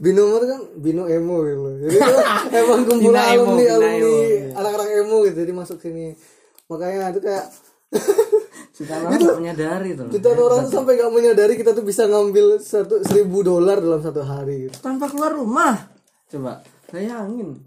Binomo 0.00 0.38
tuh 0.38 0.48
kan 0.48 0.60
Bino 0.78 1.04
emo 1.10 1.42
gitu. 1.44 1.68
Jadi 1.84 1.96
itu 1.98 2.14
emang 2.54 2.80
kumpulan 2.86 3.24
alumni 3.34 3.64
alumni 3.74 4.12
anak-anak 4.54 4.88
emo 5.02 5.16
gitu 5.26 5.36
jadi 5.42 5.52
masuk 5.52 5.78
sini. 5.82 6.14
Makanya 6.70 7.10
itu 7.10 7.20
kayak 7.20 7.46
jutaan 8.80 9.00
orang 9.04 9.20
nggak 9.20 9.38
menyadari 9.44 9.90
tuh 9.92 10.08
jutaan 10.08 10.38
orang 10.40 10.60
tuh 10.64 10.72
sampai 10.80 10.96
gak 10.96 11.12
menyadari 11.12 11.54
kita 11.60 11.70
tuh 11.76 11.84
bisa 11.84 12.08
ngambil 12.08 12.56
satu 12.64 13.04
seribu 13.04 13.44
dolar 13.44 13.76
dalam 13.76 14.00
satu 14.00 14.24
hari. 14.24 14.68
Gitu. 14.68 14.76
tanpa 14.80 15.12
keluar 15.12 15.36
rumah. 15.36 15.76
Coba 16.32 16.64
bayangin. 16.88 17.60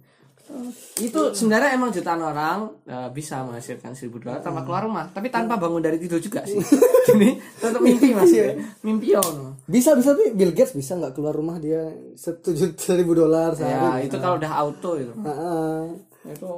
Itu 0.99 1.31
sebenarnya 1.31 1.79
emang 1.79 1.95
jutaan 1.95 2.19
orang 2.19 2.83
eh, 2.83 3.09
bisa 3.15 3.41
menghasilkan 3.47 3.95
seribu 3.95 4.19
dolar 4.19 4.41
tanpa 4.41 4.65
keluar 4.65 4.89
rumah. 4.89 5.05
Tapi 5.13 5.29
tanpa 5.29 5.55
bangun 5.61 5.79
dari 5.79 6.01
tidur 6.01 6.19
juga 6.19 6.43
sih. 6.43 6.59
Jadi 7.09 7.29
tetap 7.39 7.81
mimpi 7.81 8.09
mas. 8.11 8.33
Ya. 8.33 8.57
mimpi 8.81 9.13
on. 9.15 9.55
Bisa 9.69 9.93
bisa 9.93 10.17
tapi 10.17 10.33
Bill 10.33 10.51
Gates 10.51 10.73
bisa 10.73 10.97
nggak 10.97 11.13
keluar 11.15 11.37
rumah 11.37 11.61
dia 11.61 11.93
setuju 12.17 12.73
seribu 12.75 13.13
dolar 13.13 13.53
ya 13.55 14.01
itu 14.01 14.17
kalau 14.17 14.41
udah 14.41 14.51
auto 14.51 14.97
itu. 14.97 15.13
Ah, 15.21 15.29
ah. 15.29 15.79
itu 16.27 16.51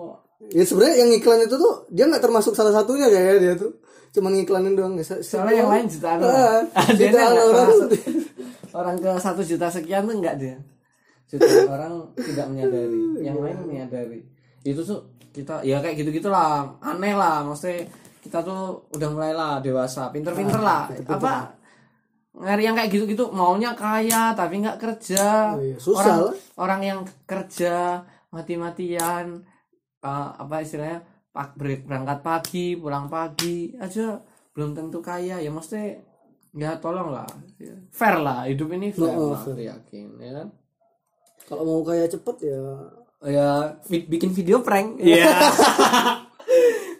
Ya 0.54 0.62
sebenarnya 0.62 1.02
yang 1.02 1.12
iklan 1.16 1.42
itu 1.48 1.56
tuh 1.58 1.90
dia 1.90 2.06
nggak 2.06 2.22
termasuk 2.22 2.54
salah 2.54 2.76
satunya 2.76 3.10
kayaknya 3.10 3.36
dia 3.42 3.54
tuh 3.58 3.72
cuma 4.16 4.32
ngiklanin 4.32 4.74
doang. 4.74 4.96
Se- 4.98 5.20
soalnya 5.20 5.60
yang 5.60 5.70
lain 5.70 5.86
jutaan 5.86 6.18
Ah, 6.18 6.26
orang. 6.26 6.64
Jutaan 6.98 7.34
orang. 7.36 7.70
orang 8.72 8.96
ke 8.98 9.12
satu 9.18 9.42
juta 9.42 9.68
sekian 9.68 10.04
tuh 10.04 10.16
enggak 10.16 10.36
dia 10.36 10.56
jutaan 11.26 11.68
orang 11.68 11.94
tidak 12.16 12.46
menyadari. 12.48 13.02
Yang 13.20 13.38
lain 13.42 13.58
menyadari. 13.62 14.20
Itu 14.62 14.82
tuh 14.82 15.00
kita 15.30 15.60
ya 15.62 15.80
kayak 15.80 16.00
gitu 16.00 16.16
gitulah 16.16 16.80
aneh 16.80 17.12
lah 17.12 17.44
maksudnya 17.44 17.92
kita 18.22 18.40
tuh 18.40 18.88
udah 18.90 19.10
mulai 19.10 19.32
lah 19.32 19.60
dewasa. 19.60 20.08
Pinter-pinter 20.10 20.58
lah. 20.58 20.88
apa 21.06 21.52
ngari 22.32 22.64
yang 22.64 22.76
kayak 22.76 22.90
gitu-gitu. 22.90 23.28
Maunya 23.30 23.74
kaya 23.74 24.32
tapi 24.32 24.60
nggak 24.60 24.78
kerja. 24.78 25.56
Oh 25.56 25.62
iya, 25.62 25.76
susah 25.76 26.00
orang 26.00 26.20
lah. 26.22 26.34
orang 26.58 26.82
yang 26.84 27.00
kerja 27.24 27.76
mati-matian 28.30 29.44
eh, 30.00 30.30
apa 30.36 30.56
istilahnya 30.62 31.00
berangkat 31.36 32.20
pagi 32.24 32.80
pulang 32.80 33.12
pagi. 33.12 33.76
Aja 33.76 34.18
belum 34.56 34.72
tentu 34.72 35.04
kaya. 35.04 35.44
Ya 35.44 35.52
maksudnya 35.52 36.00
ya 36.56 36.80
tolong 36.80 37.12
lah 37.12 37.28
ya. 37.60 37.76
fair 37.92 38.16
lah 38.24 38.48
hidup 38.48 38.72
ini 38.72 38.96
fair 38.96 39.12
Oh, 39.12 39.36
lah 39.36 39.44
aku 39.44 39.60
yakin 39.60 40.08
ya 40.24 40.32
kan? 40.40 40.48
Kalau 41.46 41.64
mau 41.68 41.84
kayak 41.84 42.16
cepet 42.16 42.48
ya. 42.48 42.62
Ya 43.28 43.50
bikin 43.86 44.32
video 44.32 44.64
prank. 44.64 44.98
Iya. 45.04 45.28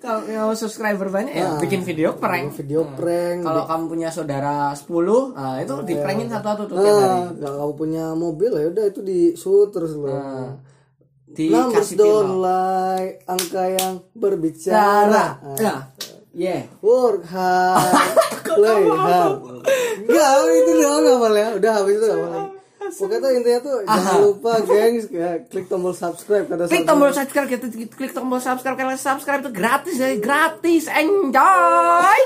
Kalau 0.06 0.22
mau 0.22 0.54
subscriber 0.54 1.10
banyak 1.10 1.34
ya 1.34 1.58
bikin 1.58 1.82
video 1.82 2.14
prank. 2.14 2.54
video 2.54 2.86
prank. 2.94 3.42
kalau 3.42 3.66
kamu 3.66 3.84
punya 3.90 4.10
saudara 4.14 4.70
10 4.70 4.86
nah 5.34 5.58
itu 5.58 5.74
di 5.82 5.98
prankin 5.98 6.30
satu-satu 6.30 6.64
tuh 6.70 6.78
tiap 6.78 6.94
hari. 7.02 7.20
Nah, 7.26 7.34
kalau 7.42 7.58
kamu 7.58 7.74
punya 7.74 8.06
mobil 8.14 8.52
ya 8.54 8.70
udah 8.70 8.86
itu 8.86 9.02
di 9.02 9.34
shoot 9.34 9.74
terus 9.74 9.98
loh. 9.98 10.14
Nah, 10.14 10.62
dikasih 11.36 11.98
lie, 12.40 13.20
angka 13.28 13.64
yang 13.76 13.94
berbicara. 14.16 14.80
cara 14.80 15.26
ya 15.60 15.76
yeah 16.32 16.62
Work 16.80 17.28
hard, 17.28 18.16
play 18.56 18.84
hard. 18.88 19.64
Enggak, 20.04 20.32
itu 20.52 20.72
doang 20.84 21.04
hafal 21.08 21.34
ya. 21.36 21.48
Udah 21.56 21.72
habis 21.80 21.96
itu 21.96 22.08
hafal 22.08 22.30
lagi. 22.32 22.50
Pokoknya 22.86 23.18
tuh 23.18 23.32
intinya 23.34 23.60
tuh 23.66 23.76
jangan 23.82 24.16
lupa 24.22 24.52
gengs 24.62 25.06
ya, 25.10 25.42
klik 25.50 25.66
tombol 25.66 25.92
subscribe 25.98 26.46
kata 26.46 26.70
klik 26.70 26.86
tombol 26.86 27.10
subscribe 27.10 27.48
kita 27.50 27.66
klik 27.90 28.14
tombol 28.14 28.38
subscribe 28.38 28.78
karena 28.78 28.94
subscribe 28.94 29.42
itu 29.42 29.52
gratis 29.52 29.96
ya 29.98 30.14
gratis 30.22 30.86
enjoy 30.94 32.20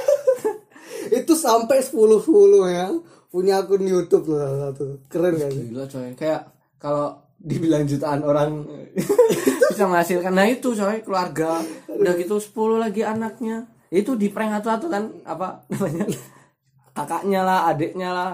itu 1.23 1.33
sampai 1.33 1.79
10 1.79 1.95
follow 2.21 2.67
ya. 2.67 2.91
Punya 3.29 3.61
akun 3.61 3.85
YouTube 3.85 4.33
loh 4.33 4.41
satu. 4.67 5.05
Keren 5.05 5.37
gak 5.37 5.53
sih? 5.53 5.69
gila 5.69 5.85
coy 5.85 6.11
kayak 6.17 6.49
kalau 6.81 7.28
dibilang 7.39 7.83
jutaan 7.83 8.21
orang. 8.21 8.67
Bisa 9.71 9.85
menghasilkan. 9.85 10.31
Nah 10.31 10.45
itu 10.45 10.71
coy 10.71 10.99
keluarga. 11.01 11.63
Udah 11.87 12.13
gitu 12.13 12.35
10 12.35 12.51
lagi 12.77 13.01
anaknya. 13.01 13.65
Itu 13.89 14.13
di 14.13 14.27
prank 14.27 14.59
satu-satu 14.59 14.85
kan 14.87 15.03
apa 15.23 15.63
namanya? 15.71 16.05
Kakaknya 16.97 17.41
lah 17.41 17.59
adiknya 17.67 18.09
lah. 18.11 18.29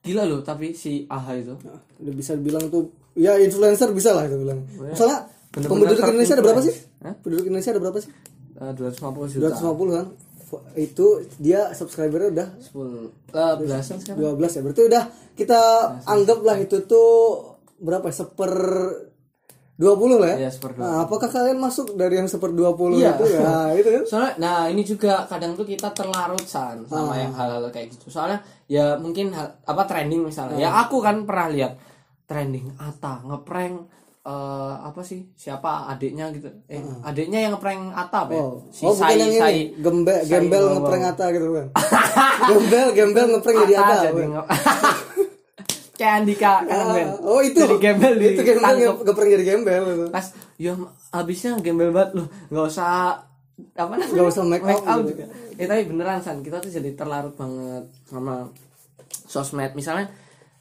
Gila 0.00 0.24
loh 0.24 0.40
tapi 0.40 0.72
si 0.72 1.06
Aha 1.06 1.36
itu. 1.36 1.54
Udah 2.00 2.14
bisa 2.16 2.34
dibilang 2.34 2.66
tuh 2.68 2.90
ya 3.14 3.36
influencer 3.36 3.92
bisa 3.92 4.10
lah 4.12 4.26
itu 4.26 4.36
bilang. 4.36 4.64
Misalnya 4.66 5.28
penduduk 5.50 6.00
Indonesia 6.00 6.34
ada 6.34 6.44
berapa 6.44 6.60
sih? 6.60 6.74
Hah? 7.00 7.14
Penduduk 7.20 7.44
Indonesia 7.46 7.70
ada 7.70 7.80
berapa 7.80 7.98
sih? 8.00 8.10
Eh, 8.60 8.72
250 8.72 9.32
juta. 9.36 9.56
250 9.56 9.94
kan. 9.94 10.06
Fo- 10.42 10.64
Itu 10.74 11.06
dia 11.38 11.70
subscribernya 11.70 12.28
udah 12.32 12.48
10 12.58 13.12
eh, 13.30 13.54
belasan 13.60 13.96
sekarang. 14.00 14.36
12 14.40 14.56
ya. 14.56 14.60
Berarti 14.64 14.82
udah 14.88 15.02
kita 15.36 15.60
anggaplah 16.02 16.56
itu 16.58 16.76
tuh 16.82 17.10
berapa 17.80 18.04
ya? 18.04 18.14
Seper 18.14 18.52
20 19.74 20.20
lah 20.20 20.28
ya. 20.30 20.36
Iya, 20.38 20.50
seper 20.52 20.76
Nah, 20.76 21.08
apakah 21.08 21.24
kalian 21.26 21.56
masuk 21.56 21.96
dari 21.96 22.14
yang 22.14 22.28
seper 22.28 22.52
20 22.52 23.00
Iya. 23.00 23.16
itu 23.16 23.24
ya? 23.32 23.40
itu 23.72 23.88
kan. 23.90 24.02
Soalnya, 24.04 24.32
nah 24.36 24.58
ini 24.68 24.84
juga 24.84 25.24
kadang 25.24 25.56
tuh 25.56 25.64
kita 25.64 25.88
terlarut 25.90 26.44
san 26.44 26.84
sama 26.84 27.16
yang 27.16 27.32
hal-hal 27.32 27.64
kayak 27.68 27.88
gitu. 27.90 28.12
Soalnya 28.12 28.38
ya 28.66 28.94
mungkin 28.94 29.32
hal, 29.32 29.56
apa 29.58 29.82
trending 29.84 30.20
misalnya. 30.22 30.60
Ya 30.60 30.76
aku 30.76 31.00
kan 31.00 31.24
pernah 31.24 31.48
lihat 31.48 31.72
trending 32.24 32.76
Ata 32.76 33.24
ngeprank 33.24 33.74
eh, 34.20 34.34
apa 34.78 35.00
sih 35.00 35.32
siapa 35.32 35.88
adiknya 35.88 36.28
gitu. 36.28 36.52
Eh 36.66 36.76
adiknya 37.00 37.40
yang 37.40 37.56
ngeprank 37.56 37.80
Ata 37.90 38.18
apa 38.20 38.30
ya? 38.30 38.38
Oh, 38.38 38.60
Si 38.68 38.84
oh 38.84 38.92
bukan 38.92 39.00
Sai- 39.02 39.16
yang 39.18 39.32
Sai- 39.32 39.56
ini 39.72 39.80
Gembe, 39.80 40.14
gembel 40.22 40.64
ngeprank 40.76 41.04
Ata 41.08 41.26
gitu 41.32 41.48
kan. 41.50 41.66
gembel, 42.46 42.86
gembel 42.92 43.26
ngeprank 43.32 43.56
jadi 43.64 43.74
Ata 43.74 43.88
Ata. 43.88 44.04
jadi 44.06 44.22
nge- 44.28 44.48
kayak 46.00 46.14
Andika 46.18 46.64
kan 46.64 46.84
Ben. 46.90 47.08
Oh 47.20 47.40
itu. 47.40 47.60
Jadi 47.60 47.76
gembel 47.78 48.12
di 48.14 48.26
Itu 48.30 48.40
gembel 48.42 48.64
tangkep. 48.64 48.88
nge- 48.90 49.00
ngeprank 49.04 49.30
jadi 49.30 49.44
gembel 49.46 49.82
gitu. 49.84 50.04
Pas 50.08 50.26
ya 50.56 50.72
abisnya 51.10 51.50
gembel 51.58 51.90
banget 51.90 52.10
loh. 52.14 52.26
nggak 52.48 52.66
usah 52.66 53.20
apa 53.76 53.92
namanya? 53.92 54.08
Nggak 54.10 54.26
usah 54.26 54.42
make 54.42 54.64
up 54.64 54.80
gitu. 54.98 55.12
juga. 55.12 55.24
Ya 55.54 55.64
tapi 55.66 55.82
beneran 55.84 56.18
san 56.18 56.40
kita 56.40 56.56
tuh 56.58 56.70
jadi 56.70 56.90
terlarut 56.94 57.34
banget 57.34 57.84
sama 58.06 58.48
sosmed. 59.26 59.72
Misalnya 59.74 60.08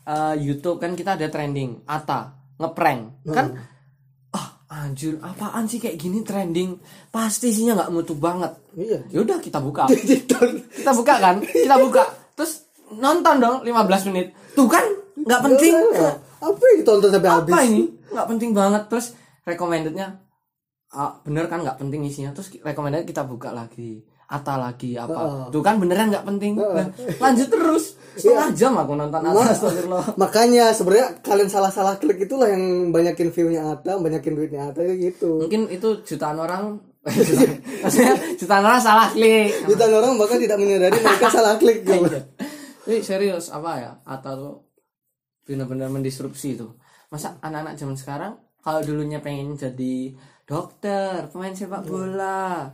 eh, 0.05 0.35
YouTube 0.37 0.77
kan 0.77 0.91
kita 0.93 1.13
ada 1.13 1.27
trending 1.27 1.85
Ata 1.85 2.35
ngeprank 2.57 3.01
Hmm. 3.21 3.31
kan 3.31 3.45
ah 4.31 4.47
anjir 4.69 5.15
apaan 5.19 5.63
sih 5.63 5.77
kayak 5.77 5.95
gini 5.95 6.21
trending 6.21 6.75
pasti 7.07 7.47
isinya 7.47 7.77
nggak 7.77 7.89
mutu 7.89 8.13
banget 8.13 8.51
Iya. 8.73 8.99
yaudah 9.11 9.39
kita 9.39 9.57
buka 9.57 9.87
kita 10.75 10.91
buka 10.91 11.13
kan 11.15 11.39
kita 11.39 11.75
buka 11.77 12.03
terus 12.33 12.67
nonton 12.91 13.35
dong 13.37 13.55
15 13.63 13.71
menit 14.05 14.27
tuh 14.51 14.67
kan 14.67 14.83
nggak 15.25 15.41
penting. 15.45 15.73
Iya. 15.75 16.11
Apa 16.39 16.61
yang 16.63 16.77
ditonton 16.83 17.09
sampai 17.11 17.31
habis? 17.31 17.53
apa 17.53 17.61
ini? 17.67 17.83
Nggak 18.11 18.27
penting 18.31 18.49
banget. 18.55 18.83
Terus 18.87 19.07
recommendednya 19.43 20.07
ah, 20.93 21.21
bener 21.21 21.45
kan 21.45 21.61
nggak 21.61 21.77
penting 21.77 22.01
isinya. 22.05 22.31
Terus 22.33 22.53
recommended 22.61 23.05
kita 23.05 23.25
buka 23.25 23.53
lagi. 23.53 24.01
Ata 24.29 24.61
lagi 24.61 24.93
apa. 24.93 25.49
Tuh 25.49 25.61
kan 25.65 25.81
beneran 25.81 26.13
nggak 26.13 26.21
penting. 26.21 26.53
Nah, 26.53 26.85
lanjut 27.17 27.49
terus. 27.49 27.97
Setengah 28.13 28.53
jam 28.53 28.77
aku 28.77 28.93
nonton 28.93 29.25
Ata 29.25 29.57
astagfirullah. 29.57 30.21
Makanya 30.21 30.69
sebenarnya 30.69 31.17
kalian 31.25 31.49
salah-salah 31.49 31.97
klik 31.97 32.29
itulah 32.29 32.45
yang 32.45 32.93
banyakin 32.93 33.33
view-nya 33.33 33.73
Ata, 33.73 33.97
banyakin 33.97 34.33
duitnya 34.37 34.69
Ata 34.69 34.85
gitu. 34.85 35.41
mungkin 35.41 35.65
itu 35.73 36.05
jutaan 36.05 36.37
orang. 36.37 36.77
Maksudnya 37.83 38.13
jutaan 38.37 38.61
orang 38.69 38.81
salah 38.85 39.09
klik. 39.09 39.49
Jutaan 39.65 39.97
orang 39.97 40.13
bahkan 40.21 40.37
tidak 40.37 40.61
menyadari 40.61 40.99
mereka 41.01 41.27
salah 41.33 41.57
klik 41.57 41.81
gitu. 41.81 42.05
Ini 42.89 43.05
serius 43.05 43.53
apa 43.53 43.71
ya 43.77 43.91
Ata 44.01 44.33
tuh 44.33 44.68
benar-benar 45.49 45.89
mendisrupsi 45.89 46.53
tuh 46.53 46.77
masa 47.09 47.41
anak-anak 47.41 47.73
zaman 47.73 47.97
sekarang 47.97 48.33
kalau 48.59 48.79
dulunya 48.79 49.17
pengen 49.17 49.57
jadi 49.57 50.13
dokter 50.45 51.25
pemain 51.27 51.51
sepak 51.51 51.81
bola 51.83 52.69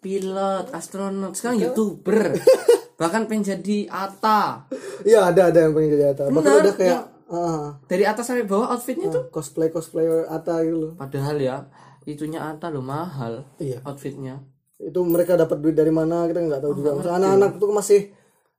pilot 0.00 0.68
astronot 0.70 1.32
sekarang 1.32 1.60
youtuber 1.60 2.32
bahkan 3.00 3.26
pengen 3.26 3.42
jadi 3.56 3.90
Ata. 3.90 4.70
Iya 5.02 5.26
ada 5.26 5.50
ada 5.50 5.58
yang 5.60 5.74
pengen 5.74 5.90
jadi 5.92 6.04
Ata. 6.14 6.22
Bahkan 6.28 6.40
Bener, 6.46 6.62
udah 6.62 6.74
kayak 6.74 7.00
ah, 7.26 7.66
dari 7.84 8.04
atas 8.04 8.24
sampai 8.24 8.46
bawah 8.46 8.70
outfitnya 8.70 9.10
tuh? 9.10 9.26
cosplay 9.28 9.66
cosplayer 9.66 10.30
Ata 10.30 10.62
gitu 10.62 10.78
loh. 10.78 10.92
padahal 10.94 11.36
ya 11.36 11.66
itunya 12.04 12.38
Ata 12.38 12.70
loh 12.70 12.80
mahal 12.80 13.42
Iya. 13.58 13.82
outfitnya. 13.82 14.46
Itu 14.76 15.02
mereka 15.02 15.34
dapat 15.34 15.58
duit 15.58 15.74
dari 15.74 15.90
mana 15.90 16.22
kita 16.24 16.38
nggak 16.38 16.62
tahu 16.62 16.72
juga. 16.76 16.94
Maksudnya 16.94 17.18
anak-anak 17.18 17.50
tuh 17.56 17.70
masih 17.72 18.00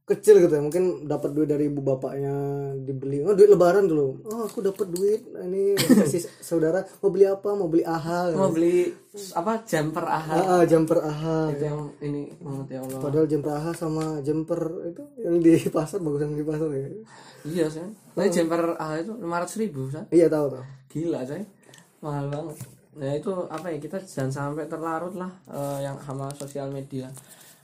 kecil 0.06 0.38
gitu 0.38 0.54
ya 0.54 0.62
mungkin 0.62 1.10
dapat 1.10 1.34
duit 1.34 1.50
dari 1.50 1.66
ibu 1.66 1.82
bapaknya 1.82 2.30
dibeli. 2.78 3.26
Oh 3.26 3.34
duit 3.34 3.50
lebaran 3.50 3.90
dulu 3.90 4.22
oh 4.22 4.46
aku 4.46 4.62
dapat 4.62 4.86
duit. 4.94 5.26
Ini 5.26 5.74
kasih 6.06 6.22
saudara 6.46 6.86
mau 7.02 7.10
beli 7.10 7.26
apa? 7.26 7.50
Mau 7.58 7.66
beli 7.66 7.82
aha 7.82 8.30
mau 8.38 8.54
beli 8.54 8.94
apa 9.34 9.66
jumper 9.66 10.06
ahal 10.06 10.38
ah, 10.38 10.54
ah, 10.60 10.64
jumper 10.70 11.00
aha 11.02 11.50
itu 11.58 11.64
yang 11.66 11.82
ini 12.06 12.30
banget 12.38 12.78
ya 12.78 12.80
Allah. 12.86 13.00
Padahal 13.02 13.26
jumper 13.26 13.52
AHA 13.58 13.72
sama 13.74 14.06
jumper 14.22 14.62
itu 14.94 15.04
yang 15.26 15.36
di 15.42 15.54
pasar 15.74 15.98
bagusan 16.06 16.38
di 16.38 16.46
pasar 16.46 16.70
ya. 16.70 16.88
iya 17.46 17.66
sih 17.66 17.82
tapi 18.14 18.30
jumper 18.30 18.78
ahal 18.78 18.98
itu 19.02 19.14
500 19.18 19.62
ribu 19.66 19.82
kan 19.90 20.06
Iya 20.14 20.30
tahu 20.30 20.54
tahu. 20.54 20.64
gila 20.94 21.20
coy 21.26 21.42
mahal 22.06 22.26
banget. 22.30 22.58
Nah 22.96 23.12
itu 23.18 23.32
apa 23.50 23.68
ya 23.74 23.78
kita 23.82 23.98
jangan 24.06 24.54
sampai 24.54 24.70
terlarut 24.70 25.18
lah 25.18 25.34
eh, 25.50 25.82
yang 25.82 25.98
sama 26.06 26.30
sosial 26.38 26.70
media. 26.70 27.10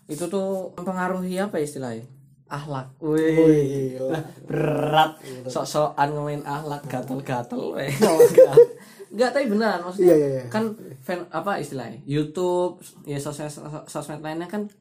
Itu 0.10 0.26
tuh 0.26 0.74
mempengaruhi 0.74 1.38
apa 1.38 1.62
ya 1.62 1.70
istilahnya 1.70 2.21
ahlak. 2.52 2.88
Wih. 3.00 3.96
Lah, 3.96 4.24
berat. 4.44 5.12
Sok-sokan 5.48 6.12
ngomongin 6.12 6.44
ahlak 6.44 6.84
gatel-gatel 6.92 7.80
weh. 7.80 7.90
Enggak, 9.12 9.30
tapi 9.36 9.46
beneran 9.52 9.84
maksudnya 9.84 10.08
Iya 10.08 10.16
iya 10.16 10.30
iya. 10.40 10.44
kan 10.48 10.64
fan 11.04 11.28
apa 11.36 11.60
istilahnya 11.60 12.00
YouTube 12.08 12.80
ya 13.04 13.20
sosmed 13.20 13.52
sosmed 13.84 14.24
lainnya 14.24 14.48
kan 14.48 14.72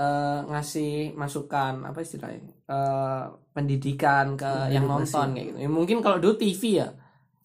eh, 0.00 0.40
ngasih 0.48 1.12
masukan 1.12 1.84
apa 1.84 2.00
istilahnya 2.00 2.48
eh, 2.48 3.24
pendidikan 3.52 4.40
ke 4.40 4.72
yang 4.72 4.88
nonton 4.88 5.36
kayak 5.36 5.46
gitu. 5.52 5.58
Ya, 5.68 5.68
mungkin 5.68 6.00
kalau 6.00 6.16
dulu 6.16 6.40
TV 6.40 6.80
ya. 6.80 6.88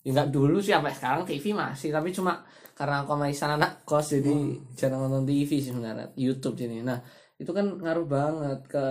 Ya 0.08 0.16
nggak 0.16 0.32
dulu 0.32 0.64
sih 0.64 0.72
sampai 0.72 0.96
sekarang 0.96 1.28
TV 1.28 1.52
masih. 1.52 1.92
Tapi 1.92 2.16
cuma 2.16 2.40
karena 2.72 3.04
aku 3.04 3.12
Isan 3.28 3.60
anak 3.60 3.84
kos 3.84 4.16
jadi 4.16 4.32
jarang 4.80 5.12
nonton 5.12 5.28
TV 5.28 5.60
sih 5.60 5.76
sebenarnya. 5.76 6.08
YouTube 6.16 6.56
jadi 6.56 6.88
nah 6.88 7.04
itu 7.38 7.52
kan 7.52 7.68
ngaruh 7.78 8.08
banget 8.08 8.60
ke 8.66 8.86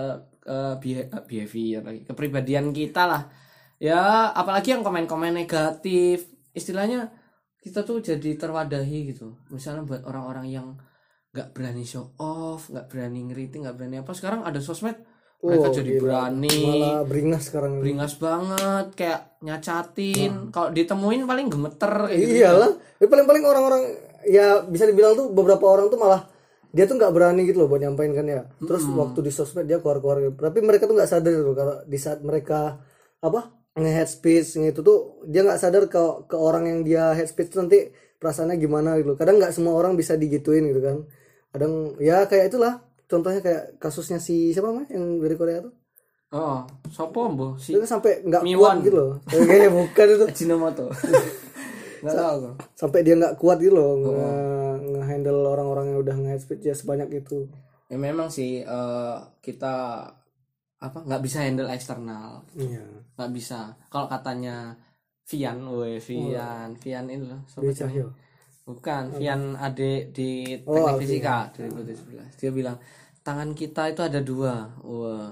eh, 0.47 0.75
behavior 1.21 1.83
lagi 1.83 2.01
kepribadian 2.01 2.71
kita 2.71 3.03
lah. 3.03 3.23
Ya 3.77 4.31
apalagi 4.31 4.73
yang 4.73 4.81
komen-komen 4.81 5.35
negatif. 5.35 6.25
Istilahnya 6.55 7.11
kita 7.59 7.83
tuh 7.83 7.99
jadi 7.99 8.33
terwadahi 8.33 9.11
gitu. 9.11 9.37
Misalnya 9.51 9.83
buat 9.83 10.01
orang-orang 10.07 10.47
yang 10.47 10.67
nggak 11.35 11.53
berani 11.53 11.85
show 11.85 12.15
off 12.17 12.71
nggak 12.71 12.87
berani 12.89 13.27
ngeriting 13.29 13.67
nggak 13.67 13.77
berani 13.77 14.01
apa. 14.01 14.15
Sekarang 14.15 14.41
ada 14.41 14.57
sosmed 14.57 14.97
mereka 15.37 15.69
Oh, 15.69 15.73
jadi 15.75 15.91
gila. 15.93 16.01
berani. 16.01 16.57
Malah 16.65 16.99
beringas 17.05 17.43
sekarang. 17.45 17.77
beringas 17.77 18.17
banget 18.17 18.87
kayak 18.97 19.21
nyacatin. 19.45 20.49
Kalau 20.49 20.73
ditemuin 20.73 21.21
paling 21.29 21.47
gemeter 21.51 21.93
kayak 22.09 22.17
gitu 22.17 22.33
Iyalah. 22.41 22.71
Ya, 22.97 23.05
paling-paling 23.05 23.43
orang-orang 23.45 23.83
ya 24.25 24.47
bisa 24.65 24.89
dibilang 24.89 25.13
tuh 25.13 25.29
beberapa 25.29 25.61
orang 25.69 25.93
tuh 25.93 25.99
malah 26.01 26.25
dia 26.75 26.83
tuh 26.85 26.95
nggak 26.99 27.13
berani 27.15 27.41
gitu 27.47 27.63
loh 27.63 27.69
buat 27.71 27.81
nyampein 27.81 28.11
kan 28.11 28.25
ya. 28.25 28.41
Terus 28.59 28.83
waktu 28.95 29.19
di 29.23 29.31
sosmed 29.31 29.65
dia 29.65 29.77
keluar-keluar 29.79 30.17
gitu. 30.21 30.35
Tapi 30.37 30.59
mereka 30.61 30.83
tuh 30.85 30.95
nggak 30.97 31.09
sadar 31.09 31.31
gitu 31.31 31.53
kalau 31.53 31.75
di 31.83 31.97
saat 31.97 32.19
mereka 32.21 32.79
apa 33.19 33.39
nge-head 33.77 34.09
speech 34.09 34.57
itu 34.57 34.81
tuh 34.81 35.21
dia 35.29 35.45
nggak 35.45 35.59
sadar 35.61 35.85
ke 35.85 36.01
ke 36.25 36.35
orang 36.35 36.65
yang 36.65 36.79
dia 36.81 37.13
head 37.13 37.29
speech 37.29 37.53
tuh 37.53 37.61
nanti 37.65 37.89
perasaannya 38.17 38.57
gimana 38.57 38.97
gitu. 38.97 39.13
Kadang 39.15 39.37
nggak 39.37 39.53
semua 39.53 39.73
orang 39.77 39.93
bisa 39.93 40.17
digituin 40.17 40.65
gitu 40.65 40.81
kan. 40.81 40.97
Kadang 41.53 41.95
ya 41.97 42.25
kayak 42.25 42.49
itulah. 42.51 42.81
Contohnya 43.07 43.39
kayak 43.39 43.63
kasusnya 43.79 44.19
si 44.19 44.51
siapa 44.51 44.67
namanya 44.67 44.91
yang 44.91 45.23
dari 45.23 45.35
Korea 45.39 45.59
tuh. 45.63 45.73
oh 46.27 46.67
sopo 46.91 47.31
mbo 47.31 47.55
si 47.55 47.71
kan 47.71 47.87
sampai 47.87 48.19
nggak 48.19 48.43
kuat 48.59 48.83
gitu 48.83 48.95
loh. 48.99 49.11
Kayaknya 49.23 49.69
bukan 49.71 50.05
itu. 50.11 50.25
Ajinomoto 50.35 50.85
nggak 52.03 52.13
tahu 52.13 52.37
sampai 52.77 52.99
dia 53.01 53.15
nggak 53.17 53.35
kuat 53.41 53.57
gitu 53.57 53.73
loh 53.73 53.91
nge- 53.97 54.11
nge-handle 55.17 55.49
orang-orang 55.49 55.85
yang 55.93 55.99
udah 56.05 56.15
nge 56.15 56.45
speed 56.45 56.61
ya 56.61 56.75
sebanyak 56.77 57.09
itu 57.25 57.49
ya 57.89 57.97
memang 57.97 58.29
sih 58.29 58.61
eh, 58.61 59.17
kita 59.41 59.75
apa 60.77 60.97
nggak 61.01 61.21
bisa 61.25 61.41
handle 61.41 61.69
eksternal 61.73 62.45
iya 62.53 62.83
nggak 63.17 63.31
bisa 63.33 63.73
kalau 63.89 64.05
katanya 64.05 64.77
Vian, 65.27 65.59
woi 65.67 65.99
Vian, 65.99 66.77
Vian 66.79 67.05
ini 67.11 67.27
loh, 67.27 67.41
sobat 67.51 67.75
dia 67.75 67.83
cahyo 67.83 68.07
Bukan, 68.63 69.15
Vian 69.15 69.55
adik 69.55 70.11
di 70.11 70.55
Oh, 70.67 70.87
teknik 70.87 70.99
Alfian. 70.99 71.01
fisika 71.03 71.37
2017. 71.55 72.35
Dia 72.39 72.51
bilang 72.51 72.77
tangan 73.23 73.55
kita 73.55 73.91
itu 73.91 74.03
ada 74.03 74.19
dua. 74.19 74.67
Wah, 74.83 75.31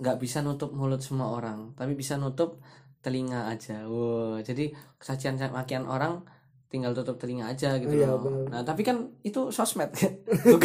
nggak 0.00 0.16
bisa 0.16 0.40
nutup 0.40 0.72
mulut 0.72 1.04
semua 1.04 1.36
orang, 1.36 1.76
tapi 1.76 1.92
bisa 1.92 2.16
nutup 2.16 2.60
telinga 3.04 3.52
aja. 3.52 3.84
Wah, 3.88 4.40
jadi 4.40 4.72
kesaksian 4.96 5.36
makian 5.52 5.84
orang 5.84 6.24
tinggal 6.72 6.90
tutup 6.90 7.14
telinga 7.14 7.46
aja 7.46 7.76
gitu 7.76 7.92
Iya, 7.92 8.08
loh. 8.08 8.48
Nah, 8.48 8.64
tapi 8.64 8.80
kan 8.80 8.96
itu 9.20 9.52
sosmed 9.52 9.92
kan. 9.92 10.08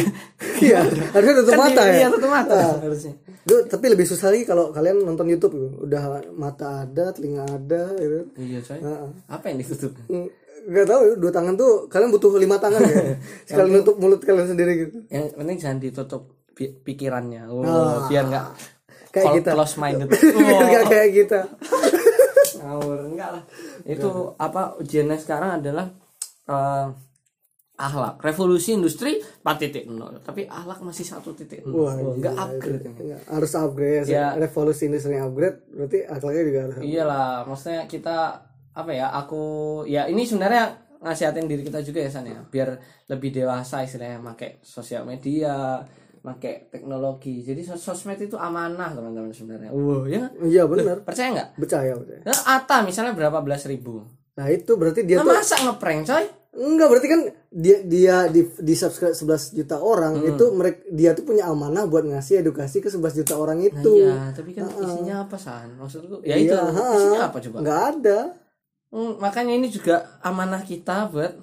Iya 0.58 0.80
harusnya 1.12 1.34
tutup 1.38 1.52
Kan 1.52 1.60
mata 1.62 1.82
ya 1.84 1.92
Iya, 1.94 2.06
tutup 2.08 2.30
mata 2.32 2.56
harusnya. 2.80 3.12
Duh, 3.44 3.62
tapi 3.64 3.84
lebih 3.86 4.04
susah 4.04 4.28
lagi 4.28 4.42
kalau 4.42 4.68
kalian 4.68 4.98
nonton 4.98 5.24
YouTube 5.24 5.52
gitu. 5.52 5.68
udah 5.82 6.02
mata 6.32 6.82
ada 6.82 7.12
telinga 7.12 7.44
ada 7.44 7.92
gitu 7.94 8.24
Iya, 8.34 8.58
coy. 8.62 8.80
Heeh. 8.80 9.08
Apa 9.28 9.44
yang 9.46 9.58
ditutup? 9.58 9.92
Mm, 10.08 10.26
nggak 10.66 10.86
tahu 10.86 11.00
ya, 11.02 11.12
dua 11.14 11.30
tangan 11.30 11.54
tuh 11.54 11.72
kalian 11.86 12.10
butuh 12.10 12.30
lima 12.34 12.56
tangan 12.56 12.80
ya 12.82 12.96
sekali 13.46 13.68
nutup 13.70 13.96
mulut 13.96 14.18
kalian 14.18 14.48
sendiri 14.48 14.72
gitu 14.78 14.96
Yang 15.06 15.24
penting 15.34 15.56
jangan 15.58 15.78
ditutup 15.78 16.22
pi- 16.50 16.72
pikirannya. 16.74 17.46
Oh, 17.46 18.08
biar 18.08 18.24
nggak 18.26 18.46
Kayak 19.08 19.40
kita. 19.40 19.50
close 19.52 19.76
minded. 19.76 20.08
Biar 20.38 20.62
nggak 20.66 20.84
kayak 20.86 21.10
kita 21.14 21.40
ngawur 22.60 22.98
enggak 23.06 23.30
lah. 23.38 23.42
Itu 23.84 24.34
apa 24.36 24.76
ujiannya 24.76 25.18
sekarang 25.18 25.62
adalah 25.62 25.86
eh, 26.46 26.86
akhlak 27.78 28.18
revolusi 28.18 28.74
industri 28.74 29.22
4.0 29.46 29.86
tapi 30.26 30.50
akhlak 30.50 30.82
masih 30.82 31.06
1.0 31.06 31.62
Wah, 31.70 31.94
Oh, 31.94 32.10
enggak 32.18 32.34
gila, 32.34 32.42
upgrade. 32.42 32.84
Enggak, 32.90 33.20
harus 33.30 33.52
upgrade. 33.54 34.06
Ya. 34.10 34.34
revolusi 34.34 34.90
industri 34.90 35.14
upgrade 35.14 35.62
berarti 35.70 35.98
akhlaknya 36.02 36.42
juga 36.42 36.58
harus 36.66 36.76
iyalah 36.82 37.46
maksudnya 37.46 37.86
kita 37.86 38.16
apa 38.74 38.90
ya 38.90 39.06
aku 39.14 39.42
ya 39.86 40.10
ini 40.10 40.26
sebenarnya 40.26 40.74
ngasihatin 40.98 41.46
diri 41.46 41.62
kita 41.62 41.78
juga 41.78 42.02
ya 42.02 42.10
San 42.10 42.26
ya. 42.26 42.42
Biar 42.42 42.74
lebih 43.06 43.30
dewasa 43.30 43.86
istilahnya 43.86 44.18
pakai 44.18 44.58
sosial 44.66 45.06
media 45.06 45.78
pakai 46.28 46.68
teknologi. 46.68 47.40
Jadi 47.40 47.64
sos- 47.64 47.80
sosmed 47.80 48.18
itu 48.18 48.36
amanah 48.36 48.92
teman-teman 48.92 49.32
sebenarnya. 49.32 49.70
Wow 49.70 50.04
ya? 50.04 50.28
Iya 50.38 50.62
benar. 50.64 51.00
Percaya 51.00 51.28
nggak? 51.32 51.48
Percaya 51.56 51.92
percaya. 51.94 52.20
Nah, 52.22 52.38
Ata 52.52 52.76
misalnya 52.82 53.12
berapa? 53.12 53.40
Belas 53.40 53.64
ribu. 53.64 54.04
Nah 54.36 54.46
itu 54.48 54.76
berarti 54.76 55.02
dia 55.02 55.18
nah, 55.18 55.24
tuh 55.24 55.32
masa 55.34 55.56
ngeprank 55.58 56.02
coy? 56.04 56.24
Enggak 56.48 56.88
berarti 56.88 57.08
kan 57.08 57.20
dia 57.48 57.76
dia 57.82 58.16
di 58.26 58.40
di 58.42 58.74
subscribe 58.74 59.12
11 59.12 59.52
juta 59.52 59.76
orang 59.78 60.14
Hmm. 60.16 60.30
itu 60.30 60.44
mereka 60.50 60.78
dia 60.90 61.10
tuh 61.12 61.22
punya 61.22 61.46
amanah 61.46 61.84
buat 61.84 62.02
ngasih 62.02 62.40
edukasi 62.40 62.78
ke 62.78 62.88
11 62.88 63.14
juta 63.14 63.34
orang 63.34 63.58
itu. 63.60 63.92
iya 63.98 64.30
tapi 64.30 64.52
kan 64.52 64.66
isinya 64.68 65.24
apa 65.24 65.36
san? 65.36 65.74
Maksudku 65.74 66.20
ya 66.22 66.34
itu 66.34 66.50
Iya, 66.50 66.60
ha. 66.60 66.84
isinya 66.92 67.20
apa 67.26 67.36
coba? 67.40 67.56
Nggak 67.60 67.80
ada. 67.92 68.18
Hmm, 68.88 69.12
makanya 69.18 69.52
ini 69.52 69.68
juga 69.68 70.18
amanah 70.20 70.62
kita 70.62 71.12
buat 71.12 71.36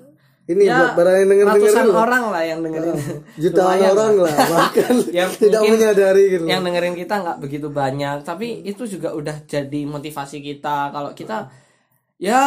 ini 0.46 0.70
ya, 0.70 0.78
buat 0.78 0.92
para 0.94 1.12
yang 1.18 1.30
denger 1.34 1.46
ratusan 1.58 1.86
orang 1.90 2.24
lah 2.30 2.44
yang 2.46 2.60
dengerin. 2.62 2.94
Jutaan 3.34 3.66
Lumayan 3.66 3.92
orang 3.98 4.16
lah 4.22 4.36
bahkan 4.46 4.94
Yang 5.26 5.32
tidak 5.42 5.62
menyadari 5.66 6.24
gitu. 6.38 6.46
yang 6.46 6.62
dengerin 6.62 6.94
kita 6.94 7.16
nggak 7.18 7.38
begitu 7.42 7.68
banyak 7.74 8.22
tapi 8.22 8.62
itu 8.62 8.86
juga 8.86 9.18
udah 9.18 9.42
jadi 9.50 9.82
motivasi 9.90 10.46
kita. 10.46 10.94
Kalau 10.94 11.18
kita 11.18 11.50
ya 12.16 12.40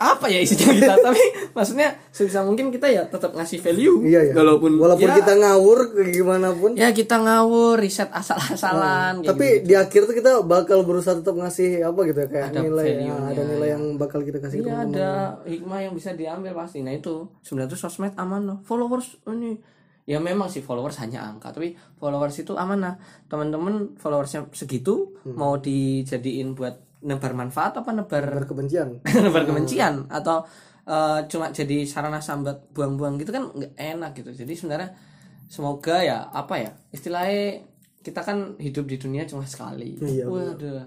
apa 0.00 0.26
ya 0.32 0.40
isinya 0.42 0.72
kita 0.74 0.94
tapi 1.06 1.22
maksudnya 1.54 1.94
sebisa 2.10 2.42
mungkin 2.42 2.72
kita 2.74 2.88
ya 2.90 3.06
tetap 3.06 3.36
ngasih 3.36 3.62
value 3.62 4.02
iya 4.08 4.32
ya 4.32 4.34
walaupun 4.34 4.80
walaupun 4.80 5.06
ya, 5.06 5.20
kita 5.22 5.32
ngawur 5.38 5.78
gimana 6.10 6.48
pun 6.56 6.74
ya 6.74 6.90
kita 6.90 7.20
ngawur 7.20 7.78
riset 7.78 8.10
asal-asalan 8.10 9.22
kayak 9.22 9.30
tapi 9.30 9.46
gitu. 9.60 9.66
di 9.68 9.74
akhir 9.78 10.00
tuh 10.10 10.16
kita 10.16 10.32
bakal 10.42 10.82
berusaha 10.82 11.20
tetap 11.20 11.36
ngasih 11.38 11.86
apa 11.86 12.00
gitu 12.08 12.18
ya 12.18 12.28
kayak 12.32 12.46
Ada 12.50 12.60
nilai 12.66 12.86
ya, 12.98 13.14
ada 13.14 13.42
nilai 13.46 13.68
yang 13.76 13.84
bakal 14.00 14.24
kita 14.26 14.42
kasih 14.42 14.64
Iya 14.64 14.74
ada 14.88 15.10
hikmah 15.46 15.78
yang 15.84 15.94
bisa 15.96 16.12
diambil 16.12 16.52
pasti. 16.52 16.82
Nah 16.84 16.92
itu 16.92 17.30
sebenarnya 17.40 17.72
tuh 17.72 17.80
sosmed 17.80 18.12
amanah. 18.18 18.60
Followers 18.66 19.22
ini 19.30 19.56
ya 20.04 20.18
memang 20.18 20.50
sih 20.50 20.60
followers 20.60 20.98
hanya 21.00 21.24
angka, 21.24 21.54
tapi 21.54 21.78
followers 21.96 22.36
itu 22.42 22.52
amanah. 22.58 22.98
Teman-teman 23.30 23.96
followersnya 23.96 24.50
segitu 24.52 25.16
Hmm. 25.20 25.36
mau 25.36 25.54
dijadiin 25.60 26.56
buat 26.56 26.89
nebar 27.00 27.32
manfaat 27.32 27.80
apa 27.80 27.90
nebar 27.90 28.44
berkebencian 28.44 29.00
nebar 29.04 29.44
kebencian 29.44 30.04
atau 30.18 30.44
eh, 30.84 31.18
cuma 31.26 31.48
jadi 31.50 31.84
sarana 31.84 32.20
sambat 32.20 32.72
buang-buang 32.72 33.16
gitu 33.16 33.30
kan 33.30 33.48
nggak 33.48 33.72
enak 33.76 34.10
gitu. 34.16 34.30
Jadi 34.34 34.52
sebenarnya 34.52 34.90
semoga 35.46 35.98
ya 35.98 36.28
apa 36.30 36.54
ya 36.58 36.70
istilahnya 36.90 37.64
kita 38.00 38.20
kan 38.22 38.56
hidup 38.56 38.84
di 38.84 38.96
dunia 38.96 39.24
cuma 39.24 39.44
sekali. 39.44 40.00
Iya, 40.00 40.24
Waduh. 40.24 40.84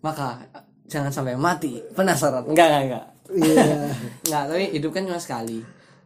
Maka 0.00 0.42
jangan 0.84 1.10
sampai 1.10 1.34
mati 1.34 1.80
penasaran 1.96 2.44
enggak 2.44 2.66
enggak 2.68 2.82
enggak 2.84 3.04
iya 3.32 3.88
Nggak, 4.28 4.42
tapi 4.52 4.64
hidup 4.76 4.90
kan 4.92 5.02
cuma 5.08 5.16
sekali. 5.16 5.58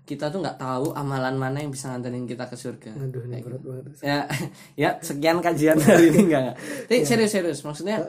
Kita 0.06 0.32
tuh 0.32 0.40
nggak 0.40 0.56
tahu 0.56 0.96
amalan 0.96 1.36
mana 1.36 1.60
yang 1.60 1.68
bisa 1.68 1.92
nganterin 1.92 2.24
kita 2.24 2.48
ke 2.48 2.56
surga. 2.56 2.96
aduh 2.96 3.28
ini 3.28 3.44
berat 3.44 3.60
banget 3.60 3.84
Ya, 4.00 4.18
ya 4.88 4.90
sekian 5.02 5.42
kajian 5.42 5.76
hari 5.76 6.08
ini 6.08 6.30
enggak. 6.32 6.40
enggak. 6.48 6.56
Tapi 6.88 6.98
serius 7.04 7.32
serius, 7.34 7.60
maksudnya 7.60 8.00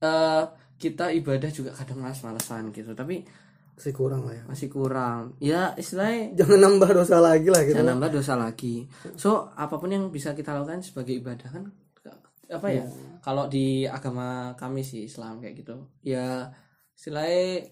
eh 0.00 0.42
kita 0.76 1.08
ibadah 1.12 1.50
juga 1.52 1.72
kadang 1.72 2.04
malas-malasan 2.04 2.72
gitu, 2.72 2.92
tapi 2.92 3.24
masih 3.76 3.92
kurang 3.92 4.24
lah 4.24 4.32
ya 4.32 4.44
masih 4.48 4.68
kurang. 4.72 5.36
Ya 5.36 5.76
istilahnya 5.76 6.32
jangan 6.32 6.58
nambah 6.64 6.90
dosa 6.96 7.20
lagi 7.20 7.48
lah 7.52 7.60
gitu 7.64 7.76
jangan 7.76 7.96
nambah 7.96 8.10
dosa 8.16 8.32
lagi. 8.32 8.88
So 9.20 9.52
apa 9.52 9.76
pun 9.76 9.92
yang 9.92 10.08
bisa 10.08 10.32
kita 10.32 10.56
lakukan 10.56 10.80
sebagai 10.80 11.16
ibadah 11.16 11.48
kan 11.52 11.64
apa 12.46 12.68
ya? 12.72 12.84
Kalau 13.20 13.50
di 13.50 13.84
agama 13.84 14.54
kami 14.54 14.80
sih 14.80 15.04
Islam 15.04 15.42
kayak 15.42 15.66
gitu, 15.66 15.76
ya 16.06 16.48
istilahnya 16.96 17.68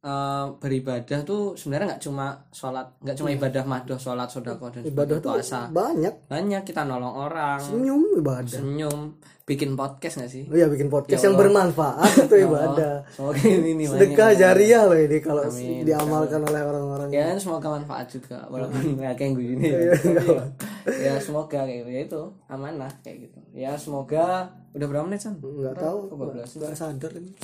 eh, 0.00 0.46
beribadah 0.56 1.20
tuh 1.22 1.54
sebenarnya 1.54 1.96
nggak 1.96 2.02
cuma 2.02 2.26
sholat, 2.50 2.96
nggak 3.00 3.16
cuma 3.20 3.28
ibadah 3.30 3.62
madoh, 3.68 4.00
sholat, 4.00 4.28
sodako 4.32 4.72
dan 4.72 4.82
ibadah 4.84 5.20
puasa. 5.20 5.68
banyak. 5.68 6.24
Banyak 6.26 6.62
kita 6.64 6.88
nolong 6.88 7.16
orang, 7.20 7.60
senyum 7.60 8.02
ibadah. 8.16 8.48
Senyum, 8.48 9.20
bikin 9.44 9.74
podcast 9.74 10.22
nggak 10.22 10.30
sih? 10.30 10.44
oh 10.46 10.54
iya 10.54 10.70
bikin 10.70 10.86
podcast 10.86 11.20
Ya 11.20 11.26
yang 11.26 11.34
bermanfaat 11.36 12.12
itu 12.22 12.34
Ya 12.40 12.46
ibadah. 12.46 12.94
Semoga 13.10 13.42
ini 13.42 13.70
nih 13.82 13.86
sedekah 13.90 14.30
jariah 14.38 14.82
loh 14.86 14.94
ini 14.94 15.18
kalau 15.18 15.42
Amin. 15.42 15.82
diamalkan 15.82 16.40
oleh 16.46 16.62
orang-orang. 16.62 17.08
Ya 17.10 17.34
kan 17.34 17.38
semoga 17.42 17.68
manfaat 17.74 18.06
juga 18.08 18.46
walaupun 18.46 18.94
nggak 18.94 19.14
kayak 19.18 19.32
gue 19.34 19.44
gini. 19.52 19.64
Iya, 19.68 19.92
Tapi 19.98 21.02
ya 21.02 21.14
semoga 21.18 21.66
kayak 21.66 21.82
gitu. 21.82 21.90
Ya 21.90 22.00
itu 22.06 22.22
amanah 22.46 22.92
kayak 23.02 23.16
gitu. 23.26 23.38
Ya 23.52 23.70
semoga 23.74 24.54
udah 24.70 24.86
berapa 24.86 25.04
menit 25.10 25.26
san? 25.26 25.34
Nggak 25.42 25.76
tahu. 25.76 25.98
Nggak 26.14 26.74
sadar 26.78 27.12
ini. 27.18 27.34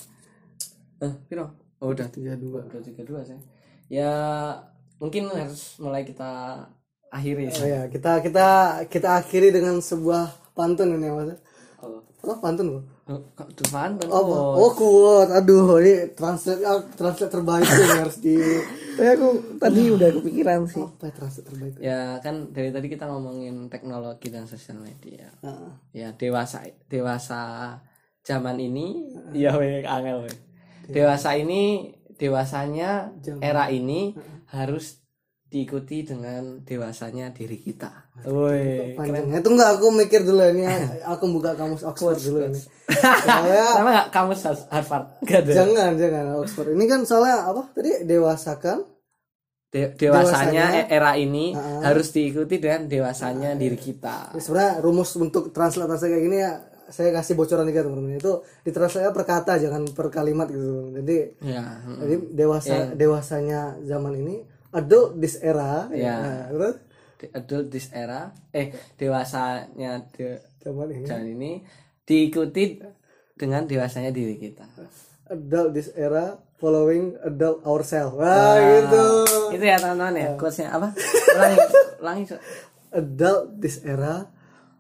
Eh 1.02 1.12
piro 1.28 1.65
oh 1.82 1.92
udah 1.92 2.08
tiga 2.08 2.34
dua. 2.38 2.64
Udah 2.66 2.82
tiga 2.82 3.02
dua 3.02 3.20
saya 3.24 3.40
ya 3.86 4.12
mungkin 4.98 5.30
harus 5.30 5.78
mulai 5.78 6.02
kita 6.02 6.58
akhiri 7.14 7.46
oh 7.46 7.54
sih. 7.54 7.70
ya 7.70 7.86
kita 7.86 8.18
kita 8.18 8.48
kita 8.90 9.08
akhiri 9.22 9.54
dengan 9.54 9.78
sebuah 9.78 10.54
pantun 10.56 10.96
ini 10.98 11.08
mas. 11.12 11.38
Oh 11.82 12.02
apa 12.26 12.34
pantun 12.42 12.80
kok 12.80 12.84
Oh, 13.06 13.22
kok 13.38 13.54
depan 13.54 13.94
kan 14.02 14.10
Oh, 14.10 14.58
oh 14.58 14.70
quote. 14.74 15.30
Aduh, 15.30 15.78
ini 15.78 16.10
translate 16.18 16.58
ah, 16.66 16.82
translate 16.98 17.30
terbaik 17.30 17.62
tuh 17.62 17.78
yang 17.86 18.02
harus 18.02 18.18
di 18.18 18.34
Eh, 18.98 19.12
aku 19.14 19.54
tadi 19.62 19.94
udah 19.94 20.10
kepikiran 20.10 20.66
sih. 20.66 20.82
Apa 20.82 21.06
ya 21.06 21.12
translate 21.14 21.46
terbaik? 21.46 21.72
ya 21.78 22.18
kan 22.18 22.50
dari 22.50 22.74
tadi 22.74 22.90
kita 22.90 23.06
ngomongin 23.06 23.70
teknologi 23.70 24.26
dan 24.26 24.50
sosial 24.50 24.82
media. 24.82 25.30
Nah, 25.46 25.78
ya 25.94 26.18
dewasa 26.18 26.66
dewasa 26.90 27.78
zaman 28.26 28.58
ini 28.58 29.06
ya 29.30 29.54
weh 29.54 29.86
angel 29.86 30.26
weh. 30.26 30.36
Dewasa 30.88 31.34
ini 31.34 31.92
dewasanya 32.16 33.12
Zaman. 33.20 33.40
era 33.42 33.68
ini 33.68 34.16
harus 34.50 35.02
diikuti 35.46 36.02
dengan 36.02 36.66
dewasanya 36.66 37.30
diri 37.30 37.62
kita. 37.62 38.10
Woi, 38.26 38.98
panjangnya 38.98 39.38
itu 39.38 39.50
enggak 39.54 39.78
aku 39.78 39.94
mikir 39.94 40.26
dulu 40.26 40.42
ini 40.42 40.66
aku 41.06 41.30
buka 41.30 41.54
kamus 41.54 41.86
Oxford 41.86 42.18
dulu 42.18 42.50
ini. 42.50 42.60
Soalnya 43.26 43.64
sama 43.70 43.88
nggak 43.94 44.08
kamu 44.10 44.32
Harvard? 44.68 45.06
Gak 45.22 45.40
ada. 45.46 45.52
jangan 45.54 45.90
jangan 45.94 46.24
Oxford. 46.42 46.74
Ini 46.74 46.84
kan 46.90 47.00
soalnya 47.06 47.46
apa? 47.46 47.62
Tadi 47.72 47.90
dewasakan 48.04 48.78
De- 49.66 49.92
dewasanya 49.92 50.66
Dewasanya, 50.72 50.86
era 50.88 51.12
ini 51.18 51.50
Ah. 51.52 51.90
harus 51.90 52.14
diikuti 52.14 52.56
dengan 52.62 52.86
dewasanya 52.86 53.54
diri 53.54 53.74
kita. 53.76 54.32
Ya, 54.32 54.40
sebenarnya 54.40 54.74
rumus 54.78 55.10
untuk 55.18 55.50
translate 55.50 55.90
kayak 56.00 56.22
gini 56.22 56.38
ya 56.38 56.52
saya 56.88 57.10
kasih 57.10 57.34
bocoran 57.34 57.64
juga 57.64 57.82
teman-teman 57.82 58.16
itu 58.16 58.32
ditranslate 58.62 59.10
per 59.10 59.24
kata 59.24 59.52
jangan 59.58 59.82
per 59.88 60.06
kalimat 60.08 60.46
gitu 60.46 60.94
jadi 60.94 61.16
Ya, 61.40 61.62
mm. 61.80 61.96
jadi 61.98 62.14
dewasa 62.32 62.74
dewasanya 62.92 63.60
zaman 63.80 64.14
ini 64.16 64.36
adult 64.70 65.16
this 65.16 65.38
era 65.38 65.88
Ya. 65.90 66.14
Nah, 66.16 66.44
terus 66.50 66.76
The 67.16 67.32
adult 67.32 67.72
this 67.72 67.88
era, 67.90 68.28
eh 68.52 68.70
dewasanya 68.94 70.04
de- 70.12 70.36
zaman 70.60 70.92
ini 70.92 71.06
zaman 71.06 71.26
ini 71.26 71.50
diikuti 72.02 72.76
dengan 73.32 73.64
dewasanya 73.64 74.12
diri 74.12 74.36
kita. 74.36 74.68
adult 75.26 75.72
this 75.72 75.88
era 75.90 76.36
following 76.56 77.16
adult 77.20 77.64
ourselves 77.64 78.14
wah 78.14 78.54
gitu 78.60 79.04
Itu 79.48 79.64
ya 79.64 79.76
teman-teman 79.76 80.12
ya, 80.14 80.28
quotesnya 80.36 80.68
apa? 80.70 80.92
Ulangi, 81.34 81.58
ulangi. 81.98 82.24
Adult 82.92 83.42
this 83.56 83.80
era 83.80 84.28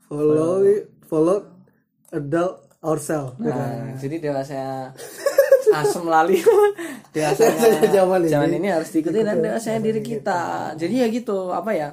follow 0.04 0.60
follow 1.02 1.55
adult 2.12 2.66
ourselves 2.84 3.34
Nah, 3.42 3.96
jadi 3.98 4.20
dewasanya 4.20 4.94
asem 5.74 6.04
lali 6.06 6.38
Dewasanya 7.14 7.88
zaman 7.90 8.22
ini. 8.22 8.30
zaman 8.30 8.50
ini 8.54 8.68
harus 8.70 8.92
diikuti 8.92 9.24
dan 9.24 9.40
dewasanya 9.42 9.80
diri 9.82 10.04
kita. 10.04 10.72
Jadi 10.78 10.94
ya 11.02 11.06
gitu, 11.08 11.50
apa 11.50 11.72
ya? 11.72 11.90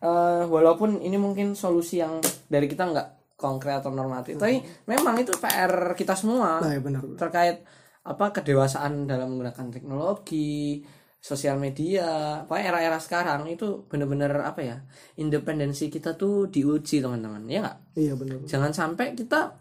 eh, 0.00 0.42
walaupun 0.48 1.00
ini 1.04 1.16
mungkin 1.20 1.52
solusi 1.52 2.00
yang 2.00 2.18
dari 2.48 2.66
kita 2.66 2.88
nggak 2.88 3.08
konkret 3.36 3.80
atau 3.80 3.92
normatif, 3.92 4.36
tapi 4.36 4.60
memang 4.84 5.16
itu 5.16 5.32
PR 5.40 5.96
kita 5.96 6.12
semua 6.12 6.60
nah 6.60 6.72
ya 6.76 6.80
benar 6.80 7.00
terkait 7.16 7.64
apa 8.04 8.32
kedewasaan 8.36 9.08
dalam 9.08 9.32
menggunakan 9.36 9.72
teknologi 9.72 10.84
sosial 11.20 11.60
media. 11.60 12.40
Pokoknya 12.48 12.66
era-era 12.72 12.96
sekarang 12.96 13.44
itu 13.46 13.84
bener-bener 13.86 14.32
apa 14.40 14.60
ya 14.64 14.76
independensi 15.14 15.86
kita 15.86 16.16
tuh 16.16 16.48
diuji 16.48 16.98
teman-teman. 16.98 17.44
Ya 17.46 17.60
nggak? 17.60 17.76
Iya 17.94 18.12
benar 18.16 18.36
jangan 18.48 18.72
sampai 18.72 19.12
kita 19.12 19.52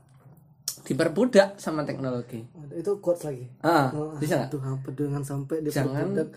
diperbudak 0.79 1.59
sama 1.59 1.83
teknologi. 1.83 2.39
Itu 2.71 3.03
quotes 3.03 3.27
lagi. 3.27 3.45
Ah 3.61 3.91
Oh, 3.91 4.15
bisa 4.15 4.39
nggak? 4.39 4.49
Aduh, 4.55 4.63
apa 4.63 4.89
dengan 4.95 5.21
sampai 5.21 5.59
di 5.61 5.69
Jangan- 5.69 6.15
produk 6.15 6.27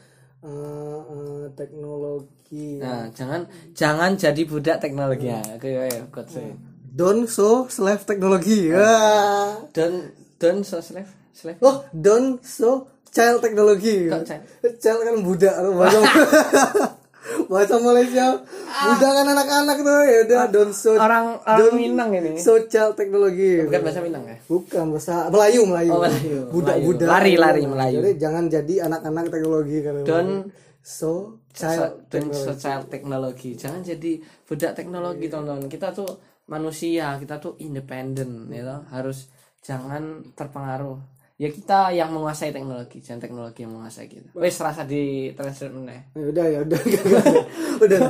eh, 0.42 1.02
eh, 1.06 1.44
teknologi. 1.54 2.82
Nah 2.82 3.06
jangan 3.14 3.46
jangan 3.72 4.10
jadi 4.18 4.42
budak 4.42 4.82
teknologi. 4.82 5.30
Ya 5.30 5.40
oke 5.54 5.68
ya 5.70 6.02
quotes 6.10 6.34
saya. 6.34 6.52
don't 6.92 7.24
so 7.24 7.70
slave 7.70 8.02
teknologi. 8.04 8.68
Wah. 8.74 9.62
don't 9.70 10.10
don't 10.36 10.66
so 10.66 10.82
slave 10.82 11.08
Slave. 11.32 11.56
Oh, 11.64 11.80
don't 11.96 12.44
so 12.44 12.92
child 13.12 13.38
teknologi. 13.44 14.08
Kok 14.08 14.24
child? 14.24 14.42
Child 14.80 15.00
kan 15.04 15.14
budak 15.20 15.54
bahasa 15.76 15.98
bahasa 17.52 17.74
Malaysia. 17.78 18.26
Budak 18.72 19.10
kan 19.14 19.26
anak-anak 19.28 19.76
tuh 19.84 19.98
ya 20.02 20.18
udah 20.26 20.42
don't 20.50 20.74
so 20.74 20.96
Orang 20.96 21.38
orang 21.44 21.76
Minang 21.76 22.10
ini. 22.16 22.40
so 22.40 22.58
child 22.66 22.96
teknologi. 22.98 23.62
Bukan 23.62 23.80
bahasa 23.84 24.00
Minang 24.02 24.24
ya? 24.26 24.36
Bukan 24.48 24.84
bahasa 24.90 25.28
Melayu, 25.30 25.60
Melayu. 25.68 25.90
Oh, 25.92 26.00
Melayu. 26.02 26.38
Budak-budak. 26.50 27.06
Lari, 27.06 27.34
lari, 27.38 27.62
Melayu. 27.68 27.98
Jadi 28.02 28.10
jangan 28.18 28.44
jadi 28.50 28.74
anak-anak 28.90 29.24
teknologi 29.30 29.76
kan. 29.84 29.94
Don't 30.02 30.36
so 30.82 31.38
child 31.54 32.08
dan 32.10 32.32
child 32.58 32.90
teknologi. 32.90 33.54
Jangan 33.54 33.84
jadi 33.84 34.18
budak 34.48 34.72
teknologi, 34.74 35.28
teman-teman. 35.30 35.68
Kita 35.70 35.94
tuh 35.94 36.10
manusia, 36.50 37.20
kita 37.22 37.38
tuh 37.38 37.54
independen, 37.62 38.50
ya. 38.50 38.82
Harus 38.90 39.30
jangan 39.62 40.26
terpengaruh. 40.34 41.21
Ya 41.42 41.50
kita 41.50 41.90
yang 41.90 42.14
menguasai 42.14 42.54
teknologi, 42.54 43.02
jangan 43.02 43.18
teknologi 43.18 43.66
yang 43.66 43.74
menguasai 43.74 44.06
kita. 44.06 44.30
Wes 44.38 44.54
rasa 44.62 44.86
di 44.86 45.34
translate 45.34 45.74
meneh. 45.74 46.00
Ya 46.14 46.24
udah 46.30 46.46
ya 46.46 46.58
udah 46.62 46.80
udah 47.90 48.00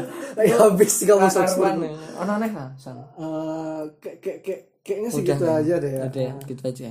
ya 0.44 0.56
habis 0.60 0.92
kamu 1.00 1.32
ya. 1.32 1.96
Ono 2.20 2.32
aneh 2.36 2.52
lah, 2.52 2.68
San. 2.76 3.00
Eh, 3.00 3.80
kayak 4.04 4.16
kayak 4.20 4.38
kayak 4.44 4.60
kayaknya 4.84 5.08
segitu 5.08 5.44
aja 5.48 5.74
deh 5.80 5.92
ya. 5.96 6.02
Udah 6.12 6.22
ya, 6.28 6.34
gitu 6.44 6.62
aja. 6.68 6.84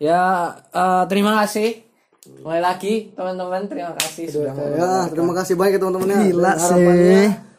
Ya, 0.00 0.22
eh, 0.72 1.04
terima 1.12 1.36
kasih. 1.44 1.84
Mulai 2.40 2.62
lagi 2.64 3.12
teman-teman, 3.12 3.68
terima 3.68 3.92
kasih 3.98 4.24
sudah 4.32 4.54
mau. 4.56 4.64
Ya, 4.72 5.10
terima 5.12 5.34
kasih 5.36 5.54
banyak 5.60 5.76
ya 5.76 5.80
teman-teman 5.82 6.08
ya. 6.08 6.18
Gila 6.24 6.52
Dan 6.54 6.56
harapannya 6.56 7.04
sih. 7.04 7.51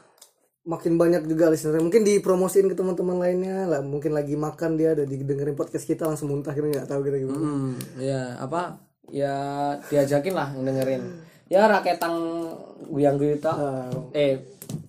Makin 0.63 0.95
banyak 0.95 1.27
juga 1.27 1.51
listener. 1.51 1.83
Mungkin 1.83 2.07
dipromosiin 2.07 2.71
ke 2.71 2.75
teman-teman 2.75 3.19
lainnya 3.19 3.67
lah. 3.67 3.83
Mungkin 3.83 4.15
lagi 4.15 4.39
makan 4.39 4.79
dia 4.79 4.95
ada 4.95 5.03
didengerin 5.03 5.59
podcast 5.59 5.83
kita 5.83 6.07
langsung 6.07 6.31
muntah 6.31 6.55
kita 6.55 6.71
nggak 6.71 6.87
tahu 6.87 7.03
kita 7.03 7.19
gimana. 7.19 7.43
Hmm, 7.43 7.75
ya 7.99 8.39
apa? 8.39 8.79
Ya 9.11 9.35
diajakin 9.91 10.33
lah 10.33 10.55
dengerin. 10.55 11.03
Ya 11.51 11.67
raketang 11.67 12.15
guyang 12.87 13.19
guyuta. 13.19 13.51
Eh 14.15 14.39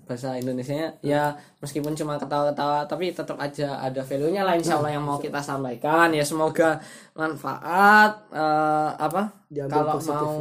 bahasa 0.05 0.37
Indonesianya 0.37 1.01
ya 1.01 1.33
meskipun 1.65 1.97
cuma 1.97 2.21
ketawa-ketawa 2.21 2.85
tapi 2.85 3.11
tetap 3.11 3.41
aja 3.41 3.81
ada 3.81 4.05
value-nya 4.05 4.45
lah 4.45 4.55
insya 4.55 4.77
Allah 4.77 4.93
yang 4.93 5.05
mau 5.05 5.17
kita 5.17 5.41
sampaikan 5.41 6.13
ya 6.13 6.21
semoga 6.21 6.77
manfaat 7.17 8.13
eh, 8.31 8.91
apa 9.01 9.33
kalau 9.49 9.97
mau 10.05 10.37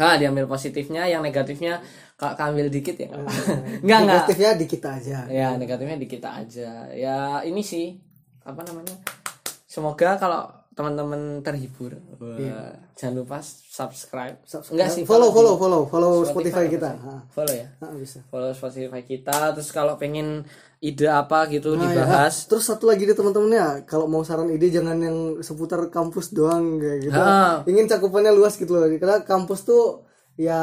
ah 0.00 0.18
diambil 0.18 0.50
positifnya 0.50 1.06
yang 1.06 1.22
negatifnya 1.22 1.78
kak 2.18 2.38
ambil 2.38 2.66
dikit 2.70 2.98
ya. 2.98 3.10
Enggak 3.84 3.98
enggak 4.02 4.18
Negatifnya 4.26 4.50
di 4.58 4.66
kita 4.66 4.88
aja. 4.98 5.18
ya 5.30 5.48
negatifnya 5.54 5.96
di 5.98 6.08
kita 6.10 6.28
aja. 6.42 6.70
Ya 6.94 7.42
ini 7.46 7.62
sih 7.62 7.98
apa 8.44 8.60
namanya 8.66 8.94
semoga 9.64 10.20
kalau 10.20 10.44
teman-teman 10.74 11.38
terhibur 11.46 11.94
Wah, 12.18 12.74
jangan 12.98 13.22
lupa 13.22 13.38
subscribe, 13.46 14.42
enggak 14.74 14.90
sih 14.90 15.06
follow 15.06 15.30
follow 15.30 15.54
follow 15.54 15.86
follow 15.86 16.26
Spotify, 16.26 16.66
apa 16.66 16.74
kita. 16.74 16.90
Ha, 16.98 17.12
follow 17.30 17.54
ya? 17.54 17.66
Ha, 17.78 17.94
bisa. 17.94 18.18
follow 18.26 18.50
Spotify 18.50 19.06
kita. 19.06 19.54
Terus 19.54 19.70
kalau 19.70 19.94
pengen 19.94 20.42
ide 20.82 21.06
apa 21.06 21.46
gitu 21.50 21.74
Nah, 21.74 21.86
ya. 21.86 22.02
dibahas 22.02 22.46
Terus 22.50 22.64
satu 22.66 22.90
lagi 22.90 23.06
deh 23.06 23.14
teman-teman 23.14 23.50
ya, 23.52 23.68
kalau 23.86 24.10
mau 24.10 24.22
saran 24.26 24.50
ide 24.50 24.70
jangan 24.72 24.98
yang 24.98 25.18
seputar 25.42 25.90
kampus 25.92 26.32
doang 26.32 26.78
kayak 26.82 26.98
gitu. 27.08 27.18
Ah. 27.18 27.62
Ingin 27.68 27.86
cakupannya 27.86 28.32
luas 28.34 28.58
gitu 28.58 28.74
loh. 28.74 28.88
Karena 28.98 29.22
kampus 29.22 29.64
tuh 29.64 30.04
ya 30.34 30.58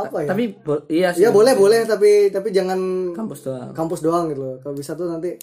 apa 0.00 0.24
ya? 0.24 0.32
tapi 0.32 0.56
iya 0.88 1.12
sih 1.12 1.20
ya 1.20 1.28
boleh 1.28 1.52
boleh 1.52 1.84
tapi 1.84 2.32
tapi 2.32 2.56
jangan 2.56 3.12
kampus 3.12 3.44
doang 3.44 3.68
kampus 3.76 4.00
doang 4.00 4.32
gitu 4.32 4.40
loh. 4.40 4.56
Kalau 4.64 4.72
bisa 4.72 4.96
tuh 4.96 5.12
nanti 5.12 5.36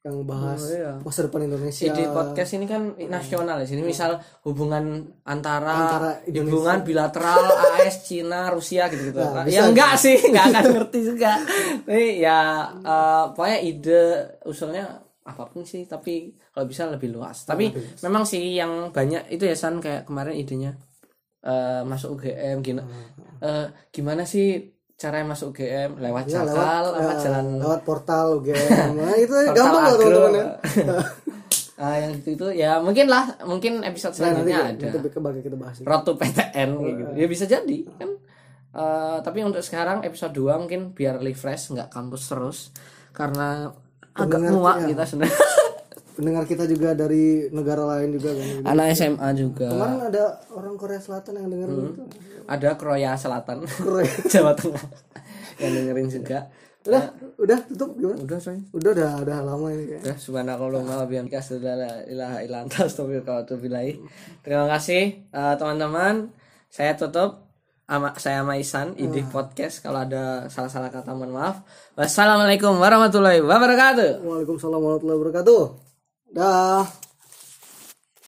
yang 0.00 0.24
bahas 0.24 0.56
Oh, 0.58 0.72
iya. 0.72 0.92
masa 0.98 1.28
depan 1.28 1.44
Indonesia. 1.44 1.84
ide 1.84 2.08
podcast 2.08 2.56
ini 2.56 2.64
kan 2.64 2.82
nasional 3.02 3.60
ya. 3.60 3.68
Sini 3.68 3.84
misal 3.84 4.16
hubungan 4.42 4.84
antara, 5.22 5.68
Antara 5.68 6.10
Indonesia. 6.24 6.40
hubungan 6.48 6.78
bilateral 6.80 7.44
AS 7.76 8.00
Cina 8.02 8.48
Rusia 8.48 8.88
gitu 8.88 9.12
gitu 9.12 9.20
Nah, 9.20 9.44
ya 9.44 9.68
enggak 9.68 9.94
sih 9.94 10.16
enggak 10.16 10.44
akan 10.48 10.64
ngerti 10.74 10.98
juga. 11.04 11.36
Tapi 11.84 12.06
ya 12.16 12.40
eh, 12.72 13.24
pokoknya 13.30 13.58
ide 13.60 14.02
usulnya 14.42 14.88
apa 15.20 15.44
pun 15.46 15.62
sih 15.62 15.84
tapi 15.84 16.32
kalau 16.48 16.64
bisa 16.64 16.88
lebih 16.88 17.12
luas. 17.12 17.44
Tapi 17.44 17.68
memang 18.00 18.24
sih 18.24 18.56
yang 18.56 18.88
banyak 18.88 19.28
itu 19.28 19.44
ya 19.44 19.52
San 19.52 19.78
kayak 19.78 20.08
kemarin 20.08 20.32
idenya 20.32 20.80
eh, 21.40 21.84
masuk 21.84 22.16
UGM 22.16 22.64
gimana 22.64 22.88
eh, 23.38 23.68
gimana 23.90 24.24
sih 24.24 24.64
caranya 25.00 25.26
masuk 25.26 25.46
UGM 25.50 25.96
lewat 25.96 26.28
Ya, 26.28 26.44
Jakal 26.44 26.84
apa 26.86 27.00
ya, 27.00 27.14
jalan 27.18 27.46
lewat 27.56 27.80
portal 27.82 28.26
UGM. 28.36 28.68
Nah, 29.00 29.16
itu 29.16 29.32
Portal 29.32 29.54
gampang 29.56 29.82
loh 29.82 29.96
teman-teman 29.96 30.32
ya. 30.34 30.46
Ah, 31.80 31.96
yang 31.96 32.12
itu 32.12 32.36
itu 32.36 32.46
ya 32.52 32.76
mungkin 32.76 33.08
lah 33.08 33.40
mungkin 33.42 33.80
episode 33.80 34.12
Nah, 34.14 34.36
nanti 34.36 34.52
selanjutnya 34.52 34.60
ada. 34.68 35.00
kita 35.00 35.16
kita 35.40 35.56
bahas. 35.56 35.76
road 35.80 36.02
to 36.04 36.12
PTN 36.14 36.68
kayak 36.76 36.94
gitu. 36.94 37.10
Ya 37.16 37.26
bisa 37.26 37.44
jadi 37.46 37.78
kan? 37.90 38.10
Eh, 38.70 39.18
tapi 39.24 39.40
untuk 39.40 39.58
sekarang 39.60 40.04
episode 40.04 40.30
2 40.30 40.60
mungkin 40.60 40.92
biar 40.92 41.16
refresh 41.18 41.72
nggak 41.72 41.88
kampus 41.88 42.22
terus 42.28 42.58
karena 43.10 43.72
agak 44.12 44.44
muak 44.46 44.84
kita- 44.84 44.88
kita 44.92 45.02
sebenarnya 45.08 45.40
Pendengar 46.12 46.44
kita 46.44 46.64
juga 46.64 46.92
dari 46.92 47.24
negara 47.48 47.82
lain 47.88 48.12
juga 48.12 48.30
kan. 48.32 48.46
anak 48.68 48.86
SMA 48.92 49.28
juga 49.34 49.68
Kemarin 49.68 50.00
ada 50.06 50.24
orang 50.50 50.74
Korea 50.74 50.98
Selatan 50.98 51.32
yang 51.36 51.48
dengerin 51.48 51.76
Hmm. 51.76 51.90
itu. 51.90 52.02
ada 52.46 52.68
Kroya 52.74 53.12
Selatan 53.14 53.56
Korea. 53.64 54.10
Jawa 54.32 54.52
Tengah 54.52 54.84
yang 55.58 55.72
dengerin 55.72 56.08
juga 56.08 56.50
Udah, 56.80 57.12
udah 57.36 57.58
tutup 57.68 57.92
gimana? 57.94 58.16
udah 58.18 58.38
coy 58.40 58.56
Udah 58.72 58.90
udah 58.90 59.10
udah 59.20 59.38
lama 59.44 59.66
ini 59.68 59.84
kayak. 59.86 60.00
Udah 60.00 60.16
subhanakallahumma 60.16 60.92
an 60.96 61.28
la 61.76 61.92
ilaha 62.08 62.36
illa 62.40 62.56
anta 62.64 62.88
astaghfiruka 62.88 63.44
ilaik. 63.60 64.00
Terima 64.40 64.64
kasih 64.66 65.02
eh, 65.22 65.54
teman-teman. 65.60 66.32
Saya 66.66 66.96
tutup 66.96 67.44
ama, 67.84 68.16
saya 68.16 68.40
Maisan 68.40 68.96
Idih 68.96 69.28
Podcast 69.28 69.84
kalau 69.84 70.00
ada 70.00 70.48
salah-salah 70.48 70.88
kata 70.88 71.12
mohon 71.12 71.36
maaf. 71.36 71.60
Wassalamualaikum 72.00 72.72
warahmatullahi 72.72 73.44
wabarakatuh. 73.44 74.24
Waalaikumsalam 74.24 74.80
warahmatullahi 74.80 75.18
wabarakatuh. 75.20 75.89
Dah. 76.30 77.09